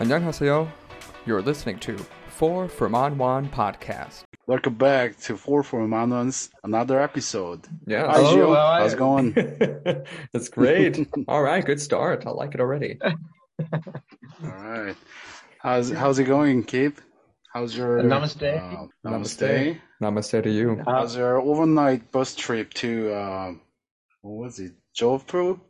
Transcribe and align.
안녕하세요. 0.00 0.68
You're 1.24 1.40
listening 1.40 1.78
to 1.80 1.96
Four 2.28 2.68
from 2.68 2.94
Anwan 2.94 3.48
podcast. 3.50 4.24
Welcome 4.48 4.74
back 4.74 5.16
to 5.20 5.36
Four 5.36 5.62
from 5.62 5.92
Anwan's 5.92 6.50
another 6.64 7.00
episode. 7.00 7.64
Yeah. 7.86 8.06
Hi, 8.10 8.18
Hello, 8.18 8.54
How's 8.54 8.94
it 8.94 8.98
going? 8.98 9.32
That's 10.32 10.48
great. 10.48 11.08
All 11.28 11.42
right, 11.42 11.64
good 11.64 11.80
start. 11.80 12.26
I 12.26 12.30
like 12.30 12.54
it 12.54 12.60
already. 12.60 12.98
All 13.72 13.80
right. 14.42 14.96
How's 15.60 15.90
how's 15.92 16.18
it 16.18 16.24
going, 16.24 16.64
Keith? 16.64 17.00
How's 17.52 17.76
your 17.76 18.02
namaste? 18.02 18.42
Uh, 18.42 18.86
namaste. 19.06 19.78
Namaste 20.02 20.42
to 20.42 20.50
you. 20.50 20.82
How's 20.84 21.16
your 21.16 21.40
overnight 21.40 22.10
bus 22.10 22.34
trip 22.34 22.74
to 22.82 23.12
uh, 23.12 23.52
what 24.22 24.44
was 24.44 24.58
it? 24.58 24.72
Jodhpur? 24.98 25.60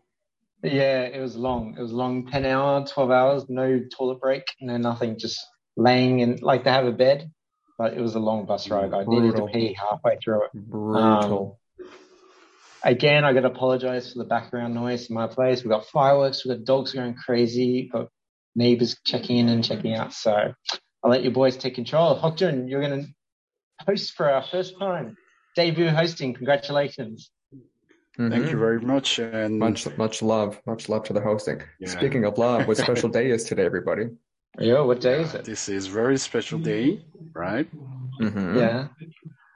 Yeah, 0.65 1.03
it 1.03 1.21
was 1.21 1.37
long. 1.37 1.77
It 1.79 1.83
was 1.83 1.93
long, 1.93 2.27
10 2.27 2.45
hours, 2.47 2.91
12 2.91 3.11
hours, 3.11 3.45
no 3.49 3.81
toilet 3.97 4.21
break, 4.21 4.45
no 4.61 4.77
nothing, 4.77 5.19
just 5.19 5.39
laying 5.77 6.21
in, 6.21 6.39
like 6.41 6.65
they 6.65 6.71
have 6.71 6.87
a 6.87 6.93
bed, 6.93 7.31
but 7.79 7.95
it 7.95 8.01
was 8.01 8.15
a 8.15 8.21
long 8.21 8.47
bus 8.47 8.71
ride. 8.71 8.95
I 8.95 9.05
needed 9.05 9.37
to 9.37 9.47
pee 9.47 9.77
halfway 9.79 10.19
through 10.23 10.45
it. 10.45 10.51
Brutal. 10.55 11.59
Um, 12.83 12.93
again, 12.93 13.25
I 13.25 13.33
got 13.33 13.41
to 13.41 13.49
apologize 13.49 14.13
for 14.13 14.19
the 14.19 14.25
background 14.25 14.75
noise 14.75 15.09
in 15.09 15.15
my 15.15 15.27
place. 15.27 15.63
We've 15.63 15.71
got 15.71 15.87
fireworks, 15.87 16.45
we've 16.45 16.57
got 16.57 16.65
dogs 16.65 16.93
going 16.93 17.15
crazy, 17.15 17.89
got 17.93 18.09
neighbors 18.55 18.97
checking 19.05 19.39
in 19.39 19.49
and 19.49 19.65
checking 19.65 19.95
out. 19.95 20.13
So 20.13 20.55
I'll 21.03 21.11
let 21.11 21.25
you 21.25 21.31
boys 21.31 21.57
take 21.57 21.75
control. 21.75 22.19
Hokjun, 22.19 22.69
you're 22.69 22.81
going 22.81 23.03
to 23.03 23.09
host 23.87 24.15
for 24.15 24.31
our 24.31 24.43
first 24.43 24.79
time. 24.79 25.17
Debut 25.57 25.89
hosting. 25.89 26.35
Congratulations. 26.35 27.31
Thank 28.17 28.33
Mhm. 28.45 28.51
you 28.51 28.59
very 28.59 28.81
much. 28.81 29.19
And 29.19 29.59
Much, 29.59 29.89
much 29.99 30.23
love. 30.23 30.61
Much 30.67 30.89
love 30.89 31.03
to 31.05 31.13
the 31.13 31.21
hosting. 31.21 31.61
Yeah. 31.81 31.89
Speaking 31.89 32.25
of 32.25 32.39
love, 32.39 32.69
what 32.69 32.77
special 32.77 33.09
day 33.09 33.31
is 33.31 33.45
today, 33.45 33.65
everybody? 33.67 34.07
Yeah, 34.61 34.83
what 34.83 35.01
day 35.01 35.21
is 35.23 35.35
it? 35.35 35.45
this 35.45 35.69
is 35.69 35.89
very 35.89 36.17
special 36.17 36.61
day, 36.61 37.05
right? 37.35 37.67
Mm-hmm. 38.23 38.57
Yeah. 38.57 38.87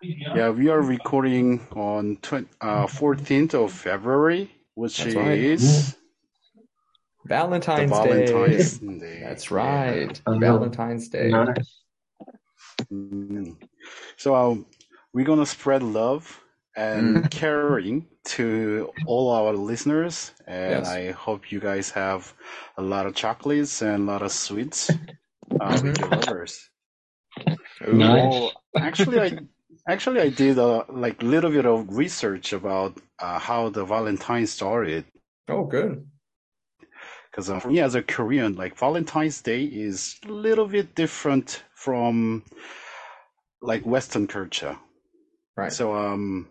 Yeah, 0.03 0.51
we 0.51 0.69
are 0.71 0.83
recording 0.83 1.61
on 1.77 2.17
twen- 2.21 2.49
uh, 2.61 2.87
14th 2.89 3.55
of 3.55 3.71
February, 3.73 4.51
which 4.75 4.99
That's 4.99 5.15
is 5.15 5.93
the 5.93 5.95
Valentine's, 7.27 7.91
Valentine's 7.93 8.79
Day. 8.81 8.99
Day. 8.99 9.21
That's 9.23 9.53
right. 9.53 10.21
Yeah. 10.27 10.39
Valentine's 10.41 11.09
Day. 11.09 11.29
Nice. 11.29 11.83
Mm. 12.93 13.57
So 14.17 14.35
um, 14.35 14.67
we're 15.13 15.25
gonna 15.27 15.47
spread 15.47 15.83
love 15.85 16.43
and 16.79 17.29
caring 17.31 18.07
to 18.25 18.93
all 19.07 19.33
our 19.33 19.53
listeners, 19.53 20.33
and 20.47 20.71
Yes. 20.71 20.87
I 20.87 21.11
hope 21.13 21.51
you 21.51 21.61
guys 21.61 21.91
have 21.91 22.33
a 22.77 22.83
lot 22.83 23.07
of 23.07 23.15
chocolates 23.15 23.83
and 23.83 24.09
a 24.09 24.13
lot 24.13 24.23
of 24.23 24.33
sweets 24.33 24.97
uh, 25.61 25.81
with 25.83 25.99
your 25.99 26.11
lovers. 26.11 26.71
Nice. 27.91 28.35
Oh, 28.35 28.53
actually, 28.81 29.19
I 29.21 29.33
actually 29.89 30.21
I 30.21 30.29
did 30.31 30.59
a 30.59 30.85
like 30.91 31.23
little 31.23 31.51
bit 31.51 31.67
of 31.67 31.97
research 31.97 32.53
about 32.53 33.01
uh, 33.19 33.39
how 33.39 33.71
the 33.71 33.85
Valentine 33.85 34.47
started. 34.47 35.05
Oh, 35.49 35.65
good. 35.65 36.07
Because 37.31 37.51
uh, 37.51 37.59
for 37.61 37.69
me, 37.69 37.81
as 37.81 37.95
a 37.95 38.03
Korean, 38.03 38.57
like 38.57 38.79
Valentine's 38.79 39.41
Day 39.43 39.65
is 39.65 40.17
a 40.27 40.33
little 40.33 40.67
bit 40.67 40.95
different 40.95 41.63
from 41.75 42.45
like 43.63 43.87
Western 43.87 44.27
culture. 44.27 44.79
Right. 45.57 45.73
So, 45.73 45.95
um, 45.95 46.49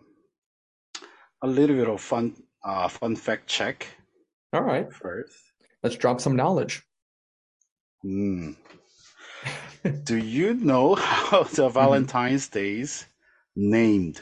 a 1.42 1.46
little 1.46 1.76
bit 1.76 1.88
of 1.88 2.00
fun, 2.00 2.34
uh, 2.64 2.88
fun 2.88 3.16
fact 3.16 3.46
check 3.46 3.86
All 4.52 4.62
right. 4.62 4.92
first. 4.92 5.34
Let's 5.82 5.96
drop 5.96 6.20
some 6.20 6.36
knowledge. 6.36 6.82
Hmm. 8.02 8.52
Do 10.04 10.16
you 10.16 10.54
know 10.54 10.94
how 10.96 11.44
Mm-hmm. 11.44 11.54
the 11.56 11.68
Valentine's 11.68 12.48
Days 12.48 13.06
named? 13.56 14.20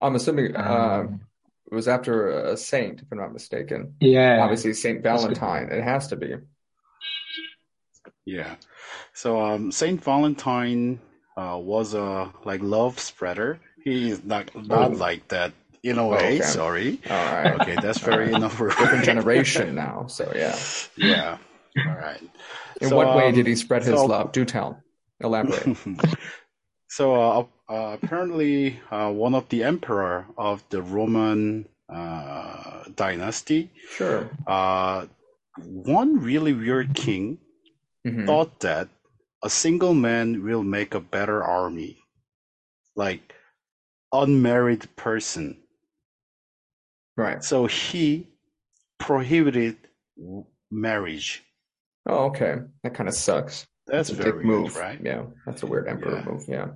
I'm 0.00 0.14
assuming 0.16 0.56
uh, 0.56 1.06
Um, 1.06 1.20
it 1.70 1.74
was 1.74 1.88
after 1.88 2.28
a 2.30 2.56
saint, 2.56 3.00
if 3.02 3.06
I'm 3.12 3.18
not 3.18 3.32
mistaken. 3.32 3.94
yeah. 4.00 4.40
Obviously, 4.42 4.74
Saint 4.74 5.02
Valentine. 5.02 5.68
It 5.70 5.82
has 5.82 6.08
to 6.08 6.16
be. 6.16 6.34
Yeah. 8.24 8.56
So, 9.14 9.40
um, 9.40 9.72
Saint 9.72 10.02
Valentine, 10.02 11.00
uh, 11.36 11.58
was 11.60 11.94
a 11.94 12.32
like 12.44 12.60
love 12.62 12.98
spreader. 12.98 13.60
He's 13.84 14.22
not 14.24 14.50
not 14.54 14.92
Oh. 14.92 14.96
like 14.96 15.28
that 15.28 15.52
in 15.82 15.98
a 15.98 16.06
way. 16.06 16.36
okay. 16.38 16.40
Sorry. 16.42 17.00
All 17.10 17.16
right. 17.16 17.60
Okay, 17.60 17.76
that's 17.82 17.98
very 17.98 18.26
Different 18.26 18.44
inappropriate. 18.44 19.04
generation 19.10 19.74
now. 19.74 20.06
So, 20.06 20.30
yeah. 20.34 20.56
Yeah. 20.96 21.38
All 21.86 21.94
right. 21.96 22.22
In 22.80 22.88
So, 22.90 22.96
what 22.96 23.16
way 23.16 23.28
um, 23.28 23.34
did 23.34 23.46
he 23.46 23.56
spread 23.56 23.82
his 23.82 23.94
so- 23.98 24.06
love? 24.06 24.32
Do 24.32 24.44
tell. 24.44 24.82
Elaborate. 25.20 25.76
So 26.88 27.14
uh, 27.14 27.46
uh, 27.72 27.96
apparently, 27.96 28.78
uh, 28.90 29.10
one 29.10 29.34
of 29.34 29.48
the 29.48 29.64
emperor 29.64 30.26
of 30.36 30.62
the 30.68 30.82
Roman 30.82 31.66
uh, 31.88 32.84
dynasty, 32.94 33.70
Sure. 33.96 34.28
uh, 34.46 35.06
one 35.64 36.20
really 36.20 36.52
weird 36.52 36.92
king 36.94 37.38
Mhm. 38.06 38.26
thought 38.26 38.60
that 38.60 38.88
a 39.42 39.48
single 39.48 39.94
man 39.94 40.44
will 40.44 40.62
make 40.62 40.92
a 40.94 41.00
better 41.00 41.42
army, 41.42 41.96
like 42.94 43.34
unmarried 44.12 44.94
person. 44.96 45.58
Right. 47.16 47.42
So 47.44 47.66
he 47.66 48.28
prohibited 48.98 49.76
marriage. 50.70 51.42
Oh, 52.08 52.26
okay. 52.26 52.56
That 52.82 52.94
kind 52.94 53.08
of 53.08 53.14
sucks. 53.14 53.66
That's 53.86 54.10
a 54.10 54.14
very 54.14 54.44
move. 54.44 54.76
right? 54.76 54.98
Yeah. 55.02 55.24
That's 55.46 55.62
a 55.62 55.66
weird 55.66 55.88
emperor 55.88 56.18
Yeah. 56.18 56.24
move. 56.24 56.44
Yeah. 56.48 56.68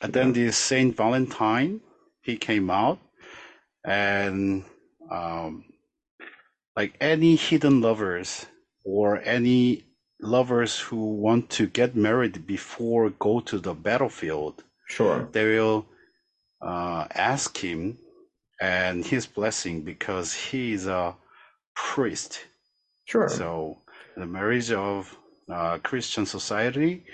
And 0.00 0.12
then 0.12 0.32
this 0.32 0.56
Saint 0.56 0.96
Valentine, 0.96 1.80
he 2.22 2.36
came 2.36 2.70
out, 2.70 3.00
and 3.84 4.64
um, 5.10 5.64
like 6.76 6.94
any 7.00 7.34
hidden 7.36 7.80
lovers 7.80 8.46
or 8.84 9.20
any 9.24 9.84
lovers 10.20 10.78
who 10.78 11.16
want 11.16 11.50
to 11.50 11.66
get 11.66 11.96
married 11.96 12.46
before 12.46 13.10
go 13.10 13.40
to 13.40 13.58
the 13.58 13.74
battlefield, 13.74 14.62
Sure. 14.88 15.28
they 15.32 15.44
will 15.56 15.86
uh, 16.60 17.06
ask 17.14 17.56
him 17.56 17.98
and 18.60 19.04
his 19.04 19.26
blessing 19.26 19.82
because 19.82 20.34
he 20.34 20.72
is 20.72 20.86
a 20.86 21.14
priest. 21.74 22.40
Sure. 23.04 23.28
So 23.28 23.78
the 24.16 24.26
marriage 24.26 24.72
of 24.72 25.16
uh, 25.50 25.78
Christian 25.78 26.26
society, 26.26 27.04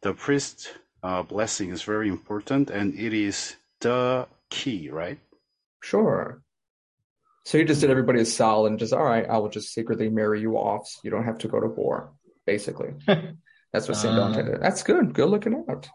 the 0.00 0.14
priest 0.14 0.74
uh, 1.02 1.22
blessing 1.22 1.70
is 1.70 1.82
very 1.82 2.08
important, 2.08 2.70
and 2.70 2.98
it 2.98 3.12
is 3.12 3.56
the 3.80 4.26
key, 4.50 4.88
right? 4.90 5.18
Sure. 5.82 6.42
So 7.44 7.58
you 7.58 7.64
just 7.66 7.82
did 7.82 7.90
everybody 7.90 8.20
a 8.20 8.24
solid 8.24 8.70
and 8.70 8.78
just, 8.78 8.94
all 8.94 9.04
right, 9.04 9.28
I 9.28 9.36
will 9.36 9.50
just 9.50 9.74
secretly 9.74 10.08
marry 10.08 10.40
you 10.40 10.56
off 10.56 10.88
so 10.88 11.00
you 11.04 11.10
don't 11.10 11.24
have 11.24 11.38
to 11.38 11.48
go 11.48 11.60
to 11.60 11.66
war, 11.66 12.14
basically. 12.46 12.94
That's 13.06 13.86
what 13.86 13.98
Saint 13.98 14.14
Uh, 14.14 14.16
Valentine 14.16 14.46
did. 14.46 14.62
That's 14.62 14.82
good. 14.82 15.12
Good 15.12 15.28
looking 15.28 15.62
out. 15.68 15.88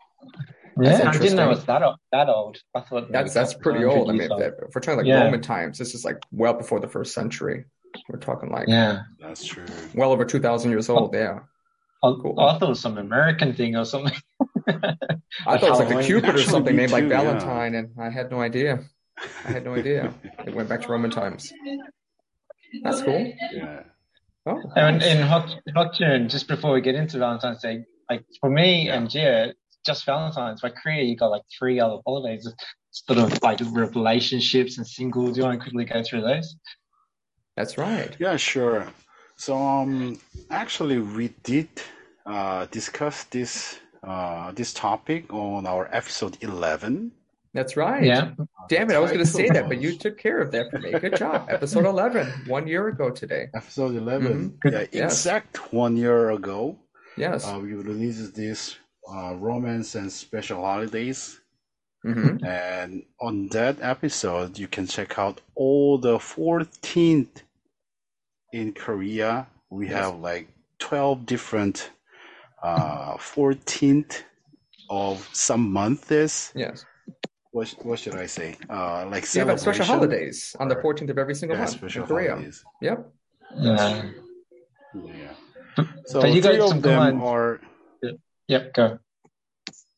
Yeah, 0.81 0.89
That's 0.97 1.05
I 1.05 1.11
didn't 1.21 1.35
know 1.37 1.43
interesting. 1.43 1.51
it's 1.57 1.63
that 1.65 1.83
old. 1.83 1.95
That 2.11 2.29
old. 2.29 2.57
I 2.75 2.81
thought 2.81 3.11
That's 3.11 3.33
that's 3.33 3.53
pretty 3.53 3.83
old. 3.85 4.09
I 4.09 4.13
mean, 4.13 4.21
years 4.21 4.25
if, 4.27 4.31
old. 4.31 4.41
if 4.41 4.75
we're 4.75 4.81
talking 4.81 4.97
like 4.97 5.05
Yeah. 5.07 5.23
Roman 5.23 5.41
times, 5.41 5.77
this 5.77 5.93
is 5.95 6.03
like 6.05 6.17
well 6.31 6.53
before 6.53 6.79
the 6.79 6.87
first 6.87 7.13
century. 7.13 7.65
We're 8.07 8.19
talking 8.19 8.51
like 8.51 8.67
Yeah. 8.67 9.01
That's 9.19 9.43
true. 9.45 9.65
well 9.95 10.11
over 10.11 10.25
2,000 10.25 10.69
years 10.71 10.89
old. 10.89 11.13
Yeah. 11.13 11.39
I, 12.03 12.13
Cool. 12.21 12.39
I 12.39 12.53
thought 12.53 12.63
it 12.67 12.69
was 12.69 12.79
some 12.79 12.97
American 12.97 13.53
thing 13.53 13.75
or 13.75 13.83
something. 13.85 14.13
I 14.67 15.57
thought 15.57 15.63
it 15.63 15.69
was 15.69 15.79
like 15.79 15.91
a 15.91 16.03
Cupid 16.03 16.35
or 16.35 16.41
something 16.43 16.75
me 16.75 16.83
named 16.83 16.91
like 16.93 17.03
too, 17.03 17.09
yeah. 17.09 17.21
Valentine, 17.23 17.75
and 17.75 17.89
I 17.99 18.09
had 18.09 18.31
no 18.31 18.39
idea. 18.41 18.79
I 19.45 19.51
had 19.51 19.65
no 19.65 19.73
idea. 19.75 20.13
It 20.47 20.55
went 20.55 20.69
back 20.69 20.81
to 20.83 20.87
Roman 20.87 21.11
times. 21.11 21.51
That's 22.83 23.01
cool. 23.01 23.33
Yeah. 23.51 23.81
Oh, 24.45 24.61
And 24.77 24.99
nice. 24.99 25.07
in 25.07 25.21
Hok- 25.21 25.59
Hokkien, 25.75 26.29
just 26.29 26.47
before 26.47 26.71
we 26.71 26.79
get 26.81 26.95
into 26.95 27.17
Valentine's 27.17 27.61
Day, 27.61 27.83
like 28.09 28.23
for 28.39 28.49
me 28.49 28.85
Yeah. 28.85 28.95
and 28.95 29.09
Gia, 29.09 29.53
just 29.85 30.05
Valentine's. 30.05 30.61
By 30.61 30.69
Korea, 30.69 31.03
you 31.03 31.15
got 31.15 31.27
like 31.31 31.43
three 31.57 31.79
other 31.79 31.97
holidays, 32.05 32.47
sort 32.91 33.19
of 33.19 33.41
like 33.43 33.59
relationships 33.59 34.77
and 34.77 34.85
singles. 34.87 35.33
Do 35.33 35.39
you 35.41 35.45
want 35.45 35.59
to 35.59 35.63
quickly 35.63 35.85
go 35.85 36.03
through 36.03 36.21
those? 36.21 36.55
that's 37.55 37.77
right. 37.77 38.15
Yeah, 38.19 38.37
sure. 38.37 38.87
So, 39.35 39.57
um, 39.57 40.19
actually, 40.49 40.99
we 40.99 41.29
did 41.43 41.67
uh, 42.25 42.65
discuss 42.71 43.25
this 43.25 43.79
uh, 44.03 44.51
this 44.51 44.73
topic 44.73 45.33
on 45.33 45.65
our 45.67 45.89
episode 45.91 46.37
11. 46.41 47.11
That's 47.53 47.75
right. 47.75 48.03
Yeah. 48.03 48.31
Damn 48.69 48.89
it, 48.91 48.95
I 48.95 48.99
was 48.99 49.11
going 49.11 49.25
to 49.25 49.29
say 49.29 49.49
that, 49.49 49.67
but 49.67 49.81
you 49.81 49.97
took 49.97 50.17
care 50.19 50.39
of 50.39 50.51
that 50.51 50.69
for 50.71 50.77
me. 50.77 50.91
Good 50.91 51.17
job. 51.17 51.47
Episode 51.49 51.85
11, 51.85 52.45
one 52.47 52.67
year 52.67 52.87
ago 52.89 53.09
today. 53.09 53.47
Episode 53.55 53.95
11. 53.95 54.53
Mhm. 54.63 54.71
Yeah, 54.71 54.85
Yes. 54.91 55.13
exact 55.13 55.73
one 55.73 55.97
year 55.97 56.29
ago, 56.31 56.77
Yes. 57.17 57.45
uh, 57.47 57.59
we 57.61 57.73
released 57.73 58.35
this 58.35 58.77
uh, 59.11 59.35
romance 59.35 59.95
and 59.95 60.11
special 60.11 60.61
holidays. 60.61 61.39
hmm 62.03 62.37
And 62.45 63.03
on 63.19 63.49
that 63.49 63.75
episode, 63.81 64.57
you 64.57 64.67
can 64.67 64.87
check 64.87 65.19
out 65.19 65.41
all 65.55 65.97
the 65.97 66.17
14th 66.17 67.43
in 68.53 68.73
Korea, 68.73 69.47
we 69.69 69.85
Yes. 69.87 69.93
have 69.97 70.15
like 70.19 70.47
12 70.79 71.25
different 71.25 71.91
uh 72.63 73.15
14th 73.17 74.23
of 74.89 75.15
some 75.33 75.71
months. 75.71 76.51
Yes. 76.55 76.85
What 77.51 77.67
what 77.87 77.99
should 77.99 78.15
I 78.15 78.27
say? 78.27 78.57
Uh 78.69 79.05
like 79.11 79.23
You 79.35 79.45
have 79.45 79.59
special 79.59 79.85
holidays 79.85 80.55
on 80.59 80.67
the 80.67 80.75
14th 80.75 81.09
of 81.11 81.17
every 81.17 81.35
single 81.35 81.55
Yeah, 81.57 81.63
month 81.65 81.77
special 81.77 82.01
in 82.03 82.07
Korea. 82.07 82.31
holidays. 82.31 82.65
Yep. 82.81 82.97
Yeah. 83.61 84.11
Yeah. 84.93 85.33
So 86.05 86.21
But 86.21 86.31
you 86.33 86.41
got 86.41 86.53
three 86.55 86.67
some 86.67 86.77
of 86.77 86.83
them 86.83 86.99
command- 86.99 87.21
are 87.21 87.61
Yep. 88.49 88.75
Go. 88.75 88.99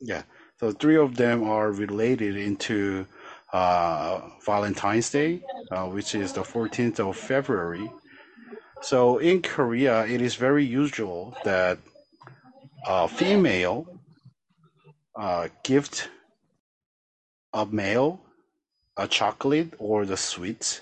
Yeah. 0.02 0.24
So 0.60 0.72
three 0.72 0.98
of 0.98 1.18
them 1.18 1.44
are 1.44 1.72
related 1.72 2.38
into 2.38 3.08
uh, 3.54 4.22
Valentine's 4.46 5.12
Day, 5.12 5.44
uh, 5.72 5.88
which 5.88 6.16
is 6.16 6.34
the 6.34 6.44
14th 6.44 7.00
of 7.00 7.18
February. 7.18 7.94
So 8.82 9.20
in 9.20 9.42
Korea, 9.42 10.06
it 10.06 10.22
is 10.22 10.36
very 10.36 10.66
usual 10.66 11.38
that 11.44 11.80
a 12.86 13.08
female 13.10 13.88
uh, 15.16 15.50
gift 15.64 16.10
a 17.54 17.66
male 17.66 18.22
a 18.98 19.08
chocolate 19.08 19.74
or 19.80 20.06
the 20.06 20.18
sweets, 20.18 20.82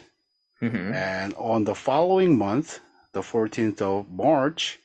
hmm 0.62 0.94
and 0.94 1.34
on 1.36 1.66
the 1.66 1.76
following 1.76 2.38
month, 2.38 2.80
the 3.14 3.22
14th 3.22 3.82
of 3.82 4.10
March, 4.12 4.80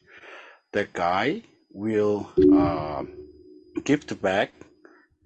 the 0.72 0.88
guy 0.92 1.42
will 1.74 2.30
uh, 2.54 3.04
gift 3.84 4.20
back 4.22 4.52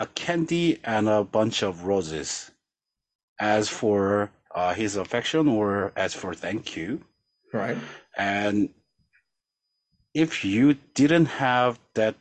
a 0.00 0.06
candy 0.08 0.80
and 0.84 1.08
a 1.08 1.24
bunch 1.24 1.62
of 1.62 1.84
roses 1.84 2.50
as 3.40 3.68
for 3.68 4.30
uh, 4.54 4.74
his 4.74 4.96
affection 4.96 5.48
or 5.48 5.92
as 5.96 6.14
for 6.14 6.34
thank 6.34 6.76
you. 6.76 7.02
Right. 7.52 7.78
And 8.16 8.70
if 10.14 10.44
you 10.44 10.74
didn't 10.94 11.26
have 11.26 11.78
that, 11.94 12.16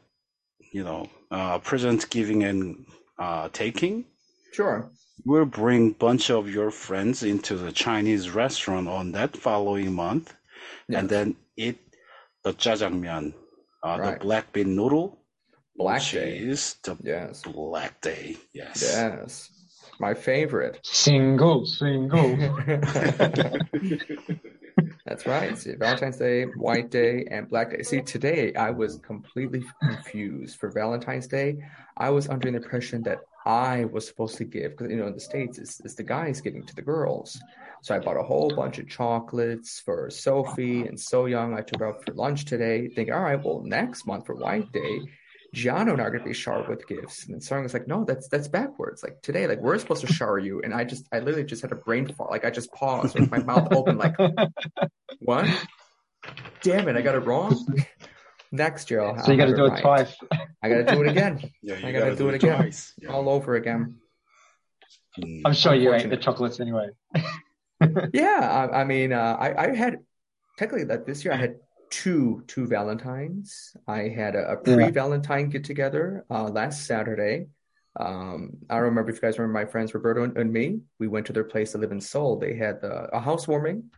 you 0.73 0.83
know, 0.83 1.09
uh, 1.31 1.59
present 1.59 2.09
giving 2.09 2.43
and 2.43 2.85
uh, 3.19 3.49
taking, 3.53 4.05
Sure. 4.53 4.91
we'll 5.25 5.45
bring 5.45 5.91
bunch 5.93 6.29
of 6.31 6.49
your 6.49 6.71
friends 6.71 7.23
into 7.23 7.55
the 7.55 7.71
Chinese 7.71 8.29
restaurant 8.31 8.87
on 8.87 9.13
that 9.13 9.37
following 9.37 9.93
month, 9.93 10.35
and 10.93 11.09
then 11.09 11.35
eat 11.57 11.79
the 12.43 12.53
jjajangmyeon, 12.53 13.33
uh, 13.83 13.97
Right. 13.99 14.13
the 14.19 14.25
black 14.25 14.51
bean 14.53 14.75
noodle, 14.75 15.19
Black 15.75 15.99
which 15.99 16.11
Day. 16.11 16.37
is 16.37 16.75
the 16.83 16.97
Yes. 17.03 17.41
black 17.43 18.01
day. 18.01 18.35
Yes. 18.53 18.81
Yes. 18.81 19.49
My 19.99 20.13
favorite. 20.13 20.79
Single, 20.83 21.65
single. 21.65 22.37
That's 25.05 25.25
right. 25.25 25.57
See, 25.57 25.73
Valentine's 25.75 26.17
Day, 26.17 26.43
White 26.43 26.91
Day, 26.91 27.25
and 27.31 27.49
Black 27.49 27.71
Day. 27.71 27.81
See, 27.81 28.01
today 28.01 28.53
I 28.55 28.69
was 28.71 28.97
completely 28.99 29.63
confused. 29.81 30.57
For 30.59 30.69
Valentine's 30.69 31.27
Day, 31.27 31.57
I 31.95 32.09
was 32.09 32.27
under 32.29 32.51
the 32.51 32.57
impression 32.57 33.01
that 33.03 33.19
I 33.45 33.85
was 33.85 34.05
supposed 34.07 34.35
to 34.37 34.43
give, 34.43 34.71
because 34.71 34.91
you 34.91 34.97
know, 34.97 35.07
in 35.07 35.13
the 35.13 35.19
States, 35.19 35.57
it's, 35.57 35.79
it's 35.79 35.95
the 35.95 36.03
guys 36.03 36.41
giving 36.41 36.65
to 36.65 36.75
the 36.75 36.81
girls. 36.81 37.41
So 37.83 37.95
I 37.95 37.99
bought 37.99 38.17
a 38.17 38.23
whole 38.23 38.49
bunch 38.49 38.79
of 38.79 38.89
chocolates 38.89 39.79
for 39.79 40.09
Sophie 40.09 40.87
and 40.87 40.99
So 40.99 41.25
Young. 41.25 41.53
I 41.53 41.61
took 41.61 41.79
her 41.79 41.87
out 41.87 42.05
for 42.05 42.13
lunch 42.13 42.45
today, 42.45 42.87
thinking, 42.87 43.13
all 43.13 43.21
right, 43.21 43.41
well, 43.43 43.61
next 43.63 44.05
month 44.05 44.25
for 44.25 44.35
White 44.35 44.71
Day, 44.71 45.01
Gianno 45.55 45.93
and 45.93 46.01
I 46.01 46.05
are 46.05 46.11
gonna 46.11 46.23
be 46.23 46.33
showered 46.33 46.67
with 46.67 46.87
gifts. 46.87 47.25
And 47.25 47.33
then 47.33 47.41
Song 47.41 47.63
was 47.63 47.73
like, 47.73 47.87
no, 47.87 48.03
that's 48.03 48.27
that's 48.27 48.47
backwards. 48.47 49.03
Like 49.03 49.21
today, 49.21 49.47
like 49.47 49.59
we're 49.59 49.77
supposed 49.79 50.05
to 50.05 50.11
shower 50.11 50.39
you. 50.39 50.61
And 50.61 50.73
I 50.73 50.83
just 50.83 51.07
I 51.11 51.19
literally 51.19 51.45
just 51.45 51.61
had 51.61 51.71
a 51.71 51.75
brain 51.75 52.07
fart. 52.13 52.31
Like 52.31 52.45
I 52.45 52.49
just 52.49 52.71
paused 52.73 53.17
with 53.17 53.31
my 53.31 53.39
mouth 53.39 53.69
open, 53.71 53.97
like, 53.97 54.15
what? 55.19 55.47
Damn 56.61 56.87
it, 56.87 56.95
I 56.95 57.01
got 57.01 57.15
it 57.15 57.19
wrong. 57.19 57.55
Next 58.51 58.91
year, 58.91 59.01
I'll 59.01 59.23
so 59.23 59.31
you 59.31 59.37
got 59.37 59.45
to 59.45 59.55
do 59.55 59.65
it 59.65 59.69
right. 59.69 59.81
twice. 59.81 60.15
I 60.63 60.69
gotta 60.69 60.83
do 60.83 61.01
it 61.01 61.09
again, 61.09 61.51
Yeah, 61.61 61.77
you 61.77 61.87
I 61.87 61.91
gotta 61.91 62.15
do 62.15 62.29
it 62.29 62.35
again. 62.35 62.71
Yeah. 63.01 63.11
all 63.11 63.29
over 63.29 63.55
again. 63.55 63.97
I'm 65.45 65.53
sure 65.53 65.73
you 65.73 65.93
ate 65.93 66.09
the 66.09 66.17
chocolates 66.17 66.59
anyway. 66.59 66.89
Yeah, 68.13 68.69
I, 68.71 68.81
I 68.81 68.83
mean, 68.83 69.13
uh, 69.13 69.37
I 69.39 69.69
I 69.69 69.75
had 69.75 69.97
technically 70.57 70.85
that 70.85 71.05
this 71.05 71.23
year 71.23 71.33
I 71.33 71.37
had 71.37 71.55
two 71.89 72.43
two 72.47 72.67
Valentines. 72.67 73.75
I 73.87 74.09
had 74.09 74.35
a, 74.35 74.51
a 74.51 74.57
pre-Valentine 74.57 75.49
get 75.49 75.63
together 75.63 76.25
uh, 76.29 76.45
last 76.45 76.85
Saturday. 76.85 77.47
Um, 77.99 78.57
I 78.69 78.75
don't 78.75 78.83
remember 78.83 79.09
if 79.09 79.15
you 79.17 79.21
guys 79.21 79.39
remember 79.39 79.59
my 79.59 79.65
friends 79.65 79.93
Roberto 79.93 80.23
and, 80.23 80.37
and 80.37 80.51
me. 80.51 80.81
We 80.99 81.07
went 81.07 81.27
to 81.27 81.33
their 81.33 81.43
place 81.43 81.71
to 81.71 81.79
live 81.79 81.91
in 81.91 82.01
Seoul. 82.01 82.37
They 82.37 82.55
had 82.55 82.81
the, 82.81 83.09
a 83.13 83.19
housewarming, 83.19 83.89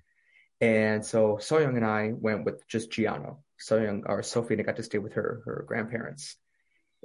and 0.61 1.05
so 1.05 1.37
Soyoung 1.41 1.75
and 1.75 1.85
I 1.85 2.13
went 2.13 2.45
with 2.45 2.65
just 2.67 2.91
Gianno. 2.91 3.37
Soyoung 3.59 4.03
or 4.05 4.23
Sophie 4.23 4.53
and 4.53 4.61
I 4.61 4.63
got 4.63 4.77
to 4.77 4.83
stay 4.83 4.99
with 4.99 5.13
her 5.13 5.41
her 5.45 5.65
grandparents. 5.67 6.37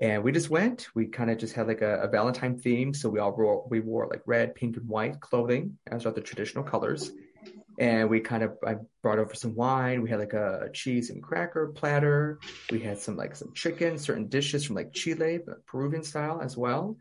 And 0.00 0.24
we 0.24 0.32
just 0.32 0.50
went. 0.50 0.88
We 0.94 1.06
kind 1.06 1.30
of 1.30 1.38
just 1.38 1.54
had 1.54 1.68
like 1.68 1.80
a, 1.82 2.00
a 2.02 2.08
Valentine 2.08 2.58
theme. 2.58 2.92
So 2.92 3.08
we 3.08 3.20
all 3.20 3.34
wore 3.36 3.66
we 3.68 3.80
wore 3.80 4.08
like 4.08 4.22
red, 4.26 4.54
pink, 4.54 4.76
and 4.76 4.88
white 4.88 5.20
clothing, 5.20 5.78
as 5.86 6.04
are 6.04 6.12
the 6.12 6.20
traditional 6.20 6.64
colors. 6.64 7.12
And 7.78 8.08
we 8.08 8.20
kind 8.20 8.42
of 8.42 8.56
I 8.66 8.76
brought 9.02 9.18
over 9.18 9.34
some 9.34 9.54
wine. 9.54 10.02
We 10.02 10.10
had 10.10 10.18
like 10.18 10.32
a 10.32 10.68
cheese 10.72 11.10
and 11.10 11.22
cracker 11.22 11.68
platter. 11.68 12.38
We 12.72 12.80
had 12.80 12.98
some 12.98 13.16
like 13.16 13.36
some 13.36 13.52
chicken, 13.54 13.98
certain 13.98 14.28
dishes 14.28 14.64
from 14.64 14.76
like 14.76 14.92
Chile, 14.92 15.38
but 15.44 15.64
Peruvian 15.66 16.02
style 16.02 16.40
as 16.42 16.56
well. 16.56 16.96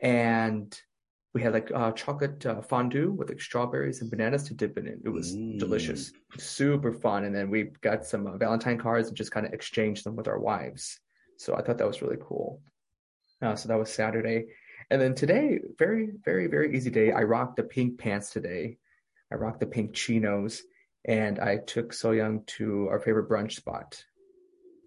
And 0.00 0.78
we 1.34 1.42
had 1.42 1.52
like 1.52 1.70
uh, 1.74 1.92
chocolate 1.92 2.44
uh, 2.46 2.62
fondue 2.62 3.12
with 3.12 3.28
like 3.28 3.40
strawberries 3.40 4.00
and 4.00 4.10
bananas 4.10 4.44
to 4.44 4.54
dip 4.54 4.78
in 4.78 4.86
it. 4.86 4.98
It 5.04 5.08
was 5.10 5.36
Mm. 5.36 5.58
delicious, 5.58 6.12
super 6.38 6.92
fun. 6.92 7.24
And 7.24 7.34
then 7.34 7.50
we 7.50 7.64
got 7.82 8.04
some 8.06 8.26
uh, 8.26 8.36
Valentine 8.38 8.78
cards 8.78 9.08
and 9.08 9.16
just 9.16 9.32
kind 9.32 9.46
of 9.46 9.52
exchanged 9.52 10.04
them 10.04 10.16
with 10.16 10.28
our 10.28 10.38
wives. 10.38 10.98
So 11.38 11.54
I 11.54 11.62
thought 11.62 11.78
that 11.78 11.86
was 11.86 12.02
really 12.02 12.18
cool. 12.20 12.60
Uh, 13.42 13.54
so 13.56 13.68
that 13.68 13.78
was 13.78 13.92
Saturday. 13.92 14.46
And 14.90 15.00
then 15.00 15.14
today, 15.14 15.58
very, 15.78 16.10
very, 16.24 16.46
very 16.46 16.76
easy 16.76 16.90
day. 16.90 17.12
I 17.12 17.22
rocked 17.22 17.56
the 17.56 17.62
pink 17.64 17.98
pants 17.98 18.30
today. 18.30 18.78
I 19.32 19.34
rocked 19.36 19.60
the 19.60 19.66
pink 19.66 19.94
chinos. 19.94 20.62
And 21.04 21.38
I 21.38 21.58
took 21.58 21.92
So 21.92 22.10
Young 22.12 22.42
to 22.58 22.88
our 22.90 22.98
favorite 23.00 23.28
brunch 23.28 23.52
spot. 23.52 24.02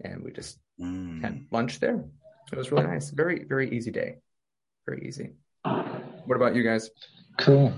And 0.04 0.24
we 0.24 0.31
just 0.31 0.60
Mm. 0.80 1.22
had 1.22 1.46
lunch 1.51 1.80
there. 1.81 2.06
It 2.52 2.57
was 2.57 2.72
really 2.72 2.86
nice. 2.88 3.10
Very, 3.10 3.44
very 3.44 3.69
easy 3.75 3.92
day. 3.92 4.19
Very 4.86 5.06
easy. 5.07 5.34
What 5.63 6.36
about 6.38 6.56
you 6.56 6.63
guys? 6.63 6.90
Cool. 7.38 7.74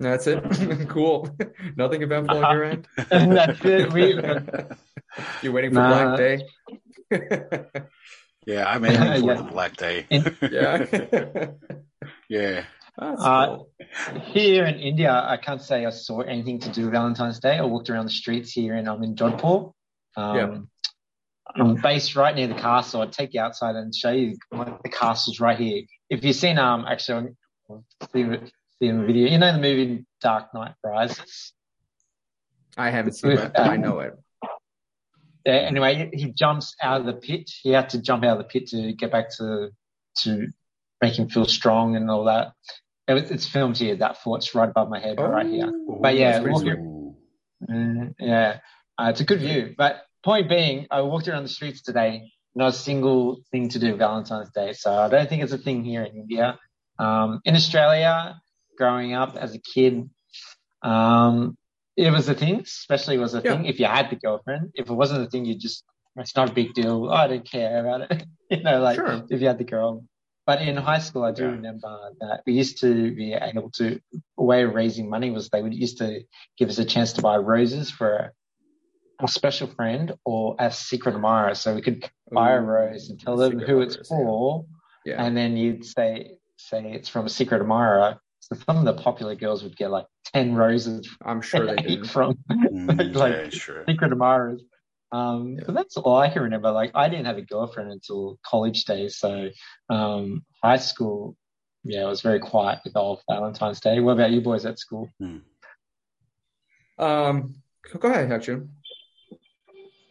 That's 0.00 0.26
it. 0.26 0.42
cool. 0.88 1.30
Nothing 1.76 2.02
eventful 2.02 2.44
on 2.44 2.54
your 2.56 2.64
end. 2.64 2.88
And 3.12 3.32
that's 3.36 3.64
it. 3.64 3.92
We, 3.92 4.14
You're 5.42 5.52
waiting 5.52 5.70
for 5.70 5.76
Nah. 5.80 6.16
Black 6.16 6.18
Day. 6.18 6.46
Yeah, 8.46 8.64
I'm 8.66 8.82
aiming 8.82 9.20
for 9.20 9.26
Yeah. 9.26 9.34
the 9.34 9.42
black 9.42 9.76
day. 9.76 10.06
yeah. 10.40 11.50
yeah. 12.30 12.64
Uh, 12.98 13.46
cool. 13.46 13.70
Here 14.22 14.64
in 14.64 14.76
India, 14.76 15.12
I 15.12 15.36
can't 15.36 15.60
say 15.60 15.84
I 15.84 15.90
saw 15.90 16.22
anything 16.22 16.58
to 16.60 16.70
do 16.70 16.84
with 16.84 16.92
Valentine's 16.92 17.40
Day. 17.40 17.58
I 17.58 17.62
walked 17.64 17.90
around 17.90 18.06
the 18.06 18.10
streets 18.10 18.50
here 18.50 18.74
and 18.74 18.88
I'm 18.88 19.02
in 19.02 19.16
Jodhpur. 19.16 19.72
Um, 20.16 20.36
Yeah. 20.36 20.58
I'm 21.56 21.74
based 21.74 22.16
right 22.16 22.34
near 22.34 22.46
the 22.46 22.54
castle. 22.54 23.02
I'd 23.02 23.12
take 23.12 23.34
you 23.34 23.40
outside 23.42 23.74
and 23.74 23.94
show 23.94 24.12
you 24.12 24.36
like, 24.50 24.82
the 24.82 24.88
castle's 24.88 25.40
right 25.40 25.58
here. 25.58 25.82
If 26.08 26.24
you've 26.24 26.36
seen, 26.36 26.58
um, 26.58 26.86
actually, 26.88 27.30
I'll 27.68 27.84
see 28.12 28.24
see 28.78 28.86
in 28.86 29.00
the 29.00 29.06
video. 29.06 29.28
You 29.28 29.38
know 29.38 29.52
the 29.52 29.58
movie 29.58 30.06
Dark 30.20 30.54
Knight 30.54 30.72
Rises? 30.84 31.52
I 32.76 32.90
haven't 32.90 33.12
seen 33.14 33.32
it, 33.32 33.52
but 33.54 33.60
I 33.60 33.74
um, 33.74 33.80
know 33.80 33.98
it. 34.00 34.14
Yeah, 35.48 35.54
anyway, 35.54 36.10
he 36.12 36.30
jumps 36.32 36.76
out 36.82 37.00
of 37.00 37.06
the 37.06 37.14
pit. 37.14 37.50
He 37.62 37.70
had 37.70 37.88
to 37.90 38.02
jump 38.02 38.22
out 38.22 38.32
of 38.32 38.38
the 38.38 38.44
pit 38.44 38.66
to 38.68 38.92
get 38.92 39.10
back 39.10 39.30
to 39.38 39.70
to 40.24 40.48
make 41.00 41.18
him 41.18 41.28
feel 41.30 41.46
strong 41.46 41.96
and 41.96 42.10
all 42.10 42.24
that. 42.24 42.52
It 43.06 43.14
was, 43.14 43.30
it's 43.30 43.48
filmed 43.48 43.78
here. 43.78 43.96
That 43.96 44.18
fort's 44.22 44.54
right 44.54 44.68
above 44.68 44.90
my 44.90 45.00
head, 45.00 45.18
right 45.18 45.46
here. 45.46 45.72
Oh, 45.72 45.98
But 46.02 46.16
yeah, 46.16 46.38
walking- 46.52 47.14
Mm, 47.68 48.14
yeah, 48.20 48.58
uh, 48.98 49.06
it's 49.10 49.20
a 49.20 49.24
good 49.24 49.40
view. 49.40 49.74
But 49.76 50.02
point 50.22 50.48
being, 50.48 50.86
I 50.92 51.00
walked 51.00 51.26
around 51.28 51.42
the 51.42 51.48
streets 51.48 51.82
today. 51.82 52.30
Not 52.54 52.68
a 52.68 52.72
single 52.72 53.40
thing 53.50 53.68
to 53.70 53.78
do 53.80 53.96
Valentine's 53.96 54.50
Day. 54.50 54.74
So 54.74 54.92
I 54.94 55.08
don't 55.08 55.28
think 55.28 55.42
it's 55.42 55.52
a 55.52 55.58
thing 55.58 55.82
here 55.82 56.02
in 56.04 56.14
India. 56.14 56.58
Um, 57.00 57.40
in 57.44 57.56
Australia, 57.56 58.40
growing 58.76 59.14
up 59.14 59.34
as 59.36 59.54
a 59.56 59.58
kid, 59.58 60.08
um, 60.82 61.57
it 62.06 62.10
was 62.10 62.28
a 62.28 62.34
thing. 62.34 62.60
Especially 62.60 63.18
was 63.18 63.34
a 63.34 63.42
Yeah. 63.44 63.52
thing 63.52 63.64
if 63.66 63.76
you 63.80 63.86
had 63.86 64.06
the 64.10 64.16
girlfriend. 64.16 64.70
If 64.74 64.84
it 64.90 64.94
wasn't 65.02 65.26
a 65.26 65.30
thing, 65.30 65.44
you 65.44 65.54
just 65.66 65.84
it's 66.16 66.34
not 66.34 66.50
a 66.50 66.52
big 66.60 66.70
deal. 66.74 66.96
Oh, 67.10 67.12
I 67.24 67.26
don't 67.28 67.48
care 67.56 67.74
about 67.84 68.00
it. 68.10 68.24
you 68.50 68.62
know, 68.62 68.80
like 68.80 68.96
Sure. 68.96 69.22
if 69.30 69.40
you 69.40 69.46
had 69.46 69.58
the 69.58 69.64
girl. 69.76 70.04
But 70.48 70.62
in 70.62 70.76
high 70.76 70.98
school, 71.06 71.24
I 71.24 71.32
do 71.32 71.42
Yeah. 71.44 71.50
remember 71.58 71.92
that 72.22 72.36
we 72.46 72.54
used 72.54 72.80
to 72.80 72.90
be 73.14 73.34
able 73.34 73.70
to. 73.78 73.86
A 74.38 74.44
way 74.50 74.62
of 74.64 74.74
raising 74.74 75.06
money 75.10 75.30
was 75.30 75.48
they 75.48 75.62
would 75.62 75.74
used 75.86 75.98
to 75.98 76.08
give 76.58 76.68
us 76.70 76.78
a 76.78 76.84
chance 76.94 77.12
to 77.14 77.22
buy 77.22 77.36
roses 77.36 77.90
for 77.90 78.32
a, 79.20 79.28
special 79.28 79.66
friend 79.66 80.06
or 80.24 80.56
a 80.58 80.70
secret 80.70 81.14
admirer. 81.16 81.54
So 81.54 81.74
we 81.74 81.82
could 81.82 82.08
buy 82.32 82.52
a 82.52 82.60
rose 82.60 83.10
and 83.10 83.18
tell 83.20 83.36
them 83.36 83.58
who 83.58 83.80
it's 83.84 83.96
for, 84.08 84.64
Yeah. 85.04 85.22
and 85.24 85.36
then 85.36 85.56
you'd 85.56 85.84
say 85.84 86.38
say 86.56 86.80
it's 86.96 87.08
from 87.08 87.26
a 87.26 87.28
secret 87.38 87.60
admirer. 87.60 88.18
So 88.52 88.58
some 88.66 88.78
of 88.78 88.84
the 88.84 88.94
popular 89.02 89.34
girls 89.34 89.62
would 89.62 89.76
get 89.76 89.90
like 89.90 90.06
ten 90.32 90.54
roses. 90.54 91.08
I'm 91.24 91.42
sure 91.42 91.66
they 91.66 91.76
did 91.76 92.08
from 92.08 92.38
Mm, 92.50 93.14
like 93.14 93.34
yeah, 93.34 93.48
sure. 93.50 93.84
Secret 93.88 94.12
Admirers. 94.12 94.62
Um, 95.12 95.56
Yeah. 95.56 95.64
but 95.66 95.74
that's 95.74 95.96
all 95.96 96.16
I 96.16 96.30
can 96.30 96.42
remember. 96.42 96.70
Like 96.70 96.92
I 96.94 97.08
didn't 97.08 97.26
have 97.26 97.38
a 97.38 97.42
girlfriend 97.42 97.90
until 97.90 98.38
college 98.44 98.84
days, 98.84 99.16
so 99.16 99.48
um, 99.90 100.44
high 100.62 100.76
school, 100.76 101.36
yeah, 101.84 102.02
it 102.04 102.08
was 102.08 102.20
very 102.22 102.40
quiet 102.40 102.80
with 102.84 102.96
old 102.96 103.20
Valentine's 103.28 103.80
Day. 103.80 104.00
What 104.00 104.12
about 104.12 104.30
you 104.30 104.40
boys 104.40 104.64
at 104.66 104.78
school? 104.78 105.10
Um, 106.98 107.54
go 107.98 108.08
ahead, 108.10 108.28
Hyunjun. 108.28 108.68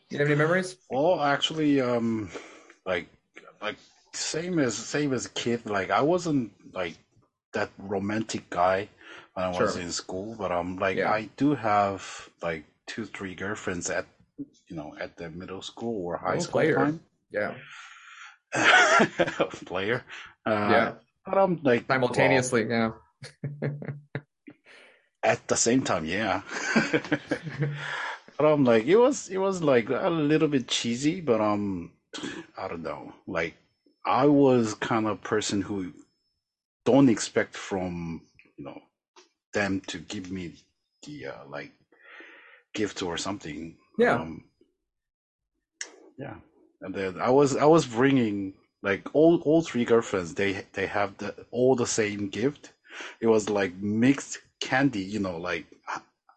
You 0.09 0.19
have 0.19 0.27
any 0.27 0.35
memories? 0.35 0.77
Well, 0.89 1.19
actually, 1.21 1.81
um, 1.81 2.29
like, 2.85 3.07
like 3.61 3.75
same 4.13 4.57
as 4.57 4.75
same 4.75 5.13
as 5.13 5.25
a 5.25 5.29
kid. 5.29 5.65
Like, 5.65 5.91
I 5.91 6.01
wasn't 6.01 6.51
like 6.73 6.95
that 7.53 7.69
romantic 7.77 8.49
guy 8.49 8.89
when 9.33 9.45
I 9.45 9.49
was 9.49 9.73
Sure. 9.73 9.81
in 9.81 9.91
school, 9.91 10.35
but 10.37 10.51
um, 10.51 10.77
like, 10.77 10.97
Yeah. 10.97 11.11
I 11.11 11.29
do 11.37 11.55
have 11.55 12.29
like 12.41 12.65
two, 12.87 13.05
three 13.05 13.35
girlfriends 13.35 13.89
at 13.89 14.05
you 14.67 14.75
know 14.75 14.95
at 14.99 15.17
the 15.17 15.29
middle 15.29 15.61
school 15.61 16.05
or 16.05 16.17
high 16.17 16.37
Oh, 16.37 16.39
school 16.39 16.51
player. 16.51 16.75
time. 16.75 16.99
Yeah, 17.31 17.53
Player. 19.65 20.03
Uh, 20.45 20.51
Yeah. 20.71 20.91
But 21.25 21.37
I'm 21.37 21.59
like 21.63 21.85
simultaneously. 21.87 22.67
Yeah. 22.69 22.91
at 25.23 25.47
the 25.47 25.55
same 25.55 25.83
time, 25.83 26.05
yeah. 26.05 26.41
But 28.37 28.45
I'm 28.45 28.63
like, 28.65 28.85
it 28.85 28.97
was 28.97 29.29
it 29.29 29.37
was 29.39 29.63
like 29.63 29.89
a 29.89 30.09
little 30.09 30.47
bit 30.47 30.67
cheesy, 30.67 31.21
but 31.21 31.41
um, 31.41 31.91
I 32.57 32.67
don't 32.67 32.83
know. 32.83 33.13
Like, 33.25 33.55
I 34.05 34.25
was 34.27 34.75
kind 34.75 35.07
of 35.07 35.21
person 35.21 35.61
who 35.61 35.93
don't 36.87 37.09
expect 37.09 37.53
from 37.69 38.21
you 38.57 38.63
know 38.65 38.81
them 39.53 39.81
to 39.91 39.97
give 40.13 40.31
me 40.31 40.45
the 41.05 41.15
uh, 41.33 41.43
like 41.49 41.71
gift 42.73 43.03
or 43.03 43.17
something. 43.17 43.75
Yeah. 43.99 44.15
Um, 44.21 44.45
yeah, 46.17 46.35
and 46.81 46.95
then 46.95 47.19
I 47.19 47.29
was 47.29 47.57
I 47.57 47.65
was 47.65 47.85
bringing 47.99 48.53
like 48.81 49.03
all 49.13 49.33
all 49.41 49.61
three 49.61 49.85
girlfriends. 49.91 50.33
They 50.33 50.51
they 50.77 50.87
have 50.87 51.11
the 51.17 51.29
all 51.51 51.75
the 51.75 51.91
same 52.01 52.29
gift. 52.29 52.71
It 53.19 53.27
was 53.27 53.49
like 53.49 53.73
mixed 53.75 54.39
candy, 54.59 55.05
you 55.13 55.19
know, 55.19 55.37
like 55.37 55.65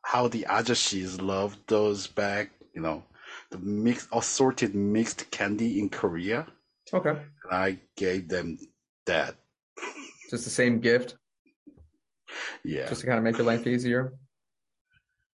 how 0.02 0.26
the 0.28 0.44
ajashis 0.48 1.22
love 1.22 1.56
those 1.68 2.08
back, 2.08 2.50
you 2.74 2.82
know, 2.82 3.04
the 3.50 3.58
mixed 3.58 4.08
assorted 4.12 4.74
mixed 4.74 5.30
candy 5.30 5.78
in 5.78 5.88
Korea. 5.88 6.46
Okay. 6.92 7.10
And 7.10 7.52
I 7.52 7.78
gave 7.96 8.28
them 8.28 8.58
that. 9.06 9.36
Just 10.30 10.44
the 10.44 10.50
same 10.50 10.80
gift, 10.80 11.16
Yeah, 12.64 12.88
just 12.88 13.00
to 13.00 13.06
kind 13.06 13.18
of 13.18 13.24
make 13.24 13.36
your 13.36 13.46
life 13.46 13.66
easier. 13.66 14.14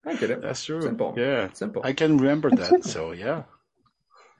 I 0.04 0.14
get 0.16 0.30
it. 0.30 0.42
that's 0.42 0.64
true. 0.64 0.82
Simple. 0.82 1.14
Yeah, 1.16 1.48
Simple. 1.52 1.82
I 1.84 1.92
can 1.92 2.18
remember 2.18 2.50
that. 2.50 2.84
So 2.84 3.12
yeah. 3.12 3.44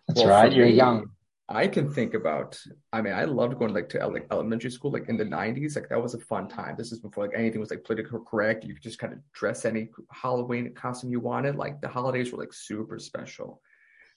That's 0.09 0.21
Well, 0.21 0.29
right. 0.29 0.53
You're 0.53 0.67
me, 0.67 0.73
young. 0.75 1.11
I 1.49 1.67
can 1.69 1.89
think 1.91 2.15
about. 2.15 2.59
I 2.93 3.01
mean, 3.03 3.13
I 3.13 3.25
loved 3.25 3.59
going 3.59 3.73
like 3.73 3.89
to 3.91 4.07
like 4.09 4.27
elementary 4.31 4.71
school, 4.71 4.91
like 4.91 5.09
in 5.09 5.17
the 5.17 5.25
'90s. 5.25 5.77
Like 5.77 5.89
that 5.89 6.03
was 6.03 6.15
a 6.15 6.19
fun 6.19 6.49
time. 6.49 6.75
This 6.77 6.93
is 6.93 6.99
before 6.99 7.25
like 7.27 7.37
anything 7.37 7.61
was 7.61 7.71
like 7.71 7.85
politically 7.85 8.21
correct. 8.29 8.65
You 8.65 8.75
could 8.75 8.83
just 8.83 8.99
kind 8.99 9.13
of 9.13 9.21
dress 9.33 9.65
any 9.65 9.91
Halloween 10.11 10.75
costume 10.75 11.11
you 11.11 11.21
wanted. 11.21 11.57
Like 11.57 11.81
the 11.81 11.89
holidays 11.89 12.33
were 12.33 12.39
like 12.39 12.53
super 12.53 12.99
special. 12.99 13.61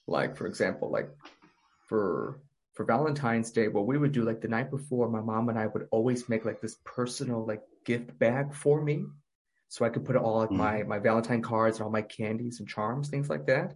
Like 0.06 0.36
for 0.36 0.46
example, 0.46 0.90
like 0.90 1.08
for 1.88 2.40
for 2.76 2.84
Valentine's 2.84 3.50
Day, 3.50 3.68
what 3.68 3.86
we 3.86 3.96
would 3.96 4.12
do 4.12 4.22
like 4.22 4.42
the 4.42 4.48
night 4.48 4.70
before, 4.70 5.08
my 5.08 5.20
mom 5.22 5.48
and 5.48 5.58
I 5.58 5.66
would 5.66 5.88
always 5.90 6.28
make 6.28 6.44
like 6.44 6.60
this 6.60 6.76
personal 6.84 7.44
like 7.44 7.62
gift 7.86 8.16
bag 8.18 8.54
for 8.54 8.82
me, 8.82 9.06
so 9.68 9.84
I 9.84 9.88
could 9.88 10.04
put 10.04 10.14
all 10.16 10.40
like 10.40 10.50
Mm. 10.50 10.56
my 10.56 10.82
my 10.82 10.98
Valentine 10.98 11.42
cards 11.42 11.78
and 11.78 11.84
all 11.84 11.90
my 11.90 12.02
candies 12.02 12.60
and 12.60 12.68
charms, 12.68 13.08
things 13.08 13.30
like 13.30 13.46
that. 13.46 13.74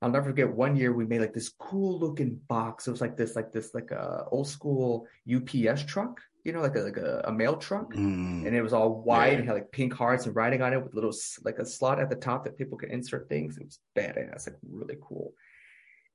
I'll 0.00 0.10
never 0.10 0.30
forget 0.30 0.48
one 0.54 0.76
year 0.76 0.92
we 0.92 1.04
made 1.04 1.20
like 1.20 1.34
this 1.34 1.48
cool 1.58 1.98
looking 1.98 2.36
box. 2.48 2.86
It 2.86 2.92
was 2.92 3.00
like 3.00 3.16
this, 3.16 3.34
like 3.34 3.50
this, 3.50 3.74
like 3.74 3.90
a 3.90 4.26
old 4.30 4.46
school 4.46 5.08
UPS 5.36 5.84
truck, 5.86 6.20
you 6.44 6.52
know, 6.52 6.60
like 6.60 6.76
a 6.76 6.80
like 6.90 6.96
a, 6.96 7.22
a 7.24 7.32
mail 7.32 7.56
truck, 7.56 7.92
Mm, 7.92 8.46
and 8.46 8.54
it 8.54 8.62
was 8.62 8.72
all 8.72 9.02
white 9.02 9.32
Yeah. 9.32 9.38
and 9.40 9.46
had 9.48 9.54
like 9.54 9.72
pink 9.72 9.92
hearts 9.92 10.26
and 10.26 10.36
writing 10.36 10.62
on 10.62 10.72
it 10.72 10.80
with 10.84 10.94
little 10.94 11.12
like 11.44 11.58
a 11.58 11.66
slot 11.66 11.98
at 11.98 12.08
the 12.08 12.14
top 12.28 12.44
that 12.44 12.56
people 12.56 12.78
could 12.78 12.90
insert 12.90 13.28
things. 13.28 13.58
It 13.58 13.64
was 13.64 13.80
badass, 13.96 14.46
like 14.46 14.58
really 14.70 14.98
cool. 15.02 15.32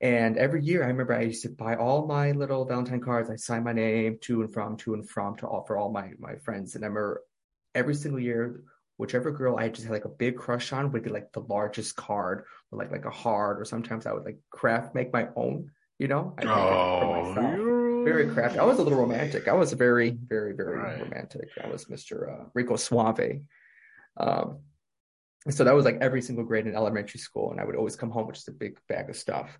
And 0.03 0.38
every 0.38 0.62
year, 0.62 0.83
I 0.83 0.88
remember 0.88 1.13
I 1.15 1.22
used 1.22 1.43
to 1.43 1.50
buy 1.50 1.75
all 1.77 2.05
my 2.05 2.33
little 2.33 2.65
Valentine 2.65 3.00
cards. 3.00 3.29
I 3.29 3.38
signed 3.38 3.63
my 3.63 3.72
name 3.72 4.17
to 4.24 4.41
and 4.41 4.53
from, 4.53 4.75
to 4.79 4.95
and 4.95 5.10
from, 5.10 5.38
to 5.38 5.48
all 5.48 5.63
for 5.65 5.77
all 5.77 5.89
my 5.93 6.12
my 6.19 6.36
friends. 6.36 6.75
And 6.75 6.83
I 6.83 6.88
remember 6.88 7.24
every 7.74 7.95
single 7.95 8.19
year, 8.19 8.63
whichever 8.98 9.31
girl 9.31 9.55
I 9.57 9.69
just 9.69 9.83
had 9.88 9.93
like 9.93 10.03
a 10.03 10.10
big 10.10 10.36
crush 10.36 10.74
on 10.74 10.91
would 10.91 11.05
get 11.05 11.13
like 11.13 11.31
the 11.31 11.39
largest 11.39 11.95
card, 11.95 12.43
or 12.69 12.77
like 12.79 12.91
like 12.91 13.05
a 13.05 13.10
heart, 13.10 13.62
or 13.62 13.65
sometimes 13.65 14.05
I 14.05 14.12
would 14.12 14.25
like 14.25 14.39
craft 14.50 14.93
make 14.93 15.13
my 15.13 15.29
own. 15.38 15.72
You 16.00 16.10
know, 16.10 16.33
I 16.38 16.43
make 16.43 16.51
it 16.51 17.36
for 17.36 17.60
Oh. 17.62 18.03
Very 18.03 18.27
crafty. 18.27 18.60
I 18.60 18.65
was 18.65 18.79
a 18.79 18.83
little 18.83 19.00
romantic. 19.00 19.48
I 19.48 19.53
was 19.53 19.72
very, 19.72 20.10
very, 20.10 20.51
very 20.53 20.79
Right. 20.79 21.01
romantic. 21.01 21.48
I 21.63 21.69
was 21.69 21.86
Mr. 21.86 22.13
Uh, 22.29 22.45
Rico 22.53 22.75
Suave. 22.75 23.39
Um, 24.17 24.60
so 25.50 25.63
that 25.63 25.74
was 25.74 25.86
like 25.86 26.00
every 26.01 26.22
single 26.22 26.43
grade 26.43 26.67
in 26.67 26.75
elementary 26.75 27.22
school, 27.22 27.51
and 27.51 27.62
I 27.62 27.63
would 27.63 27.77
always 27.77 27.95
come 27.95 28.12
home 28.12 28.27
with 28.27 28.36
just 28.36 28.50
a 28.50 28.51
big 28.51 28.77
bag 28.89 29.10
of 29.10 29.15
stuff. 29.15 29.57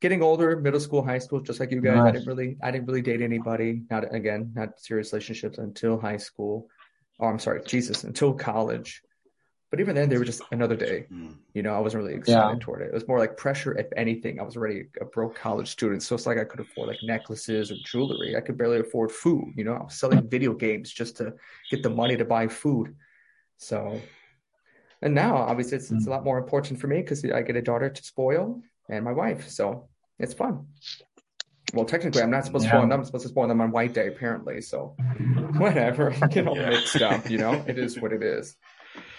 Getting 0.00 0.22
older, 0.22 0.56
middle 0.56 0.80
school, 0.80 1.02
high 1.02 1.18
school, 1.18 1.40
just 1.40 1.58
like 1.58 1.70
you 1.70 1.80
guys, 1.80 1.98
I 1.98 2.10
didn't 2.10 2.26
really, 2.26 2.58
I 2.62 2.70
didn't 2.70 2.86
really 2.86 3.00
date 3.00 3.22
anybody. 3.22 3.82
Not 3.90 4.14
again, 4.14 4.52
not 4.54 4.78
serious 4.78 5.12
relationships 5.12 5.56
until 5.58 5.98
high 5.98 6.18
school. 6.18 6.68
Oh, 7.18 7.26
I'm 7.26 7.38
sorry, 7.38 7.62
Jesus, 7.66 8.04
until 8.04 8.34
college. 8.34 9.02
But 9.70 9.80
even 9.80 9.94
then, 9.94 10.08
they 10.08 10.18
were 10.18 10.24
just 10.24 10.42
another 10.52 10.76
day. 10.76 11.06
Mm. 11.10 11.38
You 11.54 11.62
know, 11.62 11.74
I 11.74 11.80
wasn't 11.80 12.04
really 12.04 12.16
excited 12.16 12.58
Yeah. 12.58 12.64
toward 12.64 12.82
it. 12.82 12.88
It 12.88 12.94
was 12.94 13.08
more 13.08 13.18
like 13.18 13.36
pressure, 13.36 13.76
if 13.76 13.86
anything. 13.96 14.38
I 14.38 14.42
was 14.42 14.56
already 14.56 14.84
a 15.00 15.06
broke 15.06 15.34
college 15.34 15.68
student, 15.68 16.02
so 16.02 16.14
it's 16.14 16.26
like 16.26 16.38
I 16.38 16.44
could 16.44 16.60
afford 16.60 16.88
like 16.88 16.98
necklaces 17.02 17.72
or 17.72 17.76
jewelry. 17.84 18.36
I 18.36 18.42
could 18.42 18.58
barely 18.58 18.78
afford 18.80 19.10
food. 19.10 19.54
You 19.56 19.64
know, 19.64 19.72
I 19.72 19.84
was 19.84 19.94
selling 19.94 20.28
video 20.28 20.52
games 20.52 20.92
just 20.92 21.16
to 21.16 21.34
get 21.70 21.82
the 21.82 21.90
money 21.90 22.16
to 22.16 22.24
buy 22.24 22.48
food. 22.48 22.94
So, 23.56 24.00
and 25.00 25.14
now 25.14 25.36
obviously 25.36 25.78
it's, 25.78 25.90
it's 25.90 26.06
a 26.06 26.10
lot 26.10 26.24
more 26.24 26.38
important 26.38 26.78
for 26.80 26.86
me 26.86 27.00
because 27.00 27.24
I 27.24 27.42
get 27.42 27.56
a 27.56 27.62
daughter 27.62 27.88
to 27.88 28.02
spoil 28.04 28.62
and 28.88 29.04
my 29.04 29.12
wife, 29.12 29.48
so 29.48 29.88
it's 30.18 30.34
fun. 30.34 30.66
Well, 31.74 31.84
technically, 31.84 32.22
I'm 32.22 32.30
not 32.30 32.44
supposed 32.44 32.64
to 32.64 32.68
spoil 32.70 32.82
them. 32.82 32.92
I'm 32.92 33.04
supposed 33.04 33.24
to 33.24 33.28
spoil 33.28 33.48
them 33.48 33.60
on 33.60 33.70
White 33.72 33.92
Day, 33.92 34.06
apparently. 34.08 34.60
So, 34.60 34.94
whatever. 35.58 36.10
Get 36.30 36.46
all 36.46 36.56
Yeah. 36.56 36.70
mixed 36.70 37.02
up. 37.02 37.28
You 37.28 37.38
know, 37.38 37.64
it 37.66 37.78
is 37.78 38.00
what 38.00 38.12
it 38.12 38.22
is. 38.36 38.56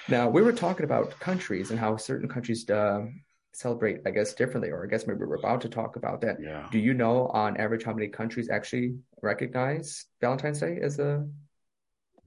Now, 0.07 0.29
we 0.29 0.41
were 0.41 0.53
talking 0.53 0.86
about 0.86 1.19
countries 1.19 1.71
and 1.71 1.79
how 1.79 1.97
certain 1.97 2.29
countries 2.29 2.67
uh, 2.69 3.05
celebrate, 3.51 4.00
I 4.05 4.12
guess, 4.12 4.33
differently, 4.33 4.69
or 4.71 4.86
I 4.86 4.88
guess 4.88 5.05
maybe 5.05 5.19
we're 5.25 5.36
about 5.36 5.59
to 5.62 5.69
talk 5.69 5.97
about 5.97 6.21
that. 6.21 6.38
Yeah. 6.41 6.67
Do 6.71 6.79
you 6.79 6.93
know, 6.93 7.27
on 7.27 7.57
average, 7.57 7.83
how 7.83 7.93
many 7.93 8.07
countries 8.07 8.50
actually 8.50 8.95
recognize 9.21 10.05
Valentine's 10.21 10.62
Day 10.62 10.79
as 10.81 11.00
a 11.00 11.27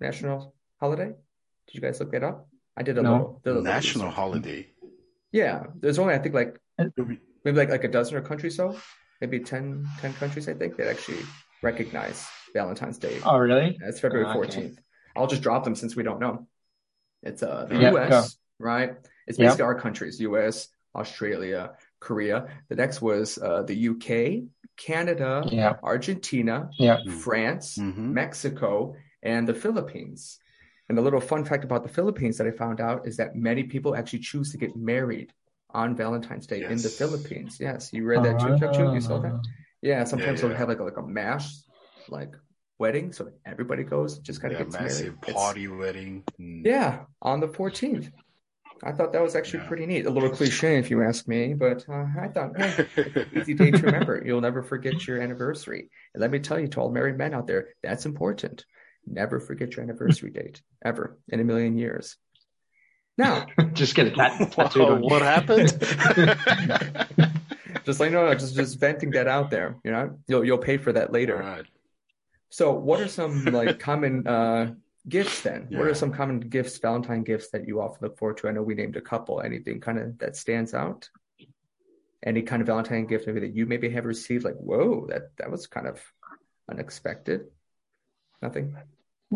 national 0.00 0.54
holiday? 0.78 1.06
Did 1.66 1.75
you 1.75 1.80
guys 1.80 1.99
look 2.00 2.12
that 2.12 2.23
up? 2.23 2.47
I 2.76 2.82
did 2.82 2.99
a 2.99 3.02
No. 3.02 3.12
little. 3.12 3.40
little 3.44 3.62
National 3.62 4.04
research. 4.06 4.16
holiday. 4.16 4.66
Yeah, 5.32 5.64
there's 5.78 5.99
only 5.99 6.14
I 6.14 6.18
think 6.18 6.35
like 6.35 6.59
maybe 7.45 7.57
like 7.59 7.71
like 7.71 7.85
a 7.85 7.89
dozen 7.89 8.17
or 8.17 8.21
countries 8.21 8.57
so 8.57 8.77
maybe 9.21 9.41
10, 9.41 9.87
10 9.99 10.15
countries 10.15 10.49
I 10.49 10.55
think 10.55 10.77
that 10.77 10.89
actually 10.89 11.23
recognize 11.63 12.27
Valentine's 12.55 12.99
Day. 12.99 13.21
Oh, 13.25 13.39
really? 13.39 13.79
It's 13.83 14.01
February 14.01 14.27
Oh, 14.27 14.31
okay. 14.31 14.43
14th. 14.53 14.79
I'll 15.17 15.27
just 15.27 15.43
drop 15.43 15.65
them 15.65 15.75
since 15.75 15.95
we 15.97 16.03
don't 16.03 16.21
know. 16.21 16.47
It's 17.23 17.43
uh 17.43 17.67
the 17.69 17.77
Yeah, 17.77 17.91
US, 17.93 18.39
right? 18.59 18.95
It's 19.27 19.39
Yeah. 19.39 19.45
basically 19.45 19.65
our 19.65 19.75
countries, 19.75 20.21
US, 20.21 20.69
Australia, 20.95 21.73
Korea. 22.01 22.47
The 22.69 22.77
next 22.77 23.03
was 23.03 23.39
uh 23.39 23.63
the 23.63 23.75
UK, 23.75 24.45
Canada, 24.77 25.47
Yeah. 25.53 25.77
Argentina, 25.83 26.71
Yeah. 26.79 26.99
France, 27.07 27.79
Mhm. 27.79 28.13
Mexico, 28.13 28.97
and 29.23 29.47
the 29.47 29.55
Philippines. 29.55 30.39
And 30.89 30.97
the 30.99 31.03
little 31.03 31.21
fun 31.21 31.45
fact 31.45 31.63
about 31.65 31.83
the 31.85 31.89
Philippines 31.89 32.39
that 32.39 32.47
I 32.47 32.51
found 32.51 32.81
out 32.81 33.07
is 33.07 33.17
that 33.19 33.37
many 33.37 33.65
people 33.65 33.95
actually 33.95 34.21
choose 34.21 34.51
to 34.53 34.59
get 34.59 34.75
married 34.77 35.33
on 35.75 35.97
Valentine's 35.97 36.47
Day 36.47 36.65
in 36.65 36.77
the 36.81 36.89
Philippines. 36.89 37.59
Yes, 37.61 37.93
you 37.93 38.05
read 38.05 38.25
that 38.25 38.41
too, 38.41 38.59
Chuck 38.59 38.75
You 38.95 39.00
saw 39.00 39.19
that? 39.21 39.33
Ah. 39.33 39.41
Yeah, 39.83 40.05
sometimes 40.05 40.41
yeah. 40.43 40.49
they'll 40.49 40.57
have 40.57 40.69
like 40.69 40.81
a, 40.81 40.85
like 40.85 40.97
a 40.99 41.03
mash 41.03 41.49
like 42.09 42.35
wedding, 42.79 43.12
so 43.12 43.31
everybody 43.47 43.85
goes, 43.85 44.19
just 44.19 44.41
kind 44.41 44.53
of 44.55 44.61
Yeah, 44.61 44.65
gets 44.65 44.79
massive 44.81 45.07
married. 45.07 45.19
It's- 45.29 45.37
party 45.37 45.69
wedding. 45.69 46.25
Mm. 46.41 46.67
yeah, 46.67 47.05
on 47.23 47.41
the 47.41 47.49
14th. 47.49 48.11
I 48.83 48.93
thought 48.93 49.12
that 49.12 49.21
was 49.23 49.37
actually 49.37 49.61
Yeah. 49.61 49.69
pretty 49.69 49.87
neat. 49.87 50.07
A 50.07 50.11
little 50.11 50.31
cliche, 50.31 50.79
if 50.79 50.91
you 50.91 51.03
ask 51.03 51.29
me, 51.29 51.53
but 51.53 51.85
uh, 51.87 52.07
I 52.19 52.29
thought, 52.29 52.59
hey, 52.59 52.87
easy 53.37 53.53
day 53.53 53.71
to 53.71 53.83
remember. 53.83 54.23
You'll 54.27 54.41
never 54.41 54.62
forget 54.62 55.07
your 55.07 55.21
anniversary. 55.21 55.91
And 56.15 56.23
let 56.23 56.31
me 56.31 56.39
tell 56.39 56.59
you, 56.59 56.67
to 56.69 56.81
all 56.81 56.91
married 56.91 57.19
men 57.19 57.35
out 57.35 57.47
there, 57.47 57.69
that's 57.83 58.07
important. 58.07 58.65
Never 59.07 59.39
forget 59.39 59.77
your 59.77 59.83
anniversary 59.83 60.31
date, 60.31 60.62
ever, 60.83 61.19
in 61.29 61.41
a 61.41 61.45
million 61.45 61.77
years. 61.77 62.17
Now, 63.21 63.47
Just 63.75 63.95
get 63.95 64.07
it 64.07 64.15
tat- 64.15 64.53
tattooed 64.53 64.83
Whoa, 64.83 64.95
on 64.95 65.03
what 65.03 65.21
happened? 65.21 65.69
just 67.85 68.00
like 68.00 68.12
no, 68.12 68.33
just 68.35 68.57
just 68.57 68.81
venting 68.81 69.11
that 69.11 69.29
out 69.29 69.50
there. 69.50 69.77
You 69.85 69.91
know, 69.91 70.19
you'll 70.27 70.45
you'll 70.45 70.59
pay 70.59 70.79
for 70.79 70.93
that 70.93 71.12
later. 71.12 71.37
Alright. 71.37 71.67
So, 72.49 72.73
what 72.73 73.00
are 73.00 73.09
some 73.09 73.45
like 73.45 73.79
common 73.79 74.27
uh, 74.27 74.73
gifts 75.09 75.43
then. 75.43 75.67
What 75.71 75.87
are 75.87 75.95
some 75.95 76.12
common 76.12 76.41
gifts, 76.41 76.79
Valentine 76.79 77.23
gifts 77.23 77.50
that 77.50 77.67
you 77.67 77.81
often 77.81 77.99
look 78.03 78.19
forward 78.19 78.39
to? 78.39 78.49
I 78.49 78.53
know 78.53 78.62
we 78.62 78.75
named 78.75 78.97
a 78.97 79.00
couple. 79.00 79.41
Anything 79.41 79.81
kind 79.81 79.99
of 79.99 80.19
that 80.19 80.37
stands 80.37 80.75
out? 80.75 81.09
Any 82.25 82.43
kind 82.43 82.62
of 82.62 82.67
Valentine 82.67 83.07
gift 83.07 83.27
maybe 83.27 83.41
that 83.41 83.55
you 83.55 83.67
maybe 83.67 83.91
have 83.91 84.05
received? 84.05 84.45
Like, 84.45 84.57
whoa, 84.57 85.07
that 85.09 85.37
that 85.37 85.50
was 85.50 85.67
kind 85.67 85.87
of 85.87 86.00
unexpected. 86.71 87.47
Nothing. 88.43 88.77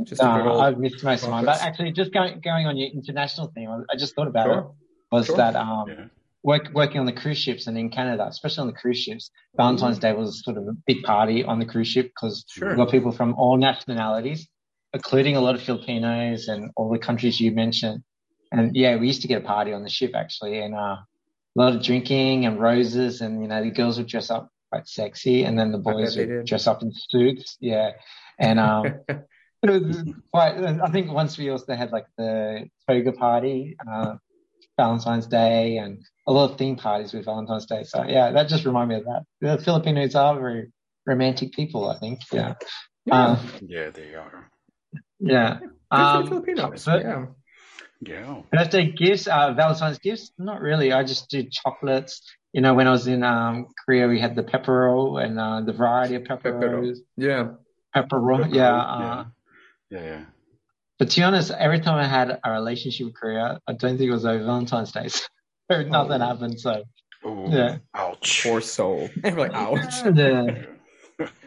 Just 0.03 0.21
Uh, 0.21 0.59
I've 0.59 0.79
missed 0.79 1.05
most 1.05 1.23
of 1.23 1.31
mine, 1.31 1.45
but 1.45 1.63
actually, 1.63 1.93
just 1.93 2.13
going 2.13 2.41
going 2.41 2.67
on 2.67 2.77
your 2.77 2.89
international 2.89 3.53
theme, 3.55 3.71
I- 3.71 3.97
just 3.97 4.15
thought 4.17 4.27
about 4.27 4.59
it. 4.59 4.65
Was 5.13 5.27
Sure. 5.27 5.37
that 5.37 5.55
um, 5.55 5.89
Yeah. 5.89 6.05
work, 6.43 6.71
working 6.75 6.99
on 6.99 7.07
the 7.07 7.13
cruise 7.13 7.39
ships 7.39 7.69
and 7.69 7.79
in 7.79 7.91
Canada, 7.91 8.27
especially 8.27 8.63
on 8.63 8.67
the 8.67 8.73
cruise 8.73 8.99
ships, 8.99 9.31
Valentine's 9.57 10.01
Day 10.01 10.13
was 10.13 10.43
sort 10.45 10.57
of 10.57 10.67
a 10.67 10.73
big 10.87 11.05
party 11.05 11.45
on 11.45 11.61
the 11.61 11.65
cruise 11.65 11.87
ship 11.87 12.07
because 12.07 12.45
Sure. 12.49 12.69
we've 12.71 12.77
got 12.77 12.91
people 12.91 13.13
from 13.13 13.35
all 13.35 13.57
nationalities, 13.57 14.49
including 14.93 15.37
a 15.37 15.41
lot 15.41 15.55
of 15.55 15.63
Filipinos 15.63 16.49
and 16.49 16.73
all 16.77 16.91
the 16.91 16.99
countries 16.99 17.41
you 17.41 17.53
mentioned. 17.53 18.03
And 18.51 18.75
yeah, 18.75 18.97
we 18.97 19.07
used 19.07 19.23
to 19.23 19.29
get 19.29 19.43
a 19.43 19.47
party 19.47 19.73
on 19.73 19.85
the 19.85 19.89
ship 19.89 20.13
actually, 20.17 20.59
and 20.59 20.75
uh, 20.75 20.97
a 20.97 21.07
lot 21.55 21.77
of 21.77 21.83
drinking 21.85 22.47
and 22.47 22.59
roses, 22.61 23.21
and 23.21 23.41
you 23.43 23.47
know 23.47 23.63
the 23.63 23.71
girls 23.71 23.99
would 23.99 24.09
dress 24.09 24.29
up 24.31 24.51
quite 24.73 24.89
sexy, 24.89 25.45
and 25.45 25.57
then 25.57 25.71
the 25.71 25.79
boys 25.79 26.17
would 26.17 26.47
dress 26.47 26.67
up 26.67 26.83
in 26.83 26.91
suits. 26.93 27.57
Yeah, 27.61 27.93
and 28.41 28.59
um, 28.59 28.95
it 29.71 29.83
was 29.83 30.05
quite. 30.33 30.57
I 30.63 30.89
think 30.91 31.11
once 31.13 31.39
we 31.39 31.51
also 31.51 31.75
had 31.75 31.91
like 31.93 32.07
the 32.19 32.69
toga 32.89 33.13
party, 33.13 33.77
uh, 33.91 34.17
Valentine's 34.79 35.27
Day, 35.27 35.79
and 35.79 35.99
a 36.27 36.33
lot 36.33 36.51
of 36.53 36.59
theme 36.59 36.77
parties 36.77 37.13
with 37.13 37.25
Valentine's 37.25 37.67
Day. 37.67 37.85
So 37.85 38.05
yeah, 38.05 38.31
that 38.33 38.49
just 38.49 38.65
reminded 38.65 38.95
me 38.95 39.01
of 39.01 39.05
that. 39.07 39.23
The 39.59 39.63
Filipinos 39.63 40.15
are 40.15 40.35
very 40.39 40.73
romantic 41.07 41.53
people, 41.53 41.89
I 41.91 41.99
think. 41.99 42.21
Yeah, 42.33 42.55
Yeah. 43.07 43.15
Uh, 43.15 43.37
Yeah, 43.63 43.91
they 43.91 44.15
are. 44.15 44.51
yeah. 45.21 45.59
Good 45.61 45.71
for 45.91 45.97
Um, 45.97 46.27
Filipinos. 46.29 46.85
but- 46.85 47.03
yeah. 47.03 47.27
Yeah. 48.01 48.43
Birthday 48.53 48.91
gifts, 48.91 49.27
uh, 49.29 49.55
Valentine's 49.55 49.99
gifts? 49.99 50.33
Not 50.37 50.61
really. 50.61 50.93
I 50.93 51.05
just 51.05 51.31
do 51.31 51.43
chocolates. 51.51 52.21
You 52.53 52.61
know, 52.61 52.75
when 52.75 52.87
I 52.87 52.91
was 52.91 53.07
in 53.07 53.23
um, 53.23 53.69
Korea, 53.85 54.09
we 54.09 54.21
had 54.21 54.35
the 54.37 54.43
pepper 54.43 54.73
roll 54.85 55.17
and 55.19 55.39
uh, 55.41 55.63
the 55.63 55.73
variety 55.73 56.17
of 56.17 56.25
pepper 56.25 56.53
Peperos. 56.53 56.99
Yeah. 57.17 57.53
Pepero, 57.97 58.53
yeah. 58.53 58.75
Uh, 58.77 58.99
Yeah, 59.01 59.25
yeah. 59.95 60.25
But 60.99 61.11
to 61.11 61.21
be 61.21 61.25
honest, 61.25 61.51
every 61.51 61.81
time 61.81 61.99
I 61.99 62.07
had 62.07 62.39
a 62.45 62.51
relationship 62.53 63.07
with 63.07 63.15
Korea, 63.17 63.61
I 63.67 63.73
don't 63.73 63.99
think 63.99 64.09
it 64.09 64.13
was 64.13 64.25
over 64.27 64.45
Valentine's 64.45 64.93
Day. 64.93 65.09
So 65.73 65.83
nothing 65.83 66.21
Oh. 66.21 66.27
happened. 66.27 66.61
So 66.61 66.85
Oh, 67.25 67.51
Yeah. 67.51 67.79
ouch. 67.95 68.43
Poor 68.43 68.61
soul. 68.61 69.11
And 69.25 69.37
like, 69.39 69.53
ouch. 69.55 70.03
Yeah. 70.05 70.65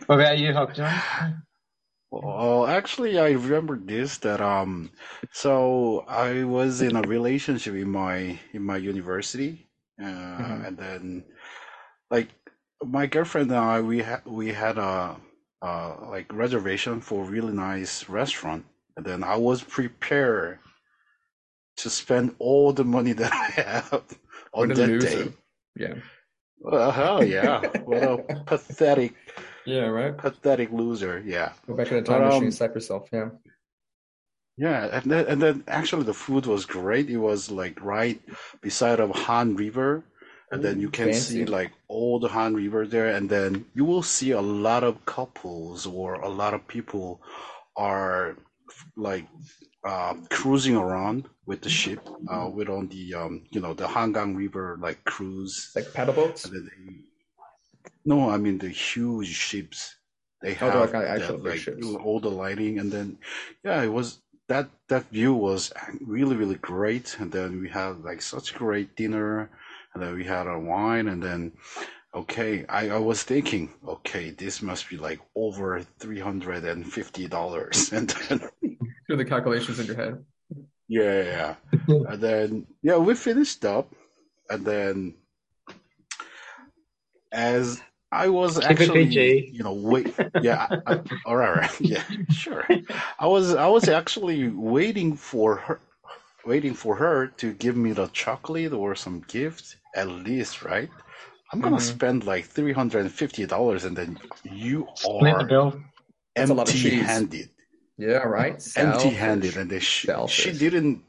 what 0.08 0.20
about 0.20 0.40
you, 0.40 0.54
Hok 0.54 0.74
John? 0.76 1.44
Well, 2.12 2.66
actually, 2.68 3.20
I 3.20 3.32
remember 3.32 3.78
this 3.78 4.18
that 4.20 4.42
um, 4.42 4.92
so 5.32 6.06
I 6.08 6.44
was 6.46 6.82
in 6.82 6.96
a 6.96 7.02
relationship 7.02 7.76
in 7.76 7.92
my 7.92 8.40
in 8.54 8.64
my 8.64 8.78
university, 8.78 9.68
uh, 10.02 10.06
Mhm. 10.06 10.68
and 10.68 10.78
then 10.78 11.24
like 12.10 12.30
my 12.84 13.08
girlfriend 13.08 13.52
and 13.52 13.60
I 13.60 13.82
we 13.82 14.00
had 14.00 14.26
we 14.26 14.54
had 14.54 14.78
a 14.78 15.18
uh 15.62 15.96
like 16.10 16.32
reservation 16.34 17.02
for 17.02 17.24
a 17.24 17.28
really 17.30 17.54
nice 17.54 18.10
restaurant, 18.10 18.66
and 18.96 19.06
then 19.06 19.24
I 19.24 19.36
was 19.38 19.64
prepared 19.64 20.60
to 21.78 21.90
spend 21.90 22.36
all 22.40 22.74
the 22.74 22.84
money 22.84 23.14
that 23.22 23.34
I 23.34 23.62
have 23.62 24.04
on 24.54 24.74
that 24.74 24.94
loser. 25.00 25.26
day. 25.26 25.34
Yeah. 25.76 25.96
Well, 26.60 26.92
hell 26.92 27.24
yeah! 27.24 27.62
What 27.86 28.04
a 28.04 28.18
pathetic, 28.46 29.16
Yeah, 29.66 29.88
right? 29.88 30.18
pathetic 30.18 30.72
loser. 30.72 31.22
Yeah. 31.26 31.54
Go 31.68 31.76
back 31.76 31.92
in 31.92 31.98
the 31.98 32.04
time 32.04 32.22
But, 32.22 32.26
machine, 32.26 32.46
um, 32.46 32.52
slap 32.52 32.74
yourself. 32.76 33.10
Yeah. 33.14 33.30
Yeah, 34.58 34.90
and 34.92 35.12
then 35.12 35.26
and 35.28 35.42
then 35.42 35.64
actually 35.68 36.04
the 36.04 36.14
food 36.14 36.46
was 36.48 36.66
great. 36.66 37.10
It 37.10 37.18
was 37.18 37.52
like 37.52 37.80
right 37.84 38.20
beside 38.62 39.00
of 39.00 39.12
Han 39.12 39.56
River, 39.56 40.04
and 40.52 40.64
then 40.64 40.80
you 40.80 40.90
can 40.90 41.14
see 41.14 41.46
like 41.46 41.72
all 41.88 42.20
the 42.20 42.30
Han 42.30 42.56
River 42.56 42.86
there, 42.88 43.10
and 43.10 43.30
then 43.30 43.66
you 43.74 43.86
will 43.86 44.04
see 44.04 44.32
a 44.32 44.42
lot 44.42 44.84
of 44.84 45.06
couples 45.06 45.86
or 45.86 46.16
a 46.16 46.30
lot 46.30 46.54
of 46.54 46.68
people 46.68 47.22
are 47.76 48.38
like 48.96 49.28
uh, 49.86 50.16
cruising 50.30 50.76
around 50.76 51.30
with 51.46 51.62
the 51.62 51.70
ship, 51.70 52.08
uh, 52.30 52.50
with 52.54 52.70
on 52.70 52.88
the 52.90 53.14
um, 53.14 53.44
you 53.52 53.62
know, 53.62 53.74
the 53.74 53.88
Hangang 53.88 54.36
River 54.38 54.78
like 54.82 55.04
cruise. 55.06 55.72
Like 55.76 55.94
paddle 55.94 56.14
boats? 56.14 56.44
They, 56.44 56.60
no, 58.06 58.30
I 58.30 58.38
mean 58.38 58.58
the 58.58 58.70
huge 58.70 59.28
ships. 59.34 59.96
They 60.42 60.54
Oh, 60.62 60.68
have 60.70 60.76
like 60.76 60.92
the, 60.92 61.38
like 61.38 61.60
ships. 61.60 61.88
all 62.04 62.20
the 62.20 62.30
lighting, 62.32 62.80
and 62.80 62.92
then 62.92 63.18
yeah, 63.64 63.82
it 63.84 63.90
was 63.92 64.20
that 64.48 64.70
that 64.88 65.10
view 65.10 65.34
was 65.34 65.74
really 66.02 66.36
really 66.36 66.56
great. 66.56 67.18
And 67.20 67.32
then 67.32 67.60
we 67.62 67.70
had 67.70 68.04
like 68.04 68.22
such 68.22 68.54
great 68.56 68.96
dinner, 68.96 69.50
and 69.98 70.06
then 70.06 70.16
we 70.16 70.24
had 70.24 70.46
a 70.46 70.60
wine, 70.60 71.08
and 71.08 71.22
then 71.24 71.52
okay, 72.14 72.66
I 72.70 72.90
I 72.90 73.00
was 73.00 73.24
thinking, 73.24 73.74
okay, 73.88 74.30
this 74.30 74.62
must 74.62 74.88
be 74.90 74.98
like 74.98 75.20
over 75.34 75.82
three 75.98 76.20
hundred 76.20 76.66
and 76.66 76.86
fifty 76.86 77.28
dollars, 77.28 77.92
and 77.98 78.10
then 78.10 78.48
Do 79.10 79.16
the 79.16 79.26
calculations 79.26 79.80
in 79.80 79.88
your 79.88 79.96
head. 79.96 80.26
yeah, 80.88 81.24
yeah, 81.24 81.56
yeah. 81.88 81.96
and 82.10 82.22
then 82.22 82.68
yeah, 82.84 82.98
we 82.98 83.16
finished 83.16 83.66
up, 83.66 83.92
and 84.52 84.64
then 84.64 85.16
as 87.32 87.82
I 88.12 88.30
was 88.30 88.60
actually, 88.60 89.06
PG. 89.06 89.50
you 89.52 89.64
know, 89.64 89.74
wait, 89.74 90.14
yeah, 90.42 90.68
I, 90.86 90.94
I, 90.94 91.02
all 91.26 91.36
right, 91.38 91.50
all 91.50 91.56
right, 91.56 91.82
yeah, 91.82 92.04
sure. 92.30 92.68
I 93.20 93.26
was, 93.26 93.56
I 93.56 93.68
was 93.68 93.90
actually 93.90 94.48
waiting 94.50 95.16
for 95.18 95.56
her, 95.56 95.80
waiting 96.46 96.76
for 96.76 96.96
her 96.96 97.28
to 97.42 97.52
give 97.54 97.76
me 97.76 97.94
the 97.94 98.08
chocolate 98.08 98.74
or 98.74 98.94
some 98.96 99.26
gift 99.28 99.76
at 99.98 100.08
least, 100.10 100.64
right? 100.64 100.92
I'm 101.52 101.62
gonna 101.62 101.80
Mhm. 101.80 101.82
spend 101.82 102.26
like 102.26 102.46
three 102.46 102.74
hundred 102.74 103.02
and 103.02 103.12
fifty 103.12 103.46
dollars, 103.46 103.86
and 103.86 103.98
then 103.98 104.20
you 104.44 104.90
Split 104.96 105.38
the 105.40 105.46
are 105.46 105.46
bill. 105.46 105.82
That's 106.36 106.52
a 106.52 106.56
lot 106.56 106.70
of 106.70 106.76
cheese. 106.76 107.26
empty-handed 107.26 107.50
Yeah, 107.98 108.24
right? 108.24 108.62
empty-handed 108.76 109.58
and 109.58 109.70
they 109.70 109.80
she, 109.80 110.10
she 110.26 110.52
didn't 110.54 111.04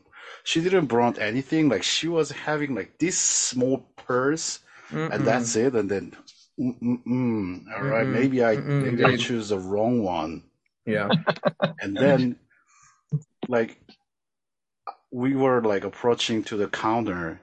she 0.44 0.60
didn't 0.60 0.86
brought 0.86 1.18
anything 1.18 1.68
like 1.68 1.82
she 1.82 2.08
was 2.08 2.30
having 2.32 2.74
like 2.74 2.98
this 2.98 3.18
small 3.18 3.78
purse 3.96 4.60
Mm-mm. 4.92 5.10
and 5.10 5.24
that's 5.26 5.54
it 5.56 5.74
and 5.74 5.90
then 5.90 6.16
mm, 6.60 6.74
mm, 6.82 7.04
mm, 7.06 7.64
all 7.76 7.84
right 7.84 8.08
maybe 8.08 8.44
i 8.44 8.58
Mm-mm, 8.58 8.80
maybe 8.80 9.04
i 9.04 9.12
choose 9.12 9.48
the 9.50 9.58
wrong 9.58 10.02
one 10.02 10.42
Yeah. 10.86 11.12
and 11.80 11.98
then 11.98 12.36
like 13.48 13.78
we 15.10 15.34
were 15.34 15.62
like 15.62 15.84
approaching 15.84 16.42
to 16.44 16.56
the 16.56 16.68
counter 16.68 17.40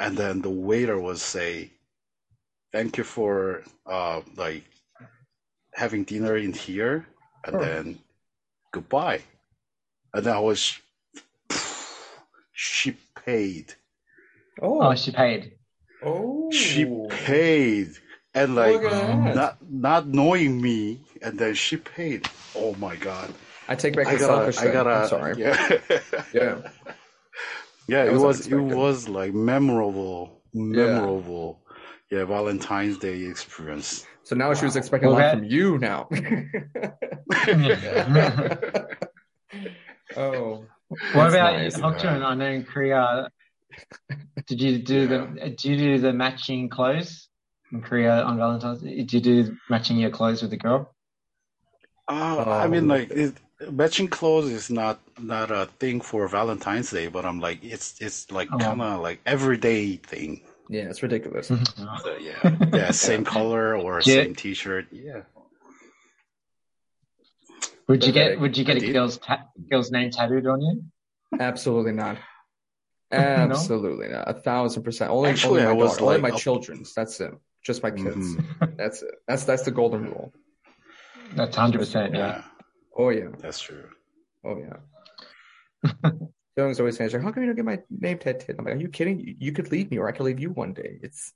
and 0.00 0.16
then 0.16 0.40
the 0.42 0.50
waiter 0.50 0.98
was 0.98 1.22
say 1.22 1.70
thank 2.72 2.96
you 2.98 3.04
for 3.04 3.62
uh 3.86 4.20
like 4.36 4.64
having 5.74 6.02
dinner 6.04 6.36
in 6.36 6.52
here 6.52 7.06
and 7.44 7.54
Oh. 7.56 7.60
then 7.60 7.98
goodbye 8.72 9.20
and 10.14 10.24
then 10.24 10.34
i 10.34 10.40
was 10.40 10.80
she 12.52 12.96
paid 13.26 13.74
Oh. 14.62 14.82
Oh, 14.90 14.94
she 14.94 15.10
paid. 15.10 15.52
Oh. 16.02 16.50
she 16.52 16.84
paid 17.08 17.88
and 18.34 18.54
like 18.54 18.74
Look 18.82 18.92
at 18.92 19.24
that. 19.24 19.34
not 19.34 19.56
not 19.70 20.06
knowing 20.06 20.60
me 20.60 21.00
and 21.22 21.38
then 21.38 21.54
she 21.54 21.76
paid 21.78 22.28
oh 22.54 22.74
my 22.76 22.96
god 22.96 23.32
I 23.68 23.74
take 23.76 23.94
back 23.96 24.08
I 24.08 24.14
the 24.14 24.18
gotta, 24.18 24.52
selfish 24.52 24.58
I 24.58 24.62
thing. 24.64 24.72
gotta, 24.72 24.90
I'm 24.90 25.08
sorry. 25.08 25.34
yeah, 25.38 25.78
Yeah. 26.34 26.56
Yeah. 27.90 28.04
It 28.04 28.12
was 28.12 28.22
was, 28.22 28.46
it 28.46 28.56
was 28.56 29.08
like 29.08 29.34
memorable, 29.34 30.42
memorable, 30.54 31.60
yeah, 32.10 32.24
Valentine's 32.24 32.98
Day 32.98 33.22
experience. 33.24 34.06
So 34.22 34.36
now 34.36 34.54
she 34.54 34.64
was 34.64 34.76
expecting 34.76 35.08
a 35.08 35.12
lot 35.12 35.34
from 35.34 35.44
you 35.44 35.78
now. 35.78 36.08
oh. 40.16 40.64
What 41.12 41.28
about 41.28 41.54
nice. 41.54 41.76
you, 41.76 41.82
Hokjun? 41.82 42.24
I 42.24 42.34
know 42.34 42.46
in 42.46 42.64
Korea, 42.64 43.28
did 44.46 44.60
you 44.60 44.78
do 44.82 45.06
the 45.06 45.54
do 45.56 45.70
you 45.70 45.76
do 45.76 45.98
the 45.98 46.12
matching 46.12 46.68
clothes 46.68 47.28
in 47.72 47.80
Korea 47.80 48.22
on 48.22 48.36
Valentine's? 48.36 48.82
Day? 48.82 48.96
Did 48.96 49.12
you 49.12 49.20
do 49.20 49.56
matching 49.68 49.98
your 49.98 50.10
clothes 50.10 50.42
with 50.42 50.50
the 50.50 50.56
girl? 50.56 50.94
Uh, 52.08 52.44
I 52.44 52.66
mean, 52.66 52.90
Oh. 52.90 52.94
like 52.94 53.10
it, 53.10 53.34
matching 53.70 54.08
clothes 54.08 54.50
is 54.50 54.70
not 54.70 55.00
not 55.18 55.50
a 55.50 55.66
thing 55.78 56.00
for 56.00 56.26
Valentine's 56.28 56.90
Day, 56.90 57.08
but 57.08 57.24
I'm 57.24 57.40
like, 57.40 57.62
it's 57.64 58.00
it's 58.00 58.30
like 58.30 58.48
Oh. 58.52 58.58
kind 58.58 58.80
of 58.80 59.00
like 59.00 59.20
everyday 59.26 59.96
thing. 59.96 60.42
Yeah, 60.68 60.82
it's 60.88 61.02
ridiculous. 61.02 61.48
So, 61.48 61.58
yeah, 62.20 62.56
yeah, 62.72 62.90
same 62.92 63.24
color 63.24 63.76
or 63.76 64.00
Yeah. 64.04 64.22
same 64.22 64.34
T-shirt. 64.36 64.86
Yeah. 64.92 65.22
Would 67.88 68.04
you 68.06 68.12
get 68.12 68.38
Would 68.40 68.56
you 68.56 68.64
get 68.64 68.76
I 68.76 68.78
a 68.78 68.80
did. 68.80 68.92
girl's 68.92 69.18
ta- 69.18 69.46
girl's 69.68 69.90
name 69.90 70.10
tattooed 70.10 70.46
on 70.46 70.60
you? 70.60 70.84
Absolutely 71.38 71.92
not. 71.92 72.18
Absolutely 73.12 74.08
not. 74.08 74.30
A 74.30 74.34
thousand 74.34 74.84
percent. 74.84 75.10
Only, 75.10 75.30
Actually, 75.30 75.62
only 75.62 75.64
my 75.64 75.70
I 75.70 75.74
was 75.74 75.92
daughter, 75.96 76.04
only 76.04 76.20
my 76.20 76.30
up- 76.30 76.38
children's. 76.40 76.94
That's 76.94 77.20
it. 77.20 77.32
Just 77.64 77.82
my 77.82 77.90
kids. 77.90 78.36
Mhm. 78.36 78.76
That's 78.76 79.02
it. 79.02 79.14
That's 79.26 79.44
that's 79.44 79.64
the 79.64 79.70
golden 79.72 80.04
rule. 80.04 80.32
That's 81.34 81.56
hundred 81.56 81.78
percent. 81.78 82.14
Yeah. 82.14 82.42
Yeah, 83.00 83.06
Oh 83.06 83.08
yeah. 83.10 83.28
that's 83.38 83.60
true. 83.60 83.88
Oh 84.44 84.58
yeah. 84.58 86.10
Young's 86.56 86.80
always 86.80 86.96
saying, 86.96 87.10
"How 87.10 87.30
come 87.32 87.42
you 87.42 87.46
don't 87.48 87.56
get 87.56 87.64
my 87.64 87.78
name 87.90 88.18
tattooed?" 88.18 88.56
I'm 88.58 88.64
like, 88.64 88.74
"Are 88.74 88.78
you 88.78 88.88
kidding? 88.88 89.20
You, 89.20 89.34
you 89.38 89.52
could 89.52 89.70
leave 89.72 89.90
me, 89.90 89.98
or 89.98 90.08
I 90.08 90.12
could 90.12 90.24
leave 90.24 90.40
you 90.40 90.50
one 90.50 90.72
day. 90.74 90.98
It's 91.02 91.32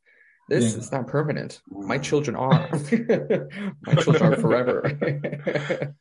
this 0.48 0.72
Yeah. 0.72 0.78
is 0.80 0.92
not 0.92 1.06
permanent. 1.06 1.60
My 1.70 1.98
mm. 1.98 2.02
children 2.02 2.36
are. 2.36 2.68
my 3.86 3.94
children 4.02 4.32
are 4.32 4.36
forever." 4.36 5.94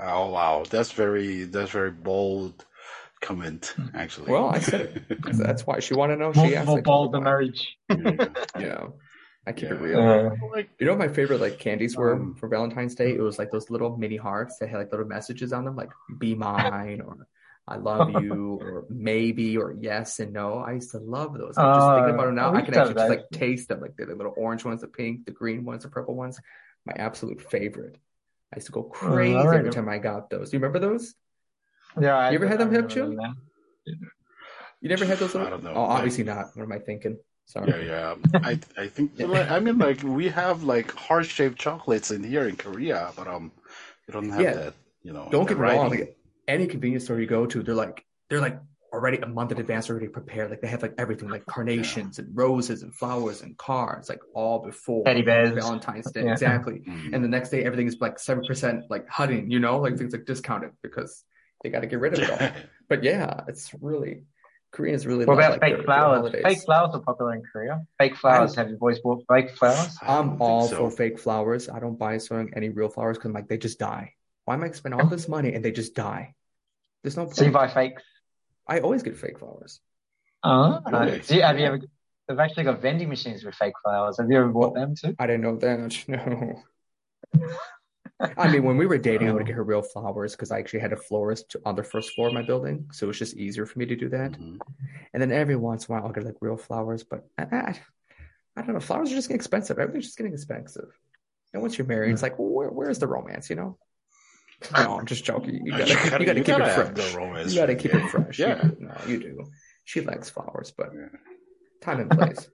Oh 0.00 0.30
wow, 0.30 0.64
that's 0.68 0.92
very 0.92 1.44
that's 1.44 1.70
very 1.70 1.90
bold 1.90 2.64
comment 3.20 3.74
actually. 3.94 4.30
well, 4.30 4.48
I 4.48 4.58
said 4.60 4.80
it. 5.08 5.18
That's 5.32 5.66
why 5.66 5.80
she 5.80 5.94
wanted 5.94 6.16
to 6.16 6.20
know. 6.22 6.32
She 6.32 6.40
More, 6.40 6.54
asked. 6.54 6.66
more 6.66 6.78
I 6.78 6.82
told 6.82 7.12
bold 7.12 7.14
her 7.14 7.18
than 7.18 7.24
marriage. 7.24 7.76
yeah. 7.90 8.28
Yeah, 8.58 8.86
I 9.48 9.52
keep 9.52 9.70
it 9.70 9.80
real. 9.80 10.00
Uh, 10.00 10.30
Like, 10.52 10.70
You 10.78 10.86
know 10.86 10.92
what 10.92 10.98
my 10.98 11.08
favorite 11.08 11.40
like 11.40 11.58
candies 11.58 11.96
were 11.96 12.12
Um, 12.12 12.34
for 12.34 12.48
Valentine's 12.48 12.94
Day? 12.94 13.14
It 13.14 13.20
was 13.20 13.38
like 13.38 13.50
those 13.50 13.70
little 13.70 13.96
mini 13.96 14.16
hearts 14.16 14.58
that 14.58 14.68
had 14.68 14.78
like 14.78 14.90
little 14.92 15.06
messages 15.06 15.52
on 15.52 15.64
them, 15.64 15.74
like 15.76 15.90
"Be 16.18 16.34
mine" 16.34 17.00
or 17.00 17.26
"I 17.66 17.76
love 17.76 18.10
you" 18.10 18.54
or 18.62 18.84
"Maybe" 18.90 19.56
or 19.56 19.72
"Yes" 19.72 20.20
and 20.20 20.32
"No." 20.32 20.58
I 20.58 20.72
used 20.72 20.90
to 20.92 20.98
love 20.98 21.36
those. 21.38 21.56
I'm 21.58 21.72
just 21.72 21.92
thinking 21.94 22.12
about 22.14 22.26
Oh, 22.26 22.26
them 22.26 22.34
now, 22.36 22.52
I 22.54 22.60
can 22.60 22.60
used 22.60 22.74
to 22.74 22.80
have 22.80 22.88
actually 22.88 22.94
just 22.94 23.08
those. 23.08 23.16
like 23.16 23.30
taste 23.30 23.68
them, 23.68 23.80
like 23.80 23.96
the 23.96 24.06
little 24.06 24.34
orange 24.36 24.64
ones, 24.64 24.82
the 24.82 24.88
pink, 24.88 25.24
the 25.24 25.32
green 25.32 25.64
ones, 25.64 25.82
the 25.84 25.88
purple 25.88 26.14
ones. 26.14 26.38
My 26.84 26.92
absolute 26.96 27.40
favorite. 27.40 27.96
I 28.52 28.56
used 28.56 28.66
to 28.66 28.72
go 28.72 28.82
crazy 28.82 29.34
I 29.34 29.56
every 29.56 29.70
time 29.70 29.88
I 29.88 29.98
got 29.98 30.30
those. 30.30 30.50
Do 30.50 30.56
you 30.56 30.62
remember 30.62 30.78
those? 30.78 31.14
yeah, 32.00 32.16
I, 32.16 32.30
You 32.30 32.36
ever 32.36 32.48
had 32.48 32.58
them, 32.60 32.68
I 32.68 32.76
remember 32.76 32.88
Hip 32.88 33.10
Chew? 33.14 33.18
You 34.80 34.88
never 34.88 35.04
had 35.04 35.18
those? 35.18 35.34
I 35.34 35.50
don't 35.50 35.62
know, 35.64 35.72
Oh, 35.74 35.80
obviously 35.82 36.24
not. 36.24 36.56
What 36.56 36.62
am 36.62 36.72
I 36.72 36.78
thinking? 36.78 37.18
Sorry. 37.48 37.86
yeah, 37.86 38.14
yeah. 38.34 38.40
I 38.50 38.58
I 38.76 38.86
think 38.88 39.12
like, 39.18 39.50
I 39.50 39.58
mean 39.58 39.78
like 39.78 40.02
we 40.02 40.28
have 40.28 40.62
like 40.64 40.92
heart 40.94 41.26
shaped 41.26 41.58
chocolates 41.58 42.10
in 42.10 42.22
here 42.22 42.46
in 42.46 42.56
Korea, 42.56 43.10
but 43.16 43.26
um, 43.26 43.50
you 44.06 44.12
don't 44.12 44.28
have 44.30 44.40
Yeah. 44.40 44.54
that. 44.54 44.74
You 45.02 45.12
know, 45.14 45.28
Don't 45.30 45.48
get 45.48 45.56
me 45.58 45.62
wrong. 45.64 45.90
Like, 45.90 46.16
any 46.46 46.66
convenience 46.66 47.04
store 47.04 47.18
you 47.20 47.26
go 47.26 47.46
to, 47.46 47.62
they're 47.62 47.74
like 47.86 48.04
they're 48.28 48.40
like 48.48 48.58
already 48.92 49.18
a 49.18 49.26
month 49.26 49.52
in 49.52 49.58
advance 49.60 49.88
already 49.88 50.08
prepared. 50.08 50.50
Like 50.50 50.60
they 50.60 50.68
have 50.68 50.82
like 50.82 50.94
everything, 50.98 51.28
like 51.30 51.46
carnations 51.46 52.18
and 52.18 52.28
roses 52.36 52.82
and 52.82 52.94
flowers 52.94 53.40
and 53.42 53.56
cards, 53.56 54.08
like 54.08 54.20
all 54.34 54.58
before 54.70 55.04
Teddy 55.04 55.22
bears. 55.22 55.50
Valentine's 55.54 56.10
Day. 56.12 56.24
Yeah. 56.24 56.32
Exactly. 56.32 56.82
Mm. 56.86 57.14
And 57.14 57.24
the 57.24 57.28
next 57.28 57.48
day 57.50 57.64
everything 57.64 57.86
is 57.86 57.96
like 58.00 58.18
seven 58.18 58.44
percent 58.44 58.84
like 58.90 59.08
hudding, 59.08 59.50
you 59.50 59.60
know, 59.60 59.78
like 59.78 59.96
things 59.96 60.12
like 60.12 60.26
discounted 60.26 60.72
because 60.82 61.24
they 61.62 61.70
got 61.70 61.80
to 61.80 61.86
get 61.86 62.00
rid 62.00 62.12
of 62.14 62.20
it 62.20 62.30
all. 62.30 62.50
But 62.90 63.04
yeah, 63.04 63.42
it's 63.48 63.72
really 63.80 64.24
Koreans 64.70 65.06
really 65.06 65.24
What 65.24 65.34
about 65.34 65.52
like 65.52 65.60
fake 65.60 65.70
their, 65.70 65.76
their 65.78 65.84
flowers? 65.84 66.18
holidays. 66.18 66.42
Fake 66.44 66.60
flowers 66.64 66.90
are 66.94 67.00
popular 67.00 67.34
in 67.34 67.42
Korea. 67.50 67.82
Fake 67.98 68.16
flowers. 68.16 68.54
Have 68.54 68.68
you 68.70 68.76
boys 68.76 68.98
bought 69.00 69.24
fake 69.28 69.56
flowers? 69.56 69.96
I 70.02 70.06
don't 70.06 70.32
I'm 70.34 70.42
all 70.42 70.68
so. 70.68 70.76
for 70.76 70.90
fake 70.90 71.18
flowers. 71.18 71.68
I 71.68 71.80
don't 71.80 71.98
buy 71.98 72.18
sewing 72.18 72.52
any 72.54 72.68
real 72.68 72.88
flowers 72.88 73.16
because 73.16 73.32
like 73.32 73.48
they 73.48 73.58
just 73.58 73.78
die. 73.78 74.14
Why 74.44 74.54
am 74.54 74.64
I 74.64 74.70
spend 74.70 74.94
all 74.94 75.06
this 75.06 75.28
money 75.28 75.54
and 75.54 75.64
they 75.64 75.72
just 75.72 75.94
die? 75.94 76.34
There's 77.02 77.16
no 77.16 77.28
So 77.30 77.44
you 77.44 77.50
buy 77.50 77.68
fakes? 77.68 78.02
I 78.66 78.80
always 78.80 79.02
get 79.02 79.16
fake 79.16 79.38
flowers. 79.38 79.80
Oh, 80.44 80.80
Really? 80.86 81.20
Do 81.20 81.34
you, 81.36 81.42
have 81.42 81.58
you 81.58 81.66
ever? 81.66 81.80
They've 82.28 82.38
actually 82.38 82.64
got 82.64 82.82
vending 82.82 83.08
machines 83.08 83.42
with 83.44 83.54
fake 83.54 83.72
flowers. 83.82 84.18
Have 84.18 84.30
you 84.30 84.38
ever 84.38 84.48
bought 84.48 84.76
oh, 84.76 84.80
them 84.80 84.94
too? 84.94 85.14
I 85.18 85.26
didn't 85.26 85.42
know 85.42 85.56
that. 85.56 86.04
No. 87.32 87.48
I 88.20 88.50
mean, 88.50 88.64
when 88.64 88.76
we 88.76 88.86
were 88.86 88.98
dating, 88.98 89.28
I 89.28 89.32
would 89.32 89.46
get 89.46 89.54
her 89.54 89.62
real 89.62 89.82
flowers 89.82 90.32
because 90.32 90.50
I 90.50 90.58
actually 90.58 90.80
had 90.80 90.92
a 90.92 90.96
florist 90.96 91.54
on 91.64 91.76
the 91.76 91.84
first 91.84 92.14
floor 92.14 92.28
of 92.28 92.34
my 92.34 92.42
building, 92.42 92.88
so 92.92 93.06
it 93.06 93.08
was 93.08 93.18
just 93.18 93.36
easier 93.36 93.64
for 93.64 93.78
me 93.78 93.86
to 93.86 93.94
do 93.96 94.08
that. 94.08 94.32
Mhm. 94.32 94.58
And 95.12 95.22
then 95.22 95.30
every 95.30 95.54
once 95.56 95.86
in 95.86 95.94
a 95.94 95.98
while, 95.98 96.06
I'll 96.06 96.12
get 96.12 96.24
like 96.24 96.34
real 96.40 96.56
flowers, 96.56 97.04
but 97.04 97.24
I, 97.38 97.42
I, 97.44 97.80
I 98.56 98.62
don't 98.62 98.74
know. 98.74 98.80
Flowers 98.80 99.12
are 99.12 99.14
just 99.14 99.28
getting 99.28 99.36
expensive. 99.38 99.78
Everything's 99.78 100.06
just 100.06 100.18
getting 100.18 100.32
expensive. 100.32 100.88
And 101.52 101.62
once 101.62 101.78
you're 101.78 101.86
married, 101.86 102.12
it's 102.12 102.22
like, 102.22 102.38
well, 102.38 102.48
where, 102.48 102.68
where's 102.70 102.98
the 102.98 103.06
romance? 103.06 103.48
You 103.50 103.56
know? 103.56 103.78
No, 104.74 104.98
I'm 104.98 105.06
just 105.06 105.24
joking. 105.24 105.64
You 105.64 105.70
gotta, 105.78 105.88
you 105.88 106.10
gotta, 106.10 106.24
keep 106.34 106.48
it 106.48 106.60
have 106.60 106.94
fresh. 106.96 107.10
the 107.12 107.16
romance, 107.16 107.52
You 107.54 107.60
gotta 107.60 107.76
keep 107.76 107.92
yeah. 107.92 108.04
it 108.04 108.10
fresh. 108.10 108.38
Yeah. 108.38 108.64
You- 108.64 108.76
no, 108.80 108.96
you 109.06 109.20
do. 109.20 109.44
She 109.84 110.00
likes 110.00 110.28
flowers, 110.28 110.72
but 110.76 110.90
Yeah. 110.92 111.06
time 111.80 112.00
and 112.00 112.10
place. 112.10 112.48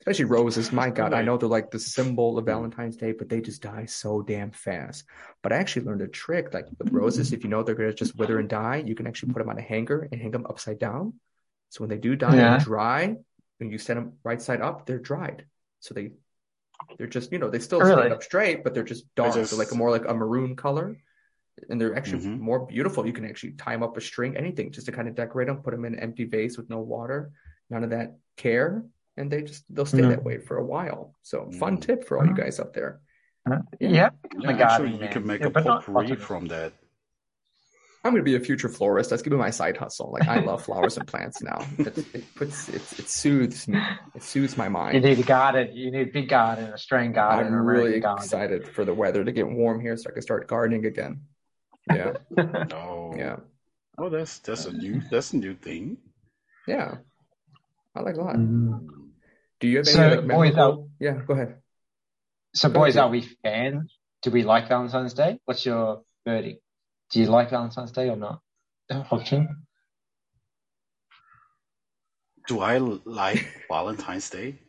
Yeah. 0.00 0.10
Especially 0.10 0.30
roses. 0.30 0.72
My 0.72 0.90
God, 0.90 1.12
I 1.12 1.22
know 1.22 1.36
they're 1.36 1.48
like 1.48 1.70
the 1.70 1.78
symbol 1.78 2.38
of 2.38 2.46
Valentine's 2.46 2.96
Day, 2.96 3.12
but 3.12 3.28
they 3.28 3.40
just 3.40 3.62
die 3.62 3.84
so 3.84 4.22
damn 4.22 4.50
fast. 4.50 5.04
But 5.42 5.52
I 5.52 5.56
actually 5.56 5.86
learned 5.86 6.02
a 6.02 6.08
trick, 6.08 6.54
like 6.54 6.66
with 6.78 6.90
roses, 6.92 7.32
if 7.32 7.44
you 7.44 7.50
know 7.50 7.62
they're 7.62 7.74
gonna 7.74 7.92
just 7.92 8.16
wither 8.16 8.38
and 8.38 8.48
die, 8.48 8.82
you 8.86 8.94
can 8.94 9.06
actually 9.06 9.32
put 9.32 9.40
them 9.40 9.50
on 9.50 9.58
a 9.58 9.62
hanger 9.62 10.08
and 10.10 10.20
hang 10.20 10.30
them 10.30 10.46
upside 10.48 10.78
down. 10.78 11.14
So 11.68 11.80
when 11.80 11.90
they 11.90 11.98
do 11.98 12.16
die 12.16 12.34
Yeah. 12.36 12.54
and 12.54 12.64
dry, 12.64 13.16
when 13.58 13.70
you 13.70 13.78
set 13.78 13.94
them 13.94 14.14
right 14.24 14.40
side 14.40 14.60
up, 14.62 14.86
they're 14.86 14.98
dried. 14.98 15.46
So 15.80 15.94
they 15.94 16.12
they're 16.96 17.06
just 17.06 17.30
you 17.30 17.38
know 17.38 17.50
they 17.50 17.58
still 17.58 17.80
Really? 17.80 17.92
stand 18.00 18.12
up 18.14 18.22
straight, 18.22 18.64
but 18.64 18.72
they're 18.72 18.82
just 18.84 19.04
dark. 19.14 19.34
just- 19.34 19.50
So 19.50 19.58
like 19.58 19.70
a 19.70 19.74
more 19.74 19.90
like 19.90 20.06
a 20.08 20.14
maroon 20.14 20.56
color. 20.56 20.96
And 21.68 21.78
they're 21.78 21.94
actually 21.94 22.24
Mhm. 22.24 22.38
more 22.40 22.64
beautiful. 22.64 23.06
You 23.06 23.12
can 23.12 23.26
actually 23.26 23.52
tie 23.52 23.72
them 23.72 23.82
up 23.82 23.94
a 23.98 24.00
string, 24.00 24.34
anything, 24.34 24.72
just 24.72 24.86
to 24.86 24.92
kind 24.92 25.08
of 25.08 25.14
decorate 25.14 25.46
them. 25.48 25.58
Put 25.62 25.72
them 25.72 25.84
in 25.84 25.92
an 25.92 26.00
empty 26.00 26.24
vase 26.24 26.56
with 26.56 26.70
no 26.70 26.80
water, 26.80 27.32
none 27.68 27.84
of 27.84 27.90
that 27.90 28.16
care, 28.38 28.82
and 29.16 29.30
they 29.30 29.42
just 29.42 29.64
they'll 29.74 29.86
stay 29.86 29.98
Mhm. 30.02 30.10
that 30.10 30.24
way 30.24 30.38
for 30.38 30.56
a 30.58 30.64
while. 30.64 31.14
So 31.22 31.50
fun 31.52 31.76
Mm. 31.76 31.82
tip 31.82 32.04
for 32.04 32.18
all 32.18 32.26
you 32.26 32.34
guys 32.34 32.58
up 32.60 32.72
there. 32.72 33.00
Yeah. 33.46 33.60
Yeah, 33.80 34.10
The 34.34 34.52
actually, 34.52 34.90
gardening 34.90 35.02
you 35.02 35.08
can 35.08 35.26
make 35.26 35.40
Yeah, 35.40 35.46
a 35.48 35.50
but 35.50 35.64
not 35.64 35.84
potpourri 35.84 36.16
from 36.16 36.46
that. 36.46 36.72
I'm 38.02 38.12
gonna 38.12 38.22
be 38.22 38.34
a 38.36 38.40
future 38.40 38.68
florist. 38.68 39.10
That's 39.10 39.22
gonna 39.22 39.36
be 39.36 39.40
my 39.40 39.50
side 39.50 39.76
hustle. 39.76 40.10
Like 40.10 40.26
I 40.28 40.40
love 40.40 40.64
flowers 40.64 40.96
and 40.96 41.06
plants 41.06 41.42
now. 41.42 41.66
It, 41.78 41.98
it 42.14 42.34
puts 42.34 42.68
it, 42.68 42.76
it 42.98 43.08
soothes 43.08 43.68
me. 43.68 43.78
It 44.14 44.22
soothes 44.22 44.56
my 44.56 44.68
mind. 44.68 44.94
You 44.94 45.00
need 45.02 45.18
a 45.18 45.22
garden. 45.22 45.76
You 45.76 45.90
need 45.90 46.08
a 46.08 46.10
big 46.10 46.28
garden, 46.28 46.66
a 46.70 46.72
Australian 46.72 47.12
garden, 47.12 47.52
I'm 47.52 47.60
really 47.66 47.96
American 47.98 48.02
garden. 48.02 48.24
excited 48.24 48.68
for 48.68 48.84
the 48.86 48.94
weather 48.94 49.22
to 49.24 49.32
get 49.32 49.46
warm 49.46 49.80
here, 49.80 49.96
so 49.98 50.08
I 50.08 50.12
can 50.14 50.22
start 50.22 50.48
gardening 50.48 50.86
again. 50.86 51.20
Yeah, 51.92 52.12
Oh, 52.72 53.14
yeah, 53.16 53.36
Oh, 53.98 54.08
that's 54.08 54.38
that's 54.38 54.64
a 54.66 54.72
new 54.72 55.00
that's 55.10 55.32
a 55.34 55.36
new 55.36 55.54
thing. 55.54 55.98
yeah. 56.66 56.96
I 57.94 58.00
like 58.00 58.16
a 58.16 58.20
lot. 58.22 58.36
Mm. 58.36 58.88
Do 59.60 59.68
you 59.68 59.78
have 59.78 59.86
any 59.86 59.94
So, 59.94 60.08
like 60.08 60.28
boys, 60.28 60.54
memorable? 60.54 60.90
Yeah, 60.98 61.20
go 61.26 61.34
ahead. 61.34 61.56
So, 62.54 62.68
Go 62.68 62.80
boys, 62.80 62.96
ahead. 62.96 63.04
are 63.08 63.10
we 63.10 63.20
fans? 63.42 63.96
Do 64.22 64.30
we 64.30 64.42
like 64.42 64.68
Valentine's 64.68 65.14
Day? 65.14 65.38
What's 65.44 65.64
your 65.64 66.02
verdict? 66.26 66.62
Do 67.10 67.20
you 67.20 67.26
like 67.26 67.50
Valentine's 67.50 67.92
Day 67.92 68.08
or 68.08 68.16
not? 68.16 68.40
Hopchin? 68.90 69.48
Do 72.48 72.60
I 72.60 72.78
like 72.78 73.46
Valentine's 73.68 74.30
Day? 74.30 74.58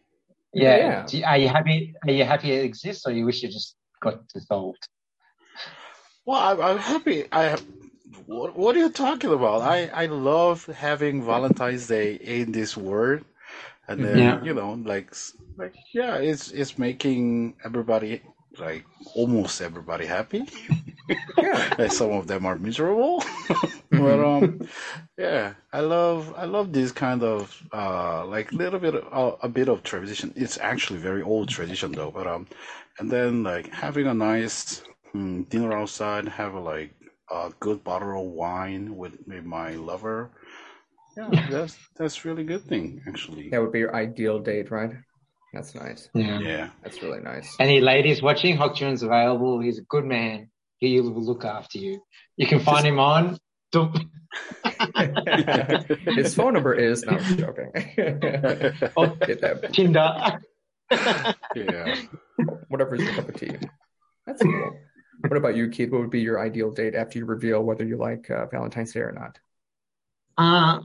Yeah. 0.53 0.75
Yeah. 0.77 1.05
Do 1.07 1.17
you- 1.17 1.23
are 1.25 1.37
you 1.37 1.47
happy? 1.47 1.93
Are 2.05 2.11
you 2.11 2.25
happy 2.25 2.51
it 2.51 2.65
exists, 2.65 3.05
or 3.07 3.13
you 3.13 3.25
wish 3.25 3.41
it 3.41 3.51
just 3.51 3.77
got 4.01 4.27
dissolved? 4.27 4.85
Well, 6.25 6.41
I, 6.61 6.71
I'm 6.71 6.77
happy. 6.77 7.23
I 7.31 7.57
what 8.25 8.57
what 8.57 8.75
are 8.75 8.79
you 8.79 8.89
talking 8.91 9.31
about? 9.31 9.61
I 9.61 9.87
I 9.87 10.07
love 10.07 10.65
having 10.65 11.23
Valentine's 11.23 11.87
Day 11.87 12.15
in 12.15 12.51
this 12.51 12.75
world, 12.75 13.23
and 13.91 14.03
then 14.03 14.23
Yeah. 14.23 14.41
you 14.41 14.53
know, 14.53 14.73
like 14.73 15.13
like 15.57 15.75
yeah, 15.93 16.17
it's 16.17 16.51
it's 16.51 16.77
making 16.77 17.55
everybody 17.65 18.21
like 18.59 18.85
almost 19.15 19.61
everybody 19.61 20.05
happy. 20.05 20.47
Yeah. 21.37 21.73
Like, 21.77 21.91
Some 21.91 22.11
of 22.11 22.27
them 22.27 22.45
are 22.45 22.57
miserable, 22.57 23.23
but 23.91 24.19
um, 24.19 24.57
yeah, 25.17 25.53
I 25.73 25.81
love 25.81 26.33
I 26.37 26.45
love 26.45 26.73
this 26.73 26.91
kind 26.91 27.23
of 27.23 27.63
uh 27.73 28.25
like 28.25 28.53
little 28.53 28.79
bit 28.79 28.95
of, 28.95 29.05
uh, 29.11 29.35
a 29.41 29.49
bit 29.49 29.69
of 29.69 29.83
tradition. 29.83 30.33
It's 30.35 30.57
actually 30.59 30.99
very 30.99 31.21
old 31.21 31.49
tradition 31.49 31.93
though, 31.93 32.11
but 32.11 32.27
um, 32.27 32.47
and 32.99 33.09
then 33.11 33.43
like 33.43 33.69
having 33.69 34.07
a 34.07 34.13
nice 34.13 34.83
mm, 35.15 35.47
dinner 35.49 35.73
outside, 35.73 36.27
have 36.27 36.53
a 36.53 36.59
like 36.59 36.93
a 37.31 37.51
good 37.59 37.83
bottle 37.83 38.19
of 38.21 38.27
wine 38.27 38.95
with, 38.95 39.17
with 39.27 39.43
my 39.45 39.71
lover. 39.75 40.31
Yeah, 41.17 41.47
that's 41.49 41.77
that's 41.97 42.23
really 42.25 42.43
good 42.43 42.63
thing 42.63 43.01
actually. 43.07 43.49
That 43.49 43.61
would 43.61 43.71
be 43.71 43.79
your 43.79 43.95
ideal 43.95 44.39
date, 44.39 44.71
right? 44.71 44.91
That's 45.53 45.75
nice. 45.75 46.09
Yeah. 46.13 46.39
Yeah. 46.39 46.69
That's 46.83 47.01
really 47.03 47.19
nice. 47.19 47.55
Any 47.59 47.81
ladies 47.81 48.21
watching? 48.21 48.57
Hokchun's 48.57 49.03
available. 49.03 49.59
He's 49.59 49.79
a 49.79 49.83
good 49.83 50.05
man. 50.05 50.49
He 50.77 50.99
will 51.01 51.11
look 51.11 51.43
after 51.43 51.77
you. 51.77 52.01
You 52.37 52.47
can 52.47 52.59
find 52.59 52.85
him 52.87 52.99
on. 52.99 53.37
His 56.15 56.33
phone 56.35 56.53
number 56.53 56.73
is 56.73 57.03
no, 57.03 57.17
I'm 57.17 57.37
joking. 57.37 57.71
Oh, 58.97 59.07
Get 59.25 59.41
that 59.41 59.73
Tinder. 59.73 60.39
Yeah. 61.55 61.95
whatever's 62.69 63.01
your 63.01 63.13
cup 63.13 63.29
of 63.29 63.35
tea. 63.35 63.51
That's 64.25 64.41
cool. 64.41 64.77
What 65.27 65.37
about 65.37 65.55
you, 65.55 65.69
Keith? 65.69 65.91
What 65.91 66.01
would 66.01 66.09
be 66.09 66.21
your 66.21 66.39
ideal 66.39 66.71
date 66.71 66.95
after 66.95 67.19
you 67.19 67.25
reveal 67.25 67.61
whether 67.61 67.85
you 67.85 67.97
like 67.97 68.29
uh, 68.31 68.47
Valentine's 68.47 68.93
Day 68.93 69.01
or 69.01 69.11
not? 69.11 69.37
Uh, 70.41 70.79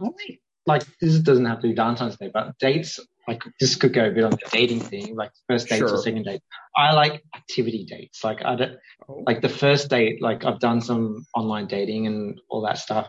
like 0.66 0.84
this 1.00 1.18
doesn't 1.20 1.44
have 1.46 1.60
to 1.60 1.68
be 1.68 1.74
Valentine's 1.74 2.16
Day, 2.16 2.30
but 2.32 2.58
dates 2.58 2.98
like 3.28 3.42
this 3.60 3.74
could 3.76 3.92
go 3.92 4.06
a 4.06 4.10
bit 4.10 4.24
on 4.24 4.30
the 4.30 4.38
dating 4.52 4.80
thing, 4.80 5.16
like 5.16 5.32
first 5.48 5.68
date 5.68 5.78
Sure. 5.78 5.94
or 5.94 5.96
second 5.98 6.24
date. 6.24 6.42
I 6.76 6.92
like 6.92 7.24
activity 7.34 7.84
dates. 7.84 8.22
Like 8.22 8.44
I 8.44 8.56
don't 8.56 8.76
Oh, 9.08 9.22
like 9.26 9.40
the 9.40 9.48
first 9.48 9.88
date. 9.90 10.20
Like 10.22 10.44
I've 10.44 10.60
done 10.60 10.80
some 10.80 11.24
online 11.34 11.66
dating 11.66 12.06
and 12.06 12.40
all 12.50 12.62
that 12.62 12.78
stuff. 12.78 13.08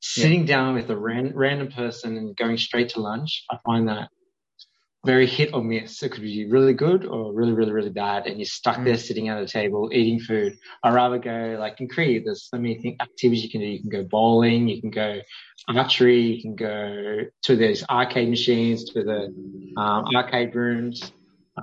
Sitting 0.00 0.46
down 0.46 0.74
with 0.74 0.90
a 0.90 0.96
ran, 0.96 1.32
random 1.34 1.68
person 1.70 2.16
and 2.16 2.36
going 2.36 2.56
straight 2.56 2.88
to 2.90 3.00
lunch, 3.00 3.44
I 3.50 3.58
find 3.64 3.88
that 3.88 4.08
very 5.04 5.26
hit 5.26 5.52
or 5.52 5.62
miss. 5.64 6.02
It 6.02 6.10
could 6.10 6.22
be 6.22 6.46
really 6.46 6.74
good 6.74 7.04
or 7.04 7.32
really, 7.32 7.52
really, 7.52 7.72
really 7.72 7.90
bad, 7.90 8.26
and 8.26 8.38
you're 8.38 8.46
stuck 8.46 8.76
Mm. 8.78 8.84
there 8.84 8.96
sitting 8.96 9.28
at 9.28 9.42
a 9.42 9.46
table 9.46 9.90
eating 9.92 10.20
food. 10.20 10.56
I'd 10.82 10.94
rather 10.94 11.18
go 11.18 11.56
like 11.58 11.80
in 11.80 11.88
Korea. 11.88 12.22
There's 12.22 12.44
so 12.44 12.56
many 12.56 12.76
thing, 12.76 12.96
activities 13.00 13.42
you 13.42 13.50
can 13.50 13.60
do. 13.60 13.66
You 13.66 13.80
can 13.80 13.90
go 13.90 14.04
bowling, 14.04 14.68
you 14.68 14.80
can 14.80 14.90
go 14.90 15.20
archery, 15.68 16.20
you 16.20 16.42
can 16.42 16.54
go 16.54 17.24
to 17.42 17.56
those 17.56 17.84
arcade 17.88 18.28
machines, 18.30 18.84
to 18.90 19.02
the 19.02 19.34
um, 19.76 20.04
arcade 20.14 20.54
rooms. 20.54 21.12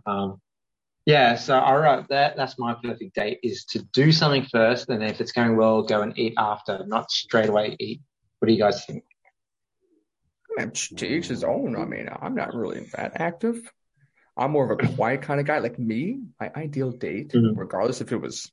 Um, 0.05 0.41
yeah, 1.05 1.35
so 1.35 1.57
all 1.57 1.79
right, 1.79 2.07
that 2.09 2.35
that's 2.35 2.59
my 2.59 2.75
perfect 2.83 3.15
date 3.15 3.39
is 3.41 3.63
to 3.65 3.79
do 3.93 4.11
something 4.11 4.45
first, 4.45 4.89
and 4.89 5.01
if 5.03 5.21
it's 5.21 5.31
going 5.31 5.55
well, 5.55 5.81
go 5.81 6.01
and 6.01 6.17
eat 6.19 6.33
after, 6.37 6.85
not 6.87 7.09
straight 7.09 7.49
away 7.49 7.75
eat. 7.79 8.01
What 8.39 8.47
do 8.47 8.53
you 8.53 8.59
guys 8.59 8.85
think? 8.85 9.03
To 10.67 11.05
each 11.07 11.27
his 11.27 11.43
own. 11.43 11.75
I 11.75 11.85
mean, 11.85 12.09
I'm 12.11 12.35
not 12.35 12.53
really 12.53 12.85
that 12.95 13.13
active. 13.15 13.71
I'm 14.37 14.51
more 14.51 14.71
of 14.71 14.79
a 14.79 14.95
quiet 14.95 15.21
kind 15.21 15.39
of 15.39 15.45
guy. 15.45 15.59
Like 15.59 15.79
me, 15.79 16.21
my 16.39 16.51
ideal 16.55 16.91
date, 16.91 17.33
Mhm. 17.33 17.53
regardless 17.57 18.01
if 18.01 18.11
it 18.11 18.17
was 18.21 18.51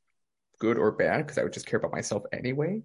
good 0.59 0.79
or 0.79 0.90
bad, 0.92 1.19
because 1.19 1.38
I 1.38 1.42
would 1.42 1.53
just 1.53 1.66
care 1.66 1.79
about 1.79 1.92
myself 1.92 2.25
anyway. 2.33 2.83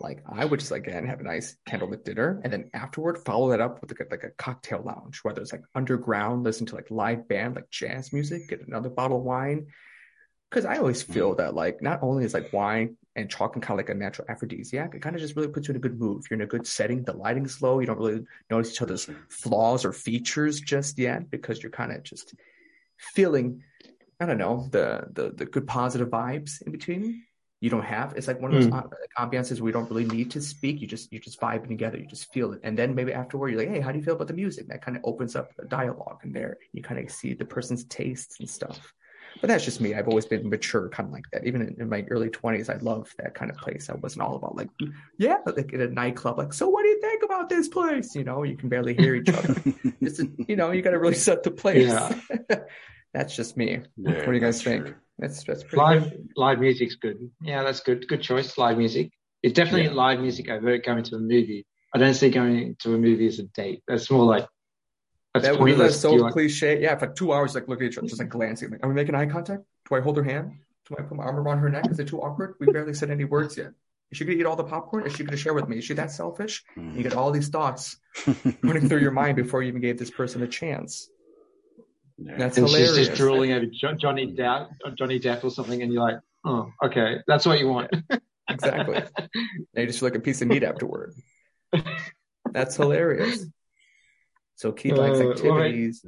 Like 0.00 0.22
I 0.26 0.44
would 0.44 0.60
just 0.60 0.72
again 0.72 1.06
have 1.06 1.20
a 1.20 1.24
nice 1.24 1.56
candlelit 1.68 2.04
dinner, 2.04 2.40
and 2.42 2.52
then 2.52 2.70
afterward 2.74 3.18
follow 3.18 3.50
that 3.50 3.60
up 3.60 3.80
with 3.80 3.90
like 3.92 4.00
a, 4.00 4.10
like 4.10 4.24
a 4.24 4.30
cocktail 4.30 4.82
lounge, 4.84 5.20
whether 5.22 5.40
it's 5.40 5.52
like 5.52 5.62
underground, 5.74 6.42
listen 6.42 6.66
to 6.66 6.74
like 6.74 6.90
live 6.90 7.28
band, 7.28 7.54
like 7.54 7.70
jazz 7.70 8.12
music, 8.12 8.48
get 8.48 8.66
another 8.66 8.90
bottle 8.90 9.18
of 9.18 9.22
wine. 9.24 9.68
Because 10.50 10.64
I 10.64 10.76
always 10.76 11.02
feel 11.02 11.34
that 11.36 11.54
like 11.54 11.82
not 11.82 12.00
only 12.02 12.24
is 12.24 12.34
like 12.34 12.52
wine 12.52 12.96
and 13.16 13.28
chocolate 13.28 13.64
kind 13.64 13.78
of 13.78 13.84
like 13.84 13.94
a 13.94 13.98
natural 13.98 14.28
aphrodisiac, 14.30 14.94
it 14.94 15.02
kind 15.02 15.16
of 15.16 15.22
just 15.22 15.34
really 15.34 15.48
puts 15.48 15.66
you 15.66 15.72
in 15.72 15.76
a 15.76 15.80
good 15.80 15.98
mood. 15.98 16.22
If 16.22 16.30
you're 16.30 16.38
in 16.38 16.44
a 16.44 16.46
good 16.46 16.66
setting, 16.66 17.02
the 17.02 17.12
lighting's 17.12 17.60
low, 17.60 17.80
you 17.80 17.86
don't 17.86 17.98
really 17.98 18.24
notice 18.50 18.72
each 18.72 18.82
other's 18.82 19.08
flaws 19.28 19.84
or 19.84 19.92
features 19.92 20.60
just 20.60 20.98
yet 20.98 21.28
because 21.30 21.62
you're 21.62 21.72
kind 21.72 21.90
of 21.92 22.02
just 22.04 22.34
feeling, 22.98 23.62
I 24.20 24.26
don't 24.26 24.38
know, 24.38 24.68
the 24.70 25.06
the 25.12 25.30
the 25.30 25.46
good 25.46 25.66
positive 25.66 26.08
vibes 26.08 26.62
in 26.62 26.70
between. 26.72 27.24
You 27.60 27.70
don't 27.70 27.84
have 27.84 28.12
it's 28.14 28.28
like 28.28 28.40
one 28.40 28.54
of 28.54 28.60
those 28.60 28.70
Mm. 28.70 28.78
uh, 28.78 28.88
like, 28.88 29.32
ambiances 29.32 29.58
where 29.60 29.68
you 29.70 29.72
don't 29.72 29.90
really 29.90 30.04
need 30.04 30.30
to 30.32 30.40
speak. 30.40 30.80
You 30.80 30.86
just 30.86 31.12
you 31.12 31.18
just 31.18 31.40
vibing 31.40 31.68
together. 31.68 31.98
You 31.98 32.06
just 32.06 32.32
feel 32.32 32.52
it, 32.52 32.60
and 32.62 32.78
then 32.78 32.94
maybe 32.94 33.12
afterward 33.12 33.48
you're 33.50 33.60
like, 33.60 33.70
hey, 33.70 33.80
how 33.80 33.90
do 33.90 33.98
you 33.98 34.04
feel 34.04 34.14
about 34.14 34.28
the 34.28 34.34
music? 34.34 34.68
That 34.68 34.82
kind 34.84 34.96
of 34.96 35.02
opens 35.04 35.34
up 35.34 35.50
a 35.58 35.64
dialogue 35.64 36.20
in 36.24 36.32
there. 36.32 36.58
You 36.72 36.82
kind 36.82 37.00
of 37.00 37.10
see 37.10 37.34
the 37.34 37.44
person's 37.46 37.84
tastes 37.86 38.38
and 38.38 38.48
stuff. 38.48 38.92
But 39.40 39.48
that's 39.48 39.64
just 39.64 39.80
me. 39.80 39.94
I've 39.94 40.08
always 40.08 40.26
been 40.26 40.48
mature, 40.48 40.88
kind 40.88 41.08
of 41.08 41.12
like 41.12 41.24
that. 41.32 41.44
Even 41.46 41.62
in, 41.62 41.76
in 41.80 41.88
my 41.88 42.04
early 42.10 42.30
twenties, 42.30 42.70
I 42.70 42.76
loved 42.76 43.14
that 43.18 43.34
kind 43.34 43.50
of 43.50 43.56
place. 43.56 43.90
I 43.90 43.94
wasn't 43.94 44.22
all 44.22 44.36
about 44.36 44.56
like, 44.56 44.68
yeah, 45.18 45.36
like 45.44 45.72
in 45.72 45.80
a 45.80 45.88
nightclub. 45.88 46.38
Like, 46.38 46.52
so 46.52 46.68
what 46.68 46.82
do 46.82 46.88
you 46.88 47.00
think 47.00 47.22
about 47.22 47.48
this 47.48 47.68
place? 47.68 48.14
You 48.14 48.24
know, 48.24 48.42
you 48.44 48.56
can 48.56 48.68
barely 48.68 48.94
hear 48.94 49.14
each 49.14 49.28
other. 49.28 49.54
It's 50.00 50.20
a, 50.20 50.26
you 50.48 50.56
know, 50.56 50.70
you 50.70 50.82
got 50.82 50.90
to 50.90 50.98
really 50.98 51.14
set 51.14 51.42
the 51.42 51.50
place. 51.50 51.88
Yeah. 51.88 52.14
that's 53.14 53.34
just 53.34 53.56
me. 53.56 53.80
Yeah, 53.96 54.16
what 54.18 54.26
do 54.26 54.32
you 54.32 54.40
guys 54.40 54.62
think? 54.62 54.86
true. 54.86 54.94
That's 55.18 55.44
that's 55.44 55.62
pretty 55.62 55.76
Live 55.76 56.02
good. 56.10 56.28
live 56.36 56.58
music's 56.58 56.96
good. 56.96 57.30
Yeah, 57.40 57.62
that's 57.62 57.80
good. 57.80 58.06
Good 58.08 58.20
choice. 58.22 58.58
Live 58.58 58.76
music. 58.78 59.10
It's 59.42 59.54
definitely 59.54 59.84
Yeah. 59.84 59.92
live 59.92 60.20
music 60.20 60.48
over 60.50 60.76
going 60.78 61.04
to 61.04 61.16
a 61.16 61.18
movie. 61.20 61.66
I 61.94 61.98
don't 61.98 62.14
see 62.14 62.28
going 62.30 62.76
to 62.80 62.94
a 62.94 62.98
movie 62.98 63.26
as 63.28 63.38
a 63.38 63.44
date. 63.44 63.82
That's 63.86 64.10
more 64.10 64.24
like 64.24 64.46
that's 65.34 65.46
That, 65.48 65.56
pointless. 65.58 65.92
that's 65.92 66.00
so 66.00 66.10
Do 66.10 66.16
you 66.16 66.22
like- 66.22 66.32
cliche. 66.32 66.80
Yeah, 66.80 66.96
for 66.96 67.06
like 67.06 67.16
two 67.16 67.32
hours, 67.32 67.54
like 67.54 67.68
looking 67.68 67.86
at 67.86 67.92
each 67.92 67.98
other, 67.98 68.06
just 68.06 68.20
like 68.20 68.28
glancing. 68.30 68.70
Like, 68.70 68.84
are 68.84 68.88
we 68.88 68.94
making 68.94 69.14
eye 69.14 69.26
contact? 69.26 69.64
Do 69.88 69.96
I 69.96 70.00
hold 70.00 70.16
her 70.16 70.22
hand? 70.24 70.52
Do 70.88 70.94
I 70.98 71.02
put 71.02 71.16
my 71.16 71.24
arm 71.24 71.36
around 71.36 71.58
her 71.58 71.68
neck? 71.68 71.90
Is 71.90 71.98
it 71.98 72.08
too 72.08 72.20
awkward? 72.22 72.54
We 72.60 72.66
barely 72.66 72.94
said 72.94 73.10
any 73.10 73.24
words 73.24 73.56
yet. 73.56 73.72
Is 74.10 74.18
she 74.18 74.24
gonna 74.24 74.38
eat 74.38 74.46
all 74.46 74.54
the 74.54 74.64
popcorn? 74.64 75.06
Is 75.06 75.14
she 75.16 75.24
gonna 75.24 75.36
share 75.36 75.54
with 75.54 75.68
me? 75.68 75.78
Is 75.78 75.84
she 75.84 75.94
that 75.94 76.10
selfish? 76.12 76.62
You 76.76 77.02
get 77.02 77.14
all 77.14 77.30
these 77.32 77.48
thoughts 77.48 77.96
running 78.62 78.88
through 78.88 79.00
your 79.00 79.10
mind 79.10 79.36
before 79.36 79.62
you 79.62 79.68
even 79.68 79.80
gave 79.80 79.98
this 79.98 80.10
person 80.10 80.42
a 80.42 80.46
chance. 80.46 81.08
Yeah. 82.18 82.36
That's 82.38 82.56
and 82.58 82.68
she's 82.68 82.76
hilarious. 82.78 83.08
just 83.08 83.18
drooling 83.18 83.52
over 83.52 83.66
Johnny 83.96 84.32
Depp, 84.36 84.68
Johnny 84.96 85.18
Depp 85.18 85.42
or 85.42 85.50
something, 85.50 85.82
and 85.82 85.92
you're 85.92 86.02
like, 86.02 86.18
oh, 86.44 86.70
okay, 86.84 87.16
that's 87.26 87.44
what 87.44 87.58
you 87.58 87.66
want. 87.68 87.90
Exactly. 88.48 88.96
And 88.96 89.28
you 89.74 89.86
just 89.86 89.98
feel 90.00 90.10
like 90.10 90.16
a 90.18 90.20
piece 90.20 90.42
of 90.42 90.48
meat 90.48 90.62
afterward. 90.62 91.14
That's 92.52 92.76
hilarious. 92.76 93.46
So 94.56 94.72
Keith 94.72 94.96
likes 94.96 95.20
Uh, 95.20 95.24
well, 95.24 95.30
activities. 95.30 96.04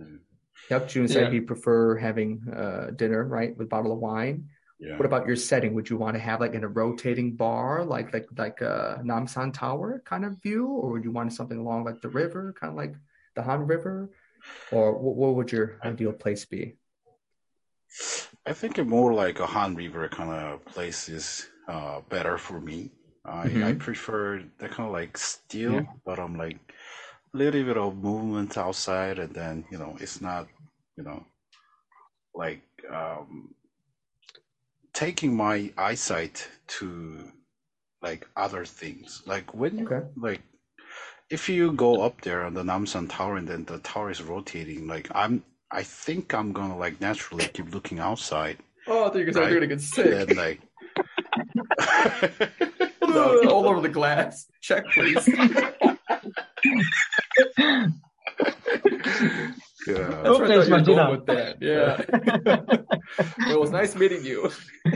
Yep, 0.71 0.89
June 0.89 1.09
said 1.09 1.25
Yeah. 1.25 1.31
he'd 1.31 1.47
prefer 1.47 1.97
having 1.97 2.43
uh, 2.49 2.91
dinner, 2.97 3.25
right, 3.25 3.57
with 3.57 3.67
a 3.67 3.69
bottle 3.69 3.93
of 3.93 3.99
wine. 3.99 4.49
Yeah. 4.79 4.97
What 4.99 5.07
about 5.07 5.27
your 5.27 5.37
setting? 5.37 5.75
Would 5.75 5.89
you 5.91 5.97
want 5.97 6.15
to 6.15 6.21
have 6.21 6.41
like 6.41 6.55
in 6.55 6.65
a 6.65 6.69
rotating 6.69 7.35
bar, 7.37 7.85
like 7.85 8.13
like 8.13 8.27
like 8.37 8.61
a 8.61 9.01
Namsan 9.05 9.53
Tower 9.53 10.03
kind 10.05 10.25
of 10.25 10.43
view, 10.43 10.67
or 10.67 10.91
would 10.93 11.05
you 11.05 11.13
want 11.13 11.33
something 11.33 11.59
along 11.59 11.85
like 11.85 12.01
the 12.01 12.09
river, 12.09 12.53
kind 12.59 12.71
of 12.73 12.77
like 12.77 12.95
the 13.35 13.43
Han 13.43 13.67
River, 13.67 14.11
or 14.73 14.93
what, 14.99 15.17
what 15.17 15.35
would 15.37 15.53
your 15.53 15.79
ideal 15.85 16.13
place 16.13 16.45
be? 16.45 16.77
I 18.47 18.53
think 18.53 18.79
a 18.79 18.85
more 18.85 19.13
like 19.15 19.41
a 19.41 19.47
Han 19.47 19.75
River 19.75 20.09
kind 20.09 20.31
of 20.31 20.65
place 20.67 21.09
is 21.09 21.49
uh, 21.69 22.01
better 22.09 22.39
for 22.39 22.61
me. 22.61 22.91
I, 23.25 23.45
I 23.47 23.73
Mhm. 23.73 23.79
prefer 23.79 24.43
that 24.59 24.71
kind 24.71 24.87
of 24.89 24.93
like 24.93 25.17
still, 25.19 25.73
Yeah. 25.73 25.87
but 26.05 26.19
I'm 26.19 26.37
like 26.37 26.59
a 26.59 26.73
little 27.37 27.65
bit 27.65 27.77
of 27.77 27.97
movement 27.97 28.57
outside, 28.59 29.19
and 29.19 29.33
then 29.35 29.65
you 29.71 29.79
know 29.79 29.97
it's 30.01 30.21
not 30.21 30.49
you 30.97 31.05
know 31.05 31.25
like 32.35 32.63
um, 32.93 33.55
taking 34.95 35.37
my 35.37 35.73
eyesight 35.79 36.49
to 36.69 37.33
like 38.03 38.27
other 38.37 38.65
things. 38.65 39.23
Like 39.27 39.55
when 39.55 39.79
you 39.79 39.87
Okay. 39.87 40.07
like 40.17 40.41
if 41.31 41.49
you 41.49 41.73
go 41.73 42.01
up 42.01 42.21
there 42.23 42.45
on 42.45 42.55
the 42.55 42.63
Namsan 42.63 43.09
Tower 43.11 43.37
and 43.37 43.49
then 43.49 43.65
the 43.65 43.79
tower 43.79 44.11
is 44.11 44.23
rotating, 44.23 44.87
like 44.87 45.09
I'm 45.15 45.45
I 45.71 45.83
think 45.83 46.33
I'm 46.35 46.53
gonna 46.53 46.77
like 46.79 47.01
naturally 47.01 47.47
keep 47.53 47.73
looking 47.75 47.99
outside. 47.99 48.59
Oh, 48.87 49.05
I 49.05 49.09
thought 49.09 49.19
you 49.19 49.25
guys 49.27 49.37
Right. 49.37 49.49
were 49.51 49.55
gonna 49.57 49.67
get 49.67 49.81
sick. 49.81 50.13
And 50.13 50.37
like 50.37 50.61
no, 53.03 53.41
All 53.49 53.69
over 53.69 53.81
the 53.81 53.89
glass. 53.89 54.47
Check, 54.63 54.93
please. 54.93 55.27
yeah. 59.87 60.16
That's 60.27 60.39
where 60.39 60.45
I 60.45 60.49
there's 60.49 60.69
thought 60.69 60.87
you 60.89 60.95
my 60.97 61.11
were 61.11 61.17
going 61.17 61.19
with 61.19 61.27
that. 61.27 61.57
Yeah. 63.39 63.51
it 63.53 63.59
was 63.59 63.71
nice 63.71 63.95
meeting 63.95 64.25
you. 64.25 64.51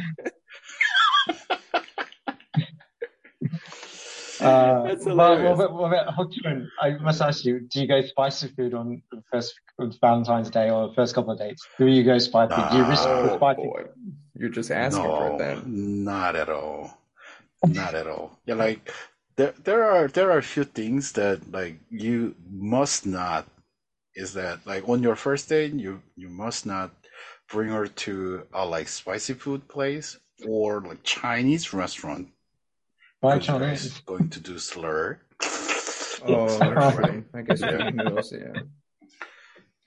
Uh, 4.40 4.84
That's 4.84 5.04
what, 5.04 5.16
what, 5.16 5.36
hilarious. 5.38 5.58
about- 5.58 5.72
what 5.74 5.86
about 5.92 6.14
Hokkien? 6.14 6.66
I 6.80 6.92
must 6.92 7.20
ask 7.20 7.44
you, 7.44 7.60
do 7.60 7.80
you 7.82 7.86
go 7.86 8.00
spicy 8.00 8.48
food 8.48 8.72
on 8.72 9.02
the 9.12 9.22
first 9.30 9.52
on 9.78 9.92
Valentine's 10.00 10.48
Day 10.48 10.70
or 10.70 10.88
the 10.88 10.94
first 10.94 11.14
couple 11.14 11.32
of 11.32 11.38
dates? 11.38 11.66
Do 11.78 11.86
you 11.86 12.02
go 12.04 12.16
spicy? 12.18 12.54
do 12.70 12.76
you 12.78 12.84
risk 12.84 13.04
Nah. 13.04 13.22
the 13.22 13.32
Oh 13.32 13.36
spicy? 13.36 13.62
boy, 13.62 13.82
you're 14.38 14.48
just 14.48 14.70
asking 14.70 15.04
for 15.04 15.28
No, 15.28 15.34
it 15.34 15.38
then. 15.38 16.04
not 16.04 16.36
at 16.36 16.48
all. 16.48 16.96
Not 17.66 17.94
at 17.94 18.06
all. 18.06 18.38
Yeah, 18.46 18.54
like 18.54 18.90
there 19.36 19.52
there 19.62 19.84
are 19.84 20.08
there 20.08 20.30
are 20.32 20.38
a 20.38 20.42
few 20.42 20.64
things 20.64 21.12
that 21.12 21.52
like 21.52 21.78
you 21.90 22.34
must 22.50 23.04
not 23.06 23.46
is 24.14 24.34
that 24.34 24.66
like 24.66 24.88
on 24.88 25.02
your 25.02 25.16
first 25.16 25.48
date 25.48 25.72
you 25.72 26.02
you 26.16 26.28
must 26.28 26.66
not 26.66 26.90
bring 27.48 27.70
her 27.70 27.86
to 27.86 28.46
a 28.52 28.64
like 28.64 28.88
spicy 28.88 29.34
food 29.34 29.66
place 29.68 30.18
or 30.46 30.80
like 30.80 31.02
Chinese 31.02 31.72
restaurant 31.72 32.28
Why 33.20 33.34
because 33.38 33.46
Chinese? 33.46 33.82
guys 33.82 34.00
going 34.06 34.28
to 34.30 34.40
do 34.40 34.58
slur. 34.58 35.18
Oh, 36.22 36.46
that's 36.58 36.94
true. 36.96 37.24
I 37.34 37.42
guess 37.42 37.60
Yeah. 37.60 37.70
yeah. 37.70 38.20
yeah. 38.32 38.62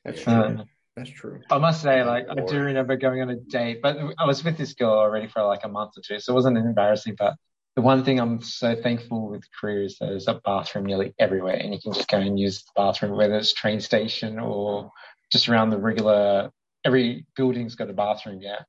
That's 0.06 0.20
Yeah. 0.20 0.24
true. 0.24 0.58
Uh, 0.60 0.64
That's 0.96 1.10
true. 1.10 1.42
I 1.50 1.58
must 1.58 1.82
say, 1.82 2.04
like, 2.04 2.26
I 2.30 2.36
do 2.36 2.60
remember 2.60 2.96
going 2.98 3.22
on 3.22 3.30
a 3.32 3.36
date, 3.36 3.80
but 3.82 3.98
I 4.20 4.26
was 4.26 4.44
with 4.44 4.58
this 4.58 4.74
girl 4.74 4.92
already 4.94 5.28
for 5.28 5.44
like 5.44 5.64
a 5.64 5.68
month 5.68 5.94
or 5.98 6.02
two, 6.06 6.20
so 6.20 6.34
it 6.34 6.36
wasn't 6.36 6.58
embarrassing. 6.58 7.16
But 7.18 7.34
the 7.76 7.82
one 7.82 8.04
thing 8.04 8.20
I'm 8.20 8.42
so 8.42 8.76
thankful 8.76 9.30
with 9.30 9.44
Korea 9.60 9.86
is 9.86 9.98
there's 10.00 10.28
a 10.28 10.40
bathroom 10.46 10.86
nearly 10.86 11.14
everywhere, 11.20 11.56
and 11.56 11.74
you 11.74 11.80
can 11.80 11.94
just 11.94 12.08
go 12.08 12.18
and 12.18 12.40
use 12.40 12.64
the 12.64 12.72
bathroom, 12.76 13.18
whether 13.18 13.36
it's 13.36 13.54
train 13.54 13.82
station 13.82 14.40
or 14.40 14.92
just 15.32 15.50
around 15.50 15.72
the 15.72 15.78
regular. 15.78 16.52
Every 16.86 17.26
building's 17.36 17.76
got 17.76 17.90
a 17.90 17.94
bathroom, 17.94 18.42
yeah. 18.42 18.60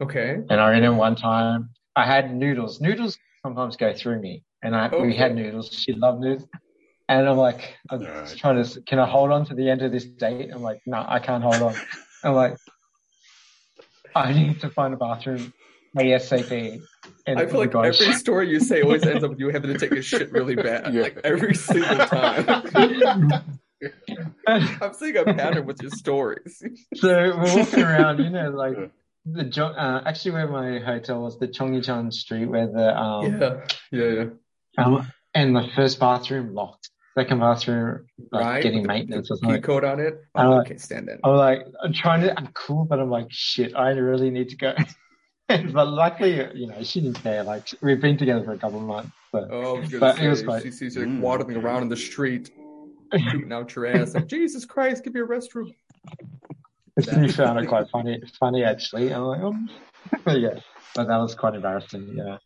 Okay. 0.00 0.38
And 0.48 0.60
I 0.60 0.70
remember 0.70 0.98
one 0.98 1.16
time 1.16 1.70
I 1.96 2.06
had 2.06 2.34
noodles. 2.34 2.80
Noodles 2.80 3.18
sometimes 3.42 3.76
go 3.76 3.92
through 3.92 4.20
me, 4.20 4.42
and 4.62 4.74
I 4.74 4.88
we 4.88 5.16
had 5.16 5.34
noodles. 5.34 5.72
She 5.72 5.92
loved 5.92 6.20
noodles. 6.20 6.48
And 7.08 7.28
I'm 7.28 7.36
like, 7.36 7.76
I'm 7.90 8.02
Alright. 8.02 8.36
trying 8.36 8.64
to, 8.64 8.80
can 8.82 8.98
I 8.98 9.06
hold 9.06 9.30
on 9.30 9.46
to 9.46 9.54
the 9.54 9.70
end 9.70 9.82
of 9.82 9.92
this 9.92 10.04
date? 10.04 10.50
I'm 10.52 10.62
like, 10.62 10.80
no, 10.86 11.04
I 11.06 11.20
can't 11.20 11.42
hold 11.42 11.62
on. 11.62 11.76
I'm 12.24 12.34
like, 12.34 12.56
I 14.14 14.32
need 14.32 14.60
to 14.62 14.70
find 14.70 14.92
a 14.92 14.96
bathroom 14.96 15.52
ASAP. 15.96 16.82
And 17.26 17.38
I 17.40 17.46
feel 17.46 17.58
like 17.58 17.72
gosh. 17.72 18.00
every 18.00 18.14
story 18.24 18.48
you 18.50 18.60
say 18.60 18.82
always 18.82 19.04
ends 19.04 19.24
up 19.24 19.30
with 19.30 19.40
you 19.40 19.48
having 19.50 19.72
to 19.72 19.78
take 19.78 19.92
a 19.92 20.02
shit 20.02 20.30
really 20.32 20.54
bad. 20.54 20.94
Yeah. 20.94 21.02
Like 21.02 21.18
every 21.24 21.54
single 21.54 21.96
time. 21.98 22.62
I'm 24.46 24.94
seeing 24.94 25.16
a 25.16 25.24
pattern 25.24 25.66
with 25.66 25.82
your 25.82 25.90
stories. 25.90 26.62
so 26.94 27.08
we're 27.08 27.56
walking 27.58 27.82
around, 27.82 28.18
you 28.20 28.30
know, 28.30 28.50
like 28.50 28.90
the 29.24 29.44
Jo- 29.44 29.66
uh, 29.66 30.02
actually 30.06 30.32
where 30.32 30.48
my 30.48 30.78
hotel 30.78 31.22
was, 31.22 31.38
the 31.38 31.48
Cheonggyecheon 31.48 32.12
Street, 32.12 32.46
where 32.46 32.66
the 32.68 32.96
um, 32.98 33.38
Yeah. 33.40 33.60
Yeah, 33.90 34.24
yeah. 34.78 34.84
um 34.84 35.12
and 35.34 35.54
the 35.54 35.66
first 35.74 35.98
bathroom 36.00 36.54
locked. 36.54 36.88
second 37.18 37.40
bathroom, 37.40 38.06
like 38.32 38.44
right? 38.44 38.62
getting 38.62 38.82
the- 38.82 38.88
maintenance 38.88 39.28
the 39.28 39.34
or 39.34 39.36
something. 39.38 39.62
code 39.62 39.84
on 39.84 40.00
it. 40.00 40.14
I'm 40.34 40.46
Oh, 40.46 40.52
I 40.52 40.56
like- 40.58 40.68
can't 40.68 40.80
stand 40.80 41.08
that. 41.08 41.18
I'm 41.24 41.34
like, 41.36 41.66
I'm 41.82 41.92
trying 41.92 42.22
to, 42.22 42.38
I'm 42.38 42.48
cool, 42.54 42.84
but 42.84 42.98
I'm 43.00 43.10
like, 43.10 43.26
shit, 43.30 43.74
I 43.76 43.90
really 43.90 44.30
need 44.30 44.50
to 44.50 44.56
go. 44.56 44.74
but 45.72 45.88
luckily, 45.88 46.34
you 46.54 46.66
know, 46.66 46.82
she 46.82 47.00
didn't 47.00 47.22
care. 47.22 47.42
Like, 47.44 47.68
we've 47.80 48.00
been 48.00 48.16
together 48.18 48.44
for 48.44 48.52
a 48.52 48.58
couple 48.58 48.78
of 48.80 48.84
months. 48.86 49.10
So. 49.32 49.46
Oh, 49.50 49.76
I 49.76 49.80
was 49.80 49.88
gonna 49.90 50.00
But 50.00 50.16
say, 50.16 50.24
it 50.26 50.28
was 50.28 50.42
quite- 50.42 50.62
she 50.62 50.70
sees 50.70 50.96
you 50.96 51.02
like, 51.02 51.10
Mm. 51.10 51.20
waddling 51.20 51.56
around 51.56 51.82
in 51.82 51.88
the 51.88 51.96
street, 51.96 52.50
shooting 53.30 53.52
out 53.52 53.74
your 53.76 53.86
ass. 53.86 54.14
Like, 54.14 54.26
Jesus 54.26 54.64
Christ, 54.64 55.04
give 55.04 55.14
me 55.14 55.20
a 55.20 55.24
restroom. 55.24 55.72
you 56.96 57.28
found 57.32 57.58
it 57.60 57.66
quite 57.68 57.88
funny, 57.90 58.20
funny 58.40 58.64
actually. 58.64 59.12
I'm 59.12 59.22
like, 59.22 59.40
um, 59.42 59.68
yeah, 60.26 60.58
but 60.94 61.06
that 61.06 61.16
was 61.18 61.34
quite 61.34 61.54
embarrassing. 61.54 62.14
Yeah. 62.16 62.38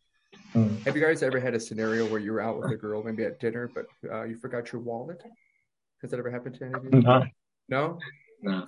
Mm. 0.55 0.83
Have 0.85 0.97
you 0.97 1.03
guys 1.03 1.23
ever 1.23 1.39
had 1.39 1.55
a 1.55 1.61
scenario 1.61 2.05
where 2.11 2.19
you 2.21 2.33
were 2.33 2.41
out 2.41 2.59
with 2.61 2.71
a 2.73 2.77
girl, 2.77 3.03
maybe 3.05 3.25
at 3.25 3.39
dinner, 3.39 3.71
but 3.73 3.87
uh, 4.13 4.25
you 4.25 4.37
forgot 4.37 4.73
your 4.73 4.83
wallet? 4.83 5.23
Has 6.03 6.11
that 6.11 6.19
ever 6.19 6.31
happened 6.31 6.57
to 6.57 6.65
any 6.65 6.75
of 6.75 6.85
you? 6.85 6.91
No, 6.91 7.25
No? 7.69 7.99
no. 8.43 8.67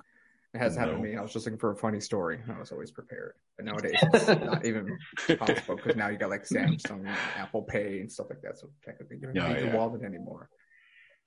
It 0.53 0.59
hasn't 0.59 0.79
happened 0.81 1.03
to 1.03 1.09
me. 1.09 1.17
I 1.17 1.21
was 1.21 1.33
just 1.33 1.45
looking 1.47 1.57
for 1.57 1.71
a 1.71 1.75
funny 1.75 1.99
story. 1.99 2.39
I 2.47 2.59
was 2.59 2.71
always 2.71 2.91
prepared. 2.91 3.33
But 3.57 3.65
nowadays, 3.65 3.95
it's 4.13 4.27
not 4.27 4.63
even 4.65 4.97
possible 5.39 5.75
because 5.77 5.95
now 5.95 6.09
you 6.09 6.17
got 6.17 6.29
like 6.29 6.43
Samsung, 6.47 6.99
and 7.07 7.17
Apple 7.37 7.63
Pay, 7.63 7.99
and 8.01 8.11
stuff 8.11 8.27
like 8.29 8.41
that. 8.43 8.59
So 8.59 8.69
technically, 8.85 9.17
you 9.17 9.23
don't 9.27 9.35
Yeah, 9.35 9.47
need 9.53 9.59
your 9.61 9.67
yeah. 9.69 9.75
wallet 9.75 10.03
anymore. 10.03 10.49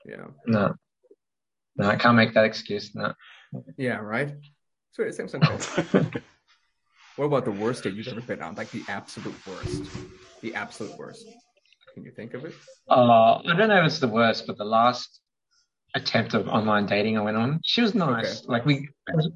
Yeah. 0.05 0.27
No. 0.47 0.75
No, 1.77 1.89
I 1.89 1.97
can't 1.97 2.17
make 2.17 2.35
that 2.35 2.45
excuse. 2.45 2.95
No. 2.95 3.15
Yeah, 3.77 3.97
right? 3.97 4.33
So 4.93 5.03
it's 5.03 5.19
Samsung 5.19 5.43
Pay. 5.43 6.21
What 7.17 7.25
about 7.25 7.47
the 7.47 7.51
worst 7.51 7.83
date 7.83 7.95
you've 7.95 8.09
ever 8.09 8.21
been 8.21 8.43
on? 8.43 8.57
Like 8.57 8.71
the 8.71 8.83
absolute 8.89 9.35
worst. 9.47 9.85
The 10.43 10.55
absolute 10.55 10.95
worst. 10.99 11.27
Can 11.95 12.05
you 12.05 12.11
think 12.11 12.35
of 12.35 12.45
it? 12.45 12.53
Uh, 12.91 13.37
I 13.39 13.57
don't 13.57 13.69
know 13.71 13.81
if 13.81 13.87
it's 13.87 14.01
the 14.01 14.07
worst, 14.09 14.47
but 14.47 14.59
the 14.59 14.67
last 14.67 15.21
attempt 15.97 16.35
of 16.35 16.47
online 16.47 16.87
dating 16.87 17.19
I 17.19 17.23
went 17.23 17.37
on, 17.37 17.61
she 17.65 17.81
was 17.81 17.95
nice. 17.95 18.45
Like 18.47 18.65
we 18.65 18.89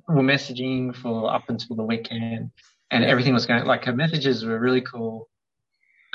were 0.09 0.23
messaging 0.23 0.95
for 0.95 1.33
up 1.33 1.49
until 1.49 1.75
the 1.75 1.83
weekend 1.83 2.51
and 2.91 3.05
everything 3.05 3.35
was 3.35 3.47
going, 3.47 3.65
like 3.65 3.85
her 3.87 3.95
messages 3.95 4.45
were 4.45 4.59
really 4.61 4.83
cool. 4.83 5.29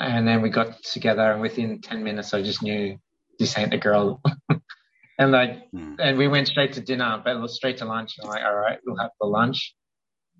And 0.00 0.26
then 0.26 0.42
we 0.42 0.50
got 0.50 0.82
together 0.82 1.32
and 1.32 1.40
within 1.40 1.80
10 1.80 2.02
minutes, 2.04 2.32
I 2.32 2.42
just 2.42 2.62
knew 2.62 2.96
this 3.38 3.58
ain't 3.58 3.72
the 3.72 3.78
girl. 3.78 4.22
and 5.18 5.32
like, 5.32 5.68
Hmm. 5.72 5.94
and 5.98 6.16
we 6.16 6.28
went 6.28 6.48
straight 6.48 6.72
to 6.74 6.80
dinner, 6.80 7.20
but 7.24 7.36
it 7.36 7.40
was 7.40 7.56
straight 7.56 7.78
to 7.78 7.84
lunch. 7.84 8.14
And 8.18 8.26
I'm 8.26 8.30
like, 8.30 8.44
all 8.44 8.54
right, 8.54 8.78
we'll 8.86 8.98
have 8.98 9.10
the 9.20 9.26
lunch. 9.26 9.74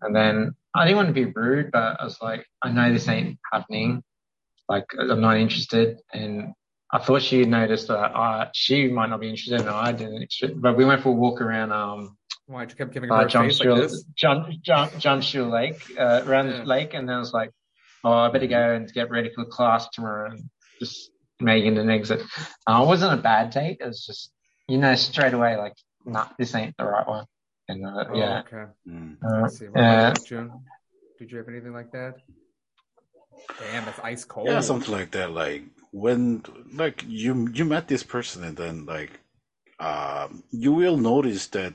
And 0.03 0.15
then 0.15 0.55
I 0.75 0.85
didn't 0.85 0.97
want 0.99 1.09
to 1.09 1.15
be 1.15 1.25
rude, 1.25 1.73
but 1.73 2.01
I 2.01 2.05
was 2.05 2.19
like, 2.23 2.47
I 2.63 2.71
know 2.71 2.93
this 2.93 3.09
ain't 3.09 3.39
happening. 3.53 4.03
Like, 4.69 4.85
I'm 4.99 5.21
not 5.21 5.39
interested. 5.39 5.99
And 6.13 6.53
I 6.93 6.99
thought 6.99 7.23
she 7.23 7.41
had 7.41 7.49
noticed 7.49 7.89
that 7.89 7.95
uh, 8.17 8.49
she 8.55 8.89
might 8.89 9.11
not 9.11 9.21
be 9.21 9.29
interested 9.29 9.61
and 9.61 9.69
I 9.69 9.93
didn't. 9.93 10.33
But 10.57 10.77
we 10.77 10.85
went 10.85 11.03
for 11.03 11.09
a 11.09 11.13
walk 11.13 11.41
around 11.41 11.73
um, 11.73 12.17
Why 12.47 12.63
you 12.63 12.69
kept 12.69 12.93
giving 12.93 13.09
her 13.09 13.15
uh, 13.17 13.25
a 13.25 13.29
John 13.29 13.47
face 13.47 13.59
like 13.59 13.69
Shule, 13.69 13.77
this? 13.77 14.05
John, 14.15 14.59
John, 14.63 14.99
John 14.99 15.21
Shule 15.21 15.51
Lake, 15.51 15.83
uh, 15.99 16.23
around 16.25 16.49
Yeah. 16.49 16.59
the 16.59 16.65
lake. 16.65 16.95
And 16.95 17.09
then 17.09 17.17
I 17.17 17.19
was 17.19 17.33
like, 17.33 17.51
oh, 18.05 18.13
I 18.13 18.31
better 18.31 18.47
go 18.47 18.75
and 18.75 18.93
get 18.93 19.11
ready 19.11 19.31
for 19.35 19.45
class 19.45 19.89
tomorrow 19.89 20.31
and 20.31 20.49
just 20.81 21.11
making 21.41 21.77
an 21.77 21.91
exit. 21.91 22.23
Uh, 22.67 22.81
it 22.83 22.87
wasn't 22.87 23.19
a 23.19 23.23
bad 23.23 23.51
date. 23.51 23.79
It 23.81 23.87
was 23.87 24.07
just, 24.07 24.31
you 24.69 24.79
know, 24.79 24.95
straight 24.95 25.35
away, 25.35 25.57
like, 25.57 25.75
nah, 26.05 26.29
this 26.39 26.55
ain't 26.55 26.77
the 26.77 26.85
right 26.85 27.07
one. 27.07 27.27
And 27.69 27.85
uh, 27.85 28.05
Oh, 28.11 28.17
yeah. 28.17 28.43
okay. 28.47 28.71
Uh, 29.27 29.49
see. 29.49 29.67
What 29.67 29.83
uh, 29.85 30.15
June? 30.25 30.53
Did 31.19 31.33
you 31.33 31.39
have 31.39 31.49
anything 31.49 31.73
like 31.73 31.91
that? 31.93 32.15
Damn, 33.59 33.89
it's 33.89 33.99
ice 34.01 34.25
cold. 34.25 34.47
Yeah, 34.47 34.61
something 34.61 34.93
like 34.93 35.11
that. 35.13 35.33
Like 35.33 35.65
when, 35.97 36.43
like 36.75 37.05
you 37.09 37.49
you 37.55 37.65
met 37.65 37.89
this 37.89 38.03
person, 38.03 38.45
and 38.45 38.57
then 38.57 38.85
like, 38.85 39.21
um, 39.81 40.43
you 40.51 40.73
will 40.73 40.99
notice 40.99 41.47
that 41.49 41.73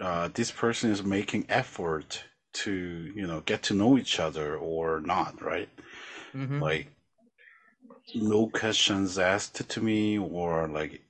uh, 0.00 0.28
this 0.32 0.50
person 0.52 0.90
is 0.90 1.02
making 1.02 1.46
effort 1.48 2.24
to 2.52 2.72
you 2.72 3.26
know 3.26 3.40
get 3.40 3.62
to 3.64 3.74
know 3.74 3.98
each 3.98 4.20
other 4.20 4.56
or 4.56 5.00
not, 5.00 5.42
right? 5.42 5.68
Mhm. 6.32 6.60
Like 6.60 6.86
no 8.14 8.46
questions 8.46 9.18
asked 9.18 9.68
to 9.68 9.80
me, 9.80 10.18
or 10.18 10.68
like, 10.68 11.02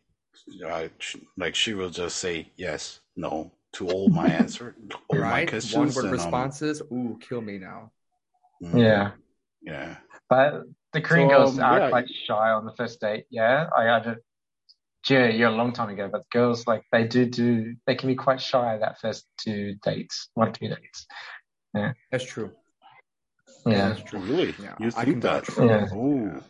uh, 0.66 0.88
sh- 0.98 1.16
like 1.36 1.54
she 1.54 1.74
will 1.74 1.90
just 1.90 2.16
say 2.16 2.48
yes, 2.56 3.00
no 3.14 3.52
to 3.74 3.88
all 3.88 4.08
my 4.08 4.28
answer, 4.42 4.74
all 5.08 5.20
my 5.20 5.44
questions. 5.44 5.74
One 5.74 5.88
word 5.88 6.04
and, 6.04 6.06
um, 6.06 6.12
responses. 6.12 6.80
Ooh, 6.90 7.18
kill 7.20 7.42
me 7.42 7.58
now. 7.58 7.90
yeah. 8.60 9.10
yeah. 9.60 9.96
But 10.30 10.64
the 10.94 11.00
Korean 11.02 11.28
So, 11.28 11.36
girls 11.36 11.58
um, 11.58 11.64
are 11.64 11.78
yeah. 11.80 11.88
quite 11.90 12.08
shy 12.26 12.50
on 12.50 12.64
the 12.64 12.72
first 12.72 13.00
date. 13.00 13.26
Yeah, 13.30 13.68
I 13.76 13.82
had 13.84 14.06
a, 14.06 14.16
yeah, 15.10 15.28
you're 15.28 15.50
a 15.50 15.54
long 15.54 15.72
time 15.72 15.90
ago. 15.90 16.08
But 16.10 16.28
girls 16.30 16.66
like 16.66 16.82
they 16.92 17.06
do 17.06 17.26
do 17.26 17.74
they 17.86 17.94
can 17.94 18.08
be 18.08 18.14
quite 18.14 18.40
shy 18.40 18.78
that 18.78 19.00
first 19.00 19.26
two 19.38 19.74
dates, 19.84 20.28
one 20.34 20.52
two 20.54 20.68
dates. 20.68 21.06
Yeah, 21.74 21.92
that's 22.10 22.24
true. 22.24 22.50
Yeah. 23.66 23.88
That's 23.90 24.02
true. 24.02 24.20
Really? 24.20 24.54
Yeah, 24.62 24.74
You 24.78 24.88
I 24.96 25.04
think 25.04 25.20
can 25.20 25.20
that? 25.20 25.44
Yeah. 25.58 25.66
that. 25.66 25.92
Oh. 25.92 26.42